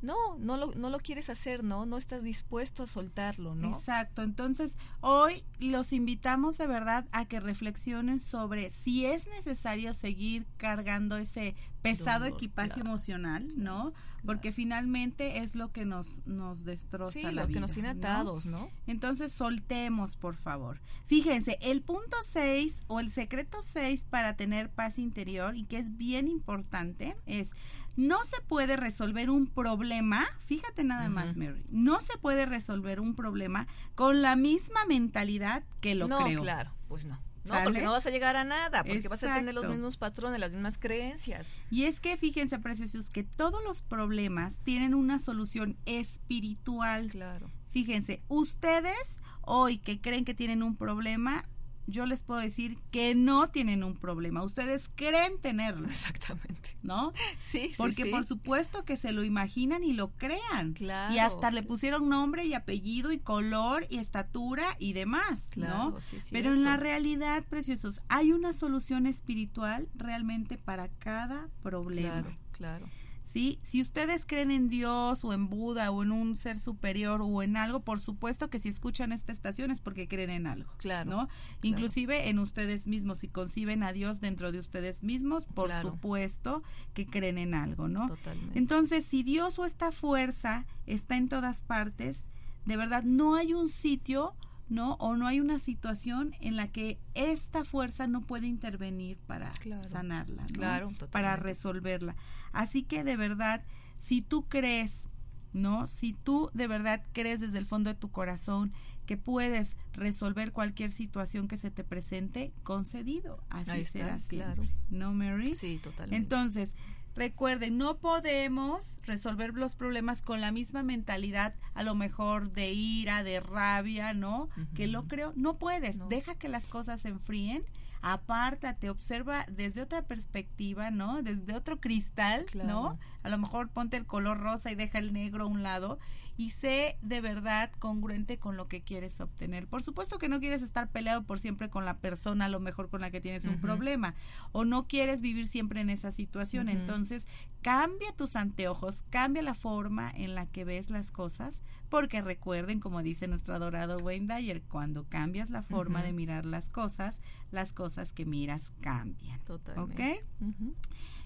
no, 0.05 0.37
no 0.37 0.57
lo, 0.57 0.71
no 0.73 0.89
lo 0.89 0.99
quieres 0.99 1.29
hacer, 1.29 1.63
¿no? 1.63 1.85
No 1.85 1.97
estás 1.97 2.23
dispuesto 2.23 2.83
a 2.83 2.87
soltarlo, 2.87 3.55
¿no? 3.55 3.69
Exacto. 3.69 4.21
Entonces, 4.21 4.77
hoy 5.01 5.43
los 5.59 5.93
invitamos 5.93 6.57
de 6.57 6.67
verdad 6.67 7.05
a 7.11 7.25
que 7.25 7.39
reflexionen 7.39 8.19
sobre 8.19 8.69
si 8.69 9.05
es 9.05 9.27
necesario 9.27 9.93
seguir 9.93 10.45
cargando 10.57 11.17
ese 11.17 11.55
pesado 11.81 12.25
equipaje 12.25 12.79
emocional, 12.79 13.47
¿no? 13.55 13.93
Porque 14.25 14.51
finalmente 14.51 15.39
es 15.39 15.55
lo 15.55 15.71
que 15.71 15.85
nos, 15.85 16.25
nos 16.25 16.65
destroza 16.65 17.11
sí, 17.11 17.31
lo 17.31 17.47
que 17.47 17.59
nos 17.59 17.71
tiene 17.71 17.89
atados, 17.89 18.45
¿no? 18.45 18.69
Entonces, 18.87 19.33
soltemos, 19.33 20.15
por 20.15 20.35
favor. 20.35 20.81
Fíjense, 21.05 21.57
el 21.61 21.81
punto 21.81 22.17
6 22.23 22.79
o 22.87 22.99
el 22.99 23.11
secreto 23.11 23.61
6 23.61 24.05
para 24.05 24.35
tener 24.35 24.69
paz 24.69 24.97
interior 24.97 25.55
y 25.55 25.65
que 25.65 25.77
es 25.77 25.95
bien 25.95 26.27
importante 26.27 27.15
es 27.25 27.51
no 27.95 28.23
se 28.25 28.41
puede 28.41 28.75
resolver 28.75 29.29
un 29.29 29.47
problema, 29.47 30.25
fíjate 30.45 30.83
nada 30.83 31.09
más, 31.09 31.35
Mary, 31.35 31.65
no 31.69 31.99
se 31.99 32.17
puede 32.17 32.45
resolver 32.45 32.99
un 32.99 33.15
problema 33.15 33.67
con 33.95 34.21
la 34.21 34.35
misma 34.35 34.85
mentalidad 34.87 35.63
que 35.81 35.95
lo 35.95 36.07
creo. 36.07 36.37
No, 36.37 36.41
claro, 36.41 36.71
pues 36.87 37.05
no. 37.05 37.19
No, 37.45 37.63
porque 37.63 37.83
no 37.83 37.91
vas 37.91 38.07
a 38.07 38.09
llegar 38.09 38.35
a 38.35 38.43
nada, 38.43 38.83
porque 38.83 39.07
vas 39.07 39.23
a 39.23 39.35
tener 39.35 39.53
los 39.53 39.69
mismos 39.69 39.97
patrones, 39.97 40.39
las 40.39 40.51
mismas 40.51 40.79
creencias. 40.79 41.55
Y 41.69 41.83
es 41.83 41.99
que 41.99 42.17
fíjense, 42.17 42.57
preciosos, 42.57 43.11
que 43.11 43.23
todos 43.23 43.63
los 43.63 43.83
problemas 43.83 44.57
tienen 44.63 44.95
una 44.95 45.19
solución 45.19 45.77
espiritual. 45.85 47.11
Claro. 47.11 47.51
Fíjense, 47.69 48.23
ustedes 48.29 49.21
hoy 49.41 49.77
que 49.77 50.01
creen 50.01 50.25
que 50.25 50.33
tienen 50.33 50.63
un 50.63 50.75
problema, 50.75 51.45
yo 51.87 52.05
les 52.05 52.23
puedo 52.23 52.39
decir 52.39 52.77
que 52.91 53.15
no 53.15 53.47
tienen 53.47 53.83
un 53.83 53.95
problema. 53.95 54.43
Ustedes 54.43 54.89
creen 54.95 55.39
tenerlo. 55.41 55.87
Exactamente. 55.87 56.77
¿No? 56.83 57.13
Sí, 57.39 57.69
sí. 57.69 57.75
Porque 57.77 58.05
por 58.07 58.25
supuesto 58.25 58.85
que 58.85 58.97
se 58.97 59.11
lo 59.11 59.23
imaginan 59.23 59.83
y 59.83 59.93
lo 59.93 60.11
crean. 60.11 60.73
Claro. 60.73 61.13
Y 61.13 61.19
hasta 61.19 61.51
le 61.51 61.63
pusieron 61.63 62.09
nombre 62.09 62.45
y 62.45 62.53
apellido 62.53 63.11
y 63.11 63.19
color 63.19 63.85
y 63.89 63.97
estatura 63.97 64.75
y 64.79 64.93
demás. 64.93 65.41
Claro, 65.49 65.91
¿no? 65.91 66.01
Sí, 66.01 66.17
Pero 66.31 66.53
en 66.53 66.63
la 66.63 66.77
realidad, 66.77 67.43
preciosos, 67.43 68.01
hay 68.07 68.31
una 68.31 68.53
solución 68.53 69.05
espiritual 69.07 69.89
realmente 69.95 70.57
para 70.57 70.87
cada 70.89 71.49
problema. 71.61 72.21
Claro, 72.21 72.37
Claro. 72.51 72.89
¿Sí? 73.35 73.59
Si 73.63 73.81
ustedes 73.81 74.25
creen 74.25 74.49
en 74.49 74.69
Dios 74.69 75.25
o 75.25 75.33
en 75.33 75.49
Buda 75.49 75.91
o 75.91 76.03
en 76.03 76.13
un 76.13 76.37
ser 76.37 76.57
superior 76.57 77.19
o 77.21 77.43
en 77.43 77.57
algo, 77.57 77.81
por 77.81 77.99
supuesto 77.99 78.49
que 78.49 78.59
si 78.59 78.69
escuchan 78.69 79.11
esta 79.11 79.33
estación 79.33 79.71
es 79.71 79.81
porque 79.81 80.07
creen 80.07 80.29
en 80.29 80.47
algo, 80.47 80.71
Claro, 80.77 81.09
¿no? 81.11 81.27
Inclusive 81.61 82.29
en 82.29 82.39
ustedes 82.39 82.87
mismos, 82.87 83.19
si 83.19 83.27
conciben 83.27 83.83
a 83.83 83.91
Dios 83.91 84.21
dentro 84.21 84.53
de 84.53 84.59
ustedes 84.59 85.03
mismos, 85.03 85.45
por 85.47 85.67
Claro. 85.67 85.91
supuesto 85.91 86.63
que 86.93 87.05
creen 87.07 87.37
en 87.37 87.55
algo, 87.55 87.89
¿no? 87.89 88.07
Totalmente. 88.07 88.57
Entonces, 88.57 89.05
si 89.05 89.21
Dios 89.21 89.59
o 89.59 89.65
esta 89.65 89.91
fuerza 89.91 90.65
está 90.85 91.17
en 91.17 91.27
todas 91.27 91.61
partes, 91.61 92.23
de 92.63 92.77
verdad 92.77 93.03
no 93.03 93.35
hay 93.35 93.53
un 93.53 93.67
sitio, 93.67 94.33
¿no? 94.69 94.93
O 94.93 95.15
no 95.17 95.27
hay 95.27 95.39
una 95.41 95.59
situación 95.59 96.33
en 96.39 96.55
la 96.55 96.69
que 96.69 96.97
esta 97.13 97.65
fuerza 97.65 98.07
no 98.07 98.21
puede 98.21 98.47
intervenir 98.47 99.17
para 99.27 99.51
Claro. 99.59 99.87
sanarla, 99.87 100.43
¿no? 100.43 100.53
Claro, 100.53 100.91
para 101.11 101.35
resolverla. 101.35 102.15
Así 102.55 102.83
que 102.83 103.03
de 103.03 103.17
verdad, 103.17 103.63
si 103.99 104.21
tú 104.21 104.47
crees, 104.47 105.07
¿no? 105.53 105.87
Si 105.87 106.13
tú 106.13 106.49
de 106.53 106.67
verdad 106.67 107.03
crees 107.13 107.39
desde 107.41 107.57
el 107.57 107.65
fondo 107.65 107.89
de 107.89 107.95
tu 107.99 108.09
corazón 108.09 108.71
que 109.05 109.17
puedes 109.17 109.77
resolver 109.93 110.51
cualquier 110.51 110.89
situación 110.89 111.47
que 111.47 111.57
se 111.57 111.69
te 111.69 111.83
presente, 111.83 112.53
concedido. 112.63 113.43
Así 113.49 113.71
Ahí 113.71 113.81
está, 113.81 113.99
será 113.99 114.19
siempre. 114.19 114.55
claro. 114.55 114.63
¿No, 114.89 115.13
Mary? 115.13 115.53
Sí, 115.53 115.79
totalmente. 115.81 116.15
Entonces, 116.15 116.73
recuerden, 117.15 117.77
no 117.77 117.97
podemos 117.97 118.97
resolver 119.03 119.53
los 119.53 119.75
problemas 119.75 120.21
con 120.21 120.41
la 120.41 120.51
misma 120.51 120.83
mentalidad, 120.83 121.53
a 121.73 121.83
lo 121.83 121.95
mejor 121.95 122.51
de 122.51 122.71
ira, 122.73 123.23
de 123.23 123.39
rabia, 123.39 124.13
¿no? 124.13 124.49
Que 124.73 124.87
lo 124.87 125.07
creo, 125.07 125.33
no 125.35 125.57
puedes. 125.57 125.97
No. 125.97 126.07
Deja 126.07 126.35
que 126.35 126.49
las 126.49 126.65
cosas 126.67 127.01
se 127.01 127.09
enfríen, 127.09 127.63
apártate, 128.01 128.89
observa 128.89 129.45
desde 129.49 129.81
otra 129.81 130.03
perspectiva, 130.03 130.91
¿no? 130.91 131.21
Desde 131.23 131.55
otro 131.55 131.79
cristal, 131.79 132.45
Claro. 132.45 132.69
¿no? 132.69 132.99
A 133.23 133.29
lo 133.29 133.37
mejor 133.37 133.69
ponte 133.69 133.97
el 133.97 134.05
color 134.05 134.39
rosa 134.39 134.71
y 134.71 134.75
deja 134.75 134.99
el 134.99 135.11
negro 135.13 135.45
a 135.45 135.47
un 135.47 135.63
lado 135.63 135.97
y 136.37 136.51
sé 136.51 136.97
de 137.01 137.21
verdad 137.21 137.71
congruente 137.79 138.37
con 138.37 138.57
lo 138.57 138.67
que 138.67 138.81
quieres 138.81 139.21
obtener. 139.21 139.67
Por 139.67 139.83
supuesto 139.83 140.17
que 140.17 140.29
no 140.29 140.39
quieres 140.39 140.61
estar 140.61 140.89
peleado 140.91 141.23
por 141.23 141.39
siempre 141.39 141.69
con 141.69 141.85
la 141.85 141.97
persona, 141.97 142.45
a 142.45 142.49
lo 142.49 142.59
mejor 142.59 142.89
con 142.89 143.01
la 143.01 143.11
que 143.11 143.21
tienes 143.21 143.45
un 143.45 143.59
problema, 143.59 144.15
o 144.51 144.65
no 144.65 144.87
quieres 144.87 145.21
vivir 145.21 145.47
siempre 145.47 145.81
en 145.81 145.89
esa 145.89 146.11
situación. 146.11 146.69
Entonces, 146.69 147.25
cambia 147.61 148.11
tus 148.11 148.35
anteojos, 148.35 149.03
cambia 149.09 149.41
la 149.41 149.53
forma 149.53 150.11
en 150.11 150.35
la 150.35 150.45
que 150.45 150.65
ves 150.65 150.89
las 150.89 151.11
cosas, 151.11 151.61
porque 151.89 152.21
recuerden, 152.21 152.79
como 152.79 153.01
dice 153.01 153.27
nuestro 153.27 153.53
adorado 153.55 153.97
Wayne 153.99 154.35
Dyer, 154.35 154.61
cuando 154.63 155.05
cambias 155.05 155.49
la 155.49 155.61
forma 155.61 156.03
de 156.03 156.13
mirar 156.13 156.45
las 156.45 156.69
cosas, 156.69 157.19
las 157.51 157.73
cosas 157.73 158.11
que 158.11 158.25
miras 158.25 158.71
cambian. 158.81 159.39
Totalmente. 159.41 160.23
¿Ok? 160.41 160.65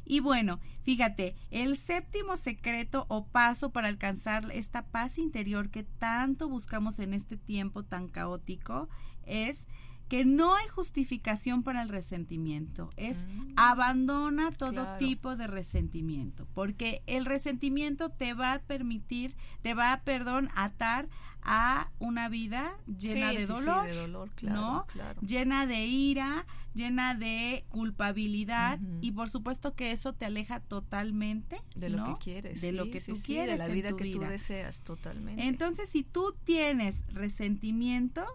Y 0.10 0.22
bueno, 0.22 0.60
fíjate, 0.82 1.36
el 1.52 1.78
séptimo 1.78 2.36
secreto 2.36 3.06
o 3.10 3.28
paso 3.28 3.70
para 3.70 3.88
alcanzar 3.90 4.50
esta 4.52 4.82
paz 4.88 5.20
interior 5.20 5.70
que 5.70 5.84
tanto 5.84 6.50
buscamos 6.50 6.98
en 6.98 7.14
este 7.14 7.38
tiempo 7.38 7.84
tan 7.84 8.08
caótico 8.08 8.90
es 9.28 9.68
que 10.08 10.26
no 10.26 10.56
hay 10.56 10.68
justificación 10.70 11.62
para 11.62 11.84
el 11.84 11.90
resentimiento. 11.90 12.90
Es 12.98 13.18
Mm. 13.24 13.54
abandona 13.58 14.50
todo 14.52 14.72
Claro. 14.72 14.98
tipo 14.98 15.36
de 15.36 15.46
resentimiento, 15.46 16.48
porque 16.56 17.04
el 17.06 17.26
resentimiento 17.26 18.10
te 18.10 18.34
va 18.34 18.54
a 18.54 18.60
permitir, 18.64 19.36
te 19.62 19.76
va 19.76 19.94
a, 19.94 20.02
perdón, 20.02 20.50
atar 20.56 21.08
a 21.42 21.90
una 22.00 22.30
vida 22.30 22.76
llena 22.86 23.30
Sí, 23.32 23.36
de 23.38 23.42
sí, 23.42 23.48
sí, 23.48 23.54
dolor, 23.54 23.88
de 23.88 23.94
dolor, 23.96 24.30
claro, 24.36 24.62
¿no? 24.62 24.86
claro. 24.88 25.22
Llena 25.22 25.66
de 25.66 25.86
ira, 25.86 26.46
llena 26.74 27.16
de 27.16 27.66
culpabilidad 27.70 28.80
y 29.02 29.12
por 29.12 29.30
supuesto 29.30 29.74
que 29.74 29.92
eso 29.92 30.14
te 30.14 30.26
aleja 30.26 30.60
totalmente 30.60 31.62
De 31.76 31.90
lo 31.90 32.04
que 32.04 32.14
quieres. 32.20 32.62
de 32.62 32.72
lo 32.72 32.92
que 32.92 33.00
tú 33.02 33.14
quieres 33.26 33.54
de 33.54 33.58
la 33.60 33.66
en 33.68 33.74
vida 33.74 33.90
tu 33.90 33.98
que 33.98 34.12
tú 34.12 34.20
deseas, 34.20 34.82
totalmente. 34.82 35.44
Entonces, 35.48 35.90
si 35.90 36.04
tú 36.04 36.36
tienes 36.44 37.02
resentimiento, 37.08 38.26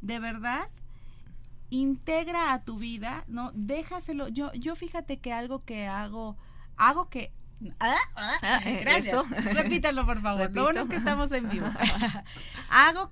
de 0.00 0.18
verdad, 0.18 0.68
integra 1.70 2.52
a 2.52 2.64
tu 2.64 2.78
vida, 2.78 3.24
¿no? 3.28 3.52
Déjaselo. 3.54 4.28
Yo, 4.28 4.52
yo 4.54 4.74
fíjate 4.74 5.18
que 5.18 5.32
algo 5.32 5.64
que 5.64 5.86
hago, 5.86 6.36
hago 6.76 7.08
que... 7.08 7.32
Ah, 7.80 7.94
ah, 8.14 8.30
Ah, 8.42 8.60
gracias. 8.64 9.06
eso. 9.06 9.26
Repítalo, 9.52 10.06
por 10.06 10.20
favor. 10.22 10.50
Lo 10.54 10.62
bueno 10.64 10.80
es 10.82 10.86
Repito. 10.86 10.88
que 10.90 10.96
estamos 10.96 11.32
en 11.32 11.48
vivo. 11.50 11.66
hago 12.70 13.10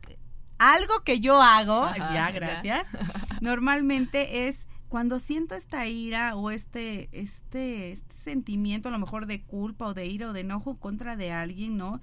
algo 0.58 1.02
que 1.04 1.20
yo 1.20 1.42
hago, 1.42 1.84
Ajá, 1.84 1.96
ya, 1.96 2.14
ya. 2.14 2.30
gracias. 2.30 2.86
Normalmente 3.40 4.48
es 4.48 4.66
cuando 4.88 5.18
siento 5.18 5.54
esta 5.54 5.86
ira 5.86 6.36
o 6.36 6.50
este, 6.50 7.08
este, 7.12 7.90
este 7.92 8.14
sentimiento 8.14 8.88
a 8.88 8.92
lo 8.92 8.98
mejor 8.98 9.26
de 9.26 9.42
culpa 9.42 9.86
o 9.86 9.94
de 9.94 10.06
ira 10.06 10.30
o 10.30 10.32
de 10.32 10.40
enojo 10.40 10.76
contra 10.78 11.16
de 11.16 11.32
alguien, 11.32 11.76
¿no? 11.76 12.00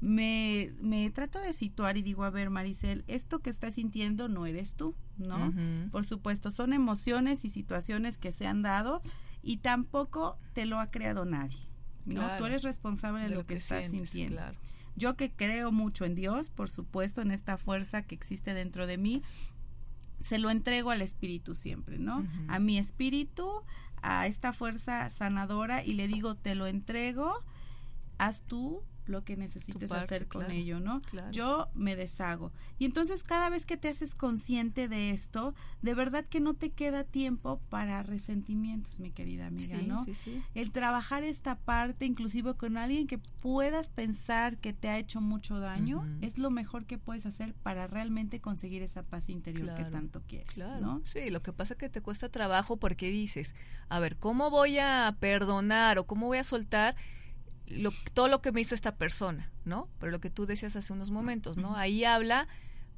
Me, 0.00 0.72
me 0.82 1.08
trato 1.10 1.40
de 1.40 1.54
situar 1.54 1.96
y 1.96 2.02
digo, 2.02 2.24
a 2.24 2.30
ver, 2.30 2.50
Maricel, 2.50 3.02
esto 3.08 3.38
que 3.40 3.48
estás 3.48 3.74
sintiendo 3.74 4.28
no 4.28 4.44
eres 4.44 4.74
tú, 4.74 4.94
¿no? 5.16 5.52
Por 5.90 6.04
supuesto, 6.04 6.52
son 6.52 6.74
emociones 6.74 7.44
y 7.46 7.50
situaciones 7.50 8.18
que 8.18 8.30
se 8.32 8.46
han 8.46 8.60
dado 8.60 9.00
y 9.42 9.56
tampoco 9.58 10.38
te 10.52 10.66
lo 10.66 10.78
ha 10.80 10.90
creado 10.90 11.24
nadie, 11.24 11.66
¿no? 12.08 12.20
Claro. 12.20 12.38
Tú 12.38 12.46
eres 12.46 12.62
responsable 12.62 13.22
de, 13.22 13.30
lo, 13.30 13.46
que, 13.46 13.54
estás 13.54 13.80
sientes, 13.80 14.10
sintiendo. 14.10 14.36
Claro. 14.36 14.58
Yo 14.96 15.16
que 15.16 15.30
creo 15.30 15.72
mucho 15.72 16.04
en 16.04 16.14
Dios, 16.14 16.50
por 16.50 16.70
supuesto, 16.70 17.20
en 17.20 17.30
esta 17.30 17.58
fuerza 17.58 18.02
que 18.02 18.14
existe 18.14 18.54
dentro 18.54 18.86
de 18.86 18.96
mí, 18.96 19.22
se 20.20 20.38
lo 20.38 20.50
entrego 20.50 20.90
al 20.90 21.02
espíritu 21.02 21.54
siempre, 21.54 21.98
¿no? 21.98 22.26
A 22.48 22.58
mi 22.58 22.78
espíritu, 22.78 23.62
a 24.00 24.26
esta 24.26 24.52
fuerza 24.52 25.10
sanadora 25.10 25.84
y 25.84 25.92
le 25.94 26.08
digo, 26.08 26.34
te 26.34 26.54
lo 26.54 26.66
entrego, 26.66 27.44
haz 28.18 28.40
tú 28.40 28.82
lo 29.08 29.24
que 29.24 29.36
necesites 29.36 29.88
parte, 29.88 30.04
hacer 30.04 30.28
con 30.28 30.42
claro, 30.42 30.54
ello, 30.54 30.80
¿no? 30.80 31.02
claro. 31.02 31.30
Yo 31.32 31.68
me 31.74 31.96
deshago. 31.96 32.52
Y 32.78 32.84
entonces 32.84 33.22
cada 33.22 33.48
vez 33.50 33.66
que 33.66 33.76
te 33.76 33.88
haces 33.88 34.14
consciente 34.14 34.88
de 34.88 35.10
esto, 35.10 35.54
de 35.82 35.94
verdad 35.94 36.24
que 36.24 36.40
no 36.40 36.54
te 36.54 36.70
queda 36.70 37.04
tiempo 37.04 37.60
para 37.68 38.02
resentimientos, 38.02 39.00
mi 39.00 39.10
querida 39.10 39.46
amiga, 39.46 39.78
sí, 39.78 39.86
¿no? 39.86 40.04
sí, 40.04 40.14
sí. 40.14 40.42
el 40.54 40.72
trabajar 40.72 41.24
esta 41.24 41.56
parte, 41.56 42.04
inclusive 42.04 42.54
con 42.54 42.76
alguien 42.76 43.06
que 43.06 43.18
puedas 43.18 43.90
pensar 43.90 44.58
que 44.58 44.72
te 44.72 44.88
ha 44.88 44.98
hecho 44.98 45.20
mucho 45.20 45.58
daño, 45.60 46.06
es 46.20 46.38
lo 46.38 46.50
mejor 46.50 46.86
que 46.86 46.98
puedes 46.98 47.26
hacer 47.26 47.54
para 47.54 47.86
realmente 47.86 48.40
conseguir 48.40 48.82
esa 48.82 49.02
paz 49.02 49.28
interior 49.28 49.74
que 49.74 49.84
tanto 49.84 50.22
quieres, 50.26 50.52
Claro. 50.52 50.80
¿no? 50.80 51.02
Sí, 51.04 51.30
lo 51.30 51.42
que 51.42 51.52
pasa 51.52 51.74
es 51.74 51.78
que 51.78 51.88
te 51.88 52.00
cuesta 52.00 52.28
trabajo 52.28 52.76
porque 52.76 53.10
dices, 53.10 53.54
a 53.88 54.00
ver, 54.00 54.16
¿cómo 54.16 54.50
voy 54.50 54.78
a 54.78 55.16
perdonar 55.20 55.98
o 55.98 56.06
cómo 56.06 56.26
voy 56.26 56.38
a 56.38 56.44
soltar 56.44 56.96
lo, 57.68 57.90
todo 58.14 58.28
lo 58.28 58.40
que 58.42 58.52
me 58.52 58.60
hizo 58.60 58.74
esta 58.74 58.96
persona, 58.96 59.50
¿no? 59.64 59.88
Pero 59.98 60.12
lo 60.12 60.20
que 60.20 60.30
tú 60.30 60.46
decías 60.46 60.76
hace 60.76 60.92
unos 60.92 61.10
momentos, 61.10 61.58
¿no? 61.58 61.76
Ahí 61.76 62.04
habla, 62.04 62.46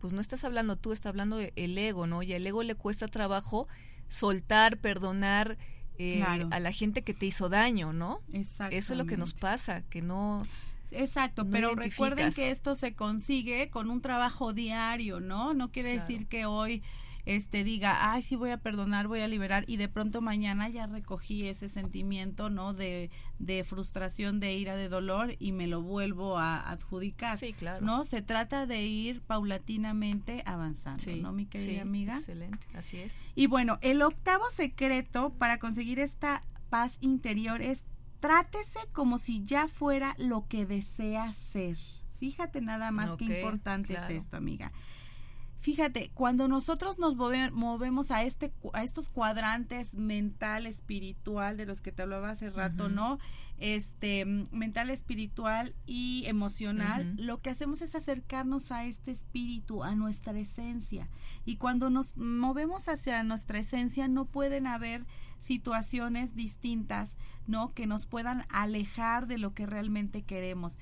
pues 0.00 0.12
no 0.12 0.20
estás 0.20 0.44
hablando 0.44 0.76
tú, 0.76 0.92
está 0.92 1.08
hablando 1.08 1.38
el 1.38 1.78
ego, 1.78 2.06
¿no? 2.06 2.22
Y 2.22 2.32
al 2.34 2.46
ego 2.46 2.62
le 2.62 2.74
cuesta 2.74 3.08
trabajo 3.08 3.66
soltar, 4.08 4.78
perdonar 4.78 5.58
eh, 5.98 6.18
Claro. 6.18 6.48
a 6.52 6.60
la 6.60 6.72
gente 6.72 7.02
que 7.02 7.12
te 7.14 7.26
hizo 7.26 7.48
daño, 7.48 7.92
¿no? 7.92 8.20
Exacto. 8.32 8.76
Eso 8.76 8.92
es 8.92 8.98
lo 8.98 9.06
que 9.06 9.16
nos 9.16 9.34
pasa, 9.34 9.82
que 9.90 10.00
no... 10.02 10.46
Exacto, 10.90 11.44
no 11.44 11.50
pero 11.50 11.74
recuerden 11.74 12.32
que 12.32 12.50
esto 12.50 12.74
se 12.74 12.94
consigue 12.94 13.68
con 13.68 13.90
un 13.90 14.00
trabajo 14.00 14.52
diario, 14.54 15.20
¿no? 15.20 15.52
No 15.54 15.70
quiere 15.70 15.92
Claro. 15.94 16.06
decir 16.08 16.26
que 16.28 16.46
hoy 16.46 16.82
este 17.28 17.62
diga, 17.62 18.12
ay, 18.12 18.22
sí 18.22 18.36
voy 18.36 18.50
a 18.50 18.56
perdonar, 18.56 19.06
voy 19.06 19.20
a 19.20 19.28
liberar 19.28 19.64
y 19.66 19.76
de 19.76 19.86
pronto 19.88 20.22
mañana 20.22 20.68
ya 20.70 20.86
recogí 20.86 21.46
ese 21.46 21.68
sentimiento, 21.68 22.48
¿no? 22.48 22.72
De, 22.72 23.10
de 23.38 23.64
frustración, 23.64 24.40
de 24.40 24.54
ira, 24.54 24.76
de 24.76 24.88
dolor 24.88 25.36
y 25.38 25.52
me 25.52 25.66
lo 25.66 25.82
vuelvo 25.82 26.38
a 26.38 26.70
adjudicar. 26.70 27.36
Sí, 27.36 27.52
claro. 27.52 27.84
¿No? 27.84 28.06
Se 28.06 28.22
trata 28.22 28.64
de 28.64 28.82
ir 28.86 29.20
paulatinamente 29.20 30.42
avanzando, 30.46 31.02
Sí, 31.02 31.20
¿no, 31.20 31.32
mi 31.32 31.44
querida 31.44 31.72
sí, 31.72 31.78
amiga? 31.80 32.14
Excelente, 32.14 32.66
así 32.74 32.96
es. 32.96 33.26
Y 33.34 33.46
bueno, 33.46 33.78
el 33.82 34.00
octavo 34.00 34.44
secreto 34.50 35.30
para 35.38 35.58
conseguir 35.58 35.98
esta 36.00 36.44
paz 36.70 36.96
interior 37.00 37.60
es 37.60 37.84
trátese 38.20 38.80
como 38.92 39.18
si 39.18 39.42
ya 39.42 39.68
fuera 39.68 40.14
lo 40.18 40.46
que 40.48 40.64
desea 40.64 41.32
ser. 41.34 41.76
Fíjate 42.18 42.62
nada 42.62 42.90
más 42.90 43.10
Ok, 43.10 43.18
qué 43.18 43.40
importante 43.40 43.94
claro. 43.94 44.12
es 44.12 44.18
esto, 44.24 44.36
amiga. 44.38 44.72
Fíjate, 45.60 46.10
cuando 46.14 46.46
nosotros 46.46 46.98
nos 46.98 47.16
move- 47.16 47.50
movemos 47.50 48.10
a 48.12 48.22
este 48.22 48.52
a 48.72 48.84
estos 48.84 49.08
cuadrantes 49.08 49.94
mental, 49.94 50.66
espiritual 50.66 51.56
de 51.56 51.66
los 51.66 51.80
que 51.80 51.90
te 51.92 52.02
hablaba 52.02 52.30
hace 52.30 52.50
rato. 52.50 52.88
¿no? 52.88 53.18
Este 53.58 54.24
mental, 54.52 54.88
espiritual 54.88 55.74
y 55.84 56.22
emocional, 56.26 57.14
lo 57.18 57.42
que 57.42 57.50
hacemos 57.50 57.82
es 57.82 57.96
acercarnos 57.96 58.70
a 58.70 58.84
este 58.84 59.10
espíritu, 59.10 59.82
a 59.82 59.96
nuestra 59.96 60.38
esencia. 60.38 61.08
Y 61.44 61.56
cuando 61.56 61.90
nos 61.90 62.16
movemos 62.16 62.88
hacia 62.88 63.20
nuestra 63.24 63.58
esencia, 63.58 64.06
no 64.06 64.26
pueden 64.26 64.68
haber 64.68 65.06
situaciones 65.40 66.34
distintas, 66.36 67.16
¿no? 67.48 67.72
Que 67.74 67.86
nos 67.86 68.06
puedan 68.06 68.44
alejar 68.48 69.26
de 69.26 69.38
lo 69.38 69.54
que 69.54 69.66
realmente 69.66 70.22
queremos. 70.22 70.78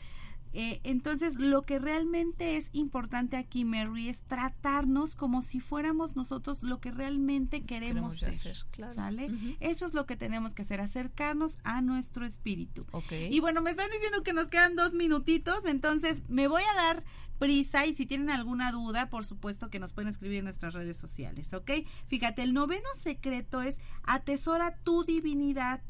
Eh, 0.59 0.81
entonces, 0.85 1.35
lo 1.35 1.61
que 1.61 1.79
realmente 1.79 2.57
es 2.57 2.71
importante 2.73 3.37
aquí, 3.37 3.67
Mary, 3.67 4.09
es 4.09 4.23
tratarnos 4.23 5.15
como 5.15 5.43
si 5.43 5.61
fuéramos 5.61 6.17
nosotros 6.17 6.63
lo 6.63 6.81
que 6.81 6.91
realmente 6.91 7.65
queremos, 7.65 8.19
ser. 8.21 8.57
¿Sale? 8.95 9.31
Eso 9.61 9.85
es 9.85 9.93
lo 9.93 10.07
que 10.07 10.17
tenemos 10.17 10.55
que 10.55 10.63
hacer, 10.63 10.81
acercarnos 10.81 11.59
a 11.63 11.83
nuestro 11.83 12.25
espíritu. 12.25 12.87
Y 13.11 13.39
bueno, 13.41 13.61
me 13.61 13.69
están 13.69 13.91
diciendo 13.91 14.23
que 14.23 14.33
nos 14.33 14.49
quedan 14.49 14.77
dos 14.77 14.95
minutitos, 14.95 15.67
entonces 15.67 16.23
me 16.31 16.49
voy 16.49 16.63
a 16.63 16.75
dar 16.75 17.05
prisa 17.39 17.85
y 17.85 17.95
si 17.95 18.07
tienen 18.07 18.31
alguna 18.31 18.73
duda, 18.73 19.11
por 19.11 19.27
supuesto 19.27 19.69
que 19.69 19.79
nos 19.79 19.93
pueden 19.93 20.09
escribir 20.09 20.39
en 20.39 20.45
nuestras 20.45 20.73
redes 20.73 20.97
sociales, 20.97 21.53
¿ok? 21.53 21.71
Fíjate, 22.07 22.43
el 22.43 22.55
noveno 22.55 22.89
secreto 22.95 23.61
es 23.61 23.79
atesora 24.05 24.75
tu 24.85 25.05
divinidad 25.05 25.83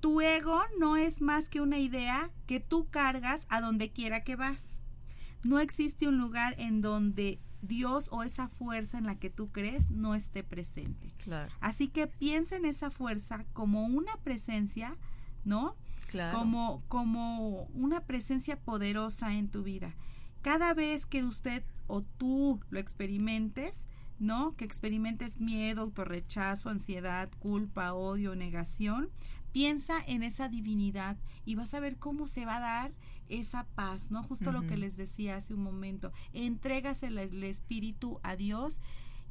tu 0.00 0.20
ego 0.20 0.60
no 0.78 0.96
es 0.96 1.20
más 1.20 1.48
que 1.48 1.60
una 1.60 1.78
idea 1.78 2.30
que 2.46 2.60
tú 2.60 2.88
cargas 2.90 3.46
a 3.48 3.60
donde 3.60 3.90
quiera 3.90 4.22
que 4.22 4.36
vas. 4.36 4.64
No 5.42 5.60
existe 5.60 6.08
un 6.08 6.18
lugar 6.18 6.54
en 6.58 6.80
donde 6.80 7.40
Dios 7.62 8.08
o 8.10 8.22
esa 8.22 8.48
fuerza 8.48 8.98
en 8.98 9.06
la 9.06 9.18
que 9.18 9.30
tú 9.30 9.50
crees 9.50 9.90
no 9.90 10.14
esté 10.14 10.42
presente. 10.42 11.12
Claro. 11.22 11.52
Así 11.60 11.88
que 11.88 12.06
piensa 12.06 12.56
en 12.56 12.64
esa 12.64 12.90
fuerza 12.90 13.44
como 13.52 13.84
una 13.84 14.16
presencia, 14.18 14.96
¿no? 15.44 15.76
Claro. 16.08 16.38
Como, 16.38 16.82
como 16.88 17.64
una 17.74 18.00
presencia 18.00 18.58
poderosa 18.58 19.34
en 19.34 19.48
tu 19.48 19.62
vida. 19.62 19.94
Cada 20.42 20.74
vez 20.74 21.06
que 21.06 21.24
usted 21.24 21.64
o 21.86 22.02
tú 22.02 22.60
lo 22.70 22.78
experimentes, 22.78 23.86
¿no? 24.18 24.56
Que 24.56 24.64
experimentes 24.64 25.38
miedo, 25.38 25.82
autorrechazo, 25.82 26.70
ansiedad, 26.70 27.28
culpa, 27.38 27.92
odio, 27.92 28.34
negación, 28.34 29.10
piensa 29.56 29.94
en 30.06 30.22
esa 30.22 30.50
divinidad 30.50 31.16
y 31.46 31.54
vas 31.54 31.72
a 31.72 31.80
ver 31.80 31.96
cómo 31.96 32.26
se 32.26 32.44
va 32.44 32.58
a 32.58 32.60
dar 32.60 32.92
esa 33.30 33.64
paz, 33.74 34.10
¿no? 34.10 34.22
Justo 34.22 34.52
lo 34.52 34.66
que 34.66 34.76
les 34.76 34.98
decía 34.98 35.36
hace 35.36 35.54
un 35.54 35.62
momento. 35.62 36.12
Entrégasele 36.34 37.22
el, 37.22 37.36
el 37.36 37.44
espíritu 37.44 38.20
a 38.22 38.36
Dios 38.36 38.80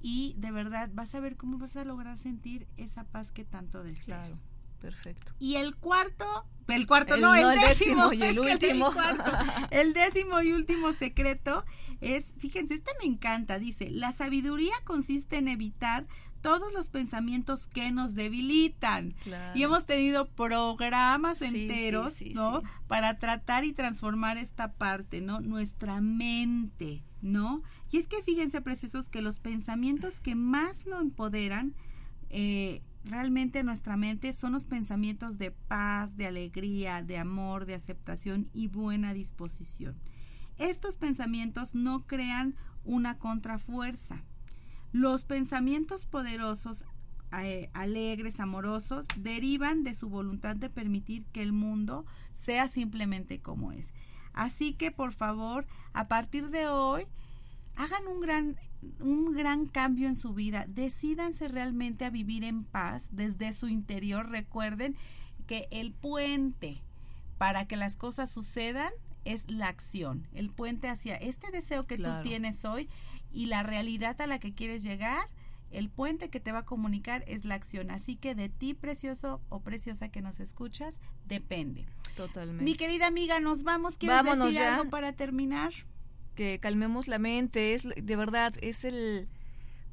y 0.01 0.33
de 0.39 0.49
verdad 0.49 0.89
vas 0.91 1.13
a 1.13 1.19
ver 1.19 1.37
cómo 1.37 1.59
vas 1.59 1.75
a 1.75 1.85
lograr 1.85 2.17
sentir 2.17 2.65
esa 2.75 3.03
paz 3.03 3.31
que 3.31 3.45
tanto 3.45 3.83
deseas. 3.83 4.39
Claro. 4.39 4.55
Perfecto. 4.81 5.33
Y 5.39 5.55
el 5.55 5.75
cuarto, 5.75 6.25
el 6.67 6.85
cuarto 6.85 7.17
no, 7.17 7.33
el, 7.35 7.59
décimo, 7.59 8.11
y 8.13 8.21
el 8.23 8.39
último. 8.39 8.91
el 9.71 9.93
décimo 9.93 10.41
y 10.41 10.51
último 10.51 10.93
secreto 10.93 11.65
es, 12.01 12.25
fíjense, 12.37 12.75
este 12.75 12.91
me 12.99 13.05
encanta, 13.05 13.57
dice, 13.57 13.89
la 13.89 14.11
sabiduría 14.11 14.73
consiste 14.83 15.37
en 15.37 15.47
evitar 15.47 16.07
todos 16.45 16.71
los 16.73 16.89
pensamientos 16.89 17.65
que 17.65 17.91
nos 17.91 18.13
debilitan. 18.13 19.15
Y 19.55 19.63
hemos 19.63 19.87
tenido 19.87 20.27
programas 20.27 21.41
enteros, 21.41 22.21
¿no? 22.35 22.61
Para 22.87 23.17
tratar 23.17 23.65
y 23.65 23.73
transformar 23.73 24.37
esta 24.37 24.73
parte, 24.73 25.21
¿no? 25.21 25.39
Nuestra 25.39 26.01
mente, 26.01 27.03
¿no? 27.23 27.63
Y 27.91 27.97
es 27.97 28.07
que 28.07 28.21
fíjense, 28.21 28.61
preciosos, 28.61 29.09
que 29.09 29.23
los 29.23 29.39
pensamientos 29.39 30.19
que 30.19 30.35
más 30.35 30.85
lo 30.85 30.99
empoderan, 31.01 31.73
eh, 32.29 32.83
realmente 33.05 33.63
nuestra 33.63 33.97
mente 33.97 34.31
son 34.31 34.53
los 34.53 34.65
pensamientos 34.65 35.39
de 35.39 35.49
paz, 35.49 36.15
de 36.15 36.27
alegría, 36.27 37.01
de 37.01 37.17
amor, 37.17 37.65
de 37.65 37.73
aceptación 37.73 38.51
y 38.53 38.67
buena 38.67 39.15
disposición. 39.15 39.95
Estos 40.59 40.95
pensamientos 40.95 41.73
no 41.73 42.05
crean 42.05 42.53
una 42.83 43.17
contrafuerza, 43.17 44.23
los 44.95 45.25
pensamientos 45.25 46.05
poderosos, 46.05 46.85
eh, 47.37 47.69
alegres, 47.73 48.39
amorosos, 48.39 49.07
derivan 49.17 49.83
de 49.83 49.93
su 49.93 50.07
voluntad 50.07 50.55
de 50.55 50.69
permitir 50.69 51.25
que 51.33 51.41
el 51.41 51.51
mundo 51.51 52.05
sea 52.31 52.69
simplemente 52.69 53.41
como 53.41 53.73
es. 53.73 53.93
Así 54.31 54.71
que, 54.71 54.91
por 54.91 55.11
favor, 55.11 55.67
a 55.91 56.07
partir 56.07 56.49
de 56.49 56.69
hoy, 56.69 57.07
hagan 57.75 58.07
un 58.07 58.21
gran, 58.21 58.55
un 59.01 59.33
gran 59.33 59.65
cambio 59.65 60.07
en 60.07 60.15
su 60.15 60.33
vida. 60.33 60.63
Decídanse 60.69 61.49
realmente 61.49 62.05
a 62.05 62.09
vivir 62.09 62.45
en 62.45 62.63
paz 62.63 63.09
desde 63.11 63.51
su 63.51 63.67
interior. 63.67 64.29
Recuerden 64.29 64.95
que 65.45 65.67
el 65.71 65.91
puente 65.91 66.81
para 67.37 67.67
que 67.67 67.75
las 67.75 67.97
cosas 67.97 68.31
sucedan 68.31 68.93
es 69.25 69.43
la 69.51 69.67
acción. 69.67 70.25
El 70.31 70.51
puente 70.51 70.87
hacia 70.87 71.17
este 71.17 71.51
deseo 71.51 71.85
que 71.85 71.97
tú 71.97 72.09
tienes 72.23 72.63
hoy 72.63 72.87
y 73.31 73.47
la 73.47 73.63
realidad 73.63 74.19
a 74.21 74.27
la 74.27 74.39
que 74.39 74.53
quieres 74.53 74.83
llegar, 74.83 75.29
el 75.71 75.89
puente 75.89 76.29
que 76.29 76.39
te 76.39 76.51
va 76.51 76.59
a 76.59 76.65
comunicar 76.65 77.23
es 77.27 77.45
la 77.45 77.55
acción. 77.55 77.91
Así 77.91 78.15
que 78.15 78.35
de 78.35 78.49
ti, 78.49 78.73
precioso 78.73 79.41
o 79.49 79.61
preciosa 79.61 80.09
que 80.09 80.21
nos 80.21 80.39
escuchas, 80.39 80.99
depende. 81.25 81.85
Totalmente. 82.15 82.63
Mi 82.63 82.75
querida 82.75 83.07
amiga, 83.07 83.39
nos 83.39 83.63
vamos. 83.63 83.97
¿Quieres 83.97 84.17
Vámonos 84.17 84.47
decir 84.47 84.61
ya. 84.61 84.75
algo 84.75 84.89
para 84.89 85.13
terminar? 85.13 85.73
Que 86.35 86.59
calmemos 86.59 87.07
la 87.07 87.19
mente. 87.19 87.73
Es 87.73 87.83
de 87.83 88.15
verdad, 88.15 88.53
es 88.61 88.85
el 88.85 89.27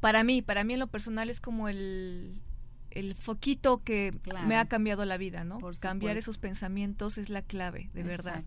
para 0.00 0.24
mí, 0.24 0.42
para 0.42 0.64
mí 0.64 0.74
en 0.74 0.80
lo 0.80 0.88
personal 0.88 1.30
es 1.30 1.40
como 1.40 1.68
el 1.68 2.42
el 2.90 3.14
foquito 3.14 3.82
que 3.82 4.12
me 4.46 4.56
ha 4.56 4.68
cambiado 4.68 5.04
la 5.04 5.16
vida, 5.16 5.44
¿no? 5.44 5.58
Por 5.58 5.78
Cambiar 5.78 6.16
esos 6.16 6.38
pensamientos 6.38 7.16
es 7.18 7.30
la 7.30 7.40
clave, 7.40 7.88
de 7.94 8.02
verdad. 8.02 8.44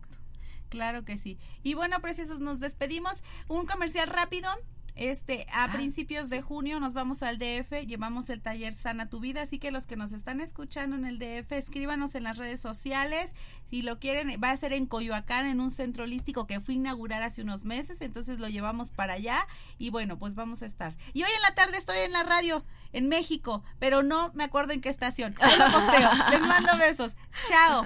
Claro 0.70 1.04
que 1.04 1.18
sí. 1.18 1.38
Y 1.64 1.74
bueno, 1.74 2.00
preciosos, 2.02 2.40
nos 2.40 2.60
despedimos. 2.60 3.24
Un 3.48 3.66
comercial 3.66 4.08
rápido. 4.08 4.50
Este, 4.96 5.46
a 5.52 5.66
Ah, 5.66 5.72
principios 5.72 6.30
de 6.30 6.42
junio 6.44 6.80
nos 6.80 6.94
vamos 6.94 7.24
al 7.24 7.40
DF, 7.40 7.88
llevamos 7.88 8.30
el 8.30 8.42
taller 8.42 8.74
Sana 8.74 9.10
tu 9.10 9.20
vida, 9.20 9.42
así 9.42 9.58
que 9.58 9.72
los 9.72 9.88
que 9.88 9.96
nos 9.96 10.12
están 10.12 10.42
escuchando 10.42 10.96
en 10.96 11.06
el 11.06 11.18
DF, 11.18 11.52
escríbanos 11.54 12.14
en 12.14 12.24
las 12.24 12.38
redes 12.38 12.62
sociales, 12.62 13.34
si 13.68 13.82
lo 13.82 14.00
quieren, 14.00 14.40
va 14.42 14.52
a 14.52 14.58
ser 14.58 14.74
en 14.74 14.86
Coyoacán, 14.86 15.48
en 15.48 15.60
un 15.60 15.72
centro 15.72 16.04
holístico 16.04 16.46
que 16.46 16.60
fui 16.60 16.76
a 16.76 16.78
inaugurar 16.78 17.24
hace 17.24 17.42
unos 17.42 17.66
meses, 17.66 18.00
entonces 18.02 18.40
lo 18.40 18.48
llevamos 18.48 18.92
para 18.92 19.14
allá 19.14 19.48
y 19.80 19.90
bueno, 19.90 20.20
pues 20.20 20.36
vamos 20.36 20.62
a 20.62 20.68
estar. 20.68 20.96
Y 21.14 21.24
hoy 21.24 21.30
en 21.36 21.42
la 21.42 21.56
tarde 21.56 21.78
estoy 21.80 21.98
en 21.98 22.12
la 22.12 22.24
radio 22.24 22.64
en 22.94 23.10
México, 23.10 23.64
pero 23.80 24.04
no 24.04 24.32
me 24.34 24.44
acuerdo 24.44 24.74
en 24.74 24.82
qué 24.82 24.90
estación. 24.90 25.34
Ahí 25.42 25.58
lo 25.58 25.66
posteo. 25.66 26.12
Les 26.30 26.42
mando 26.42 26.78
besos. 26.78 27.14
Chao. 27.48 27.86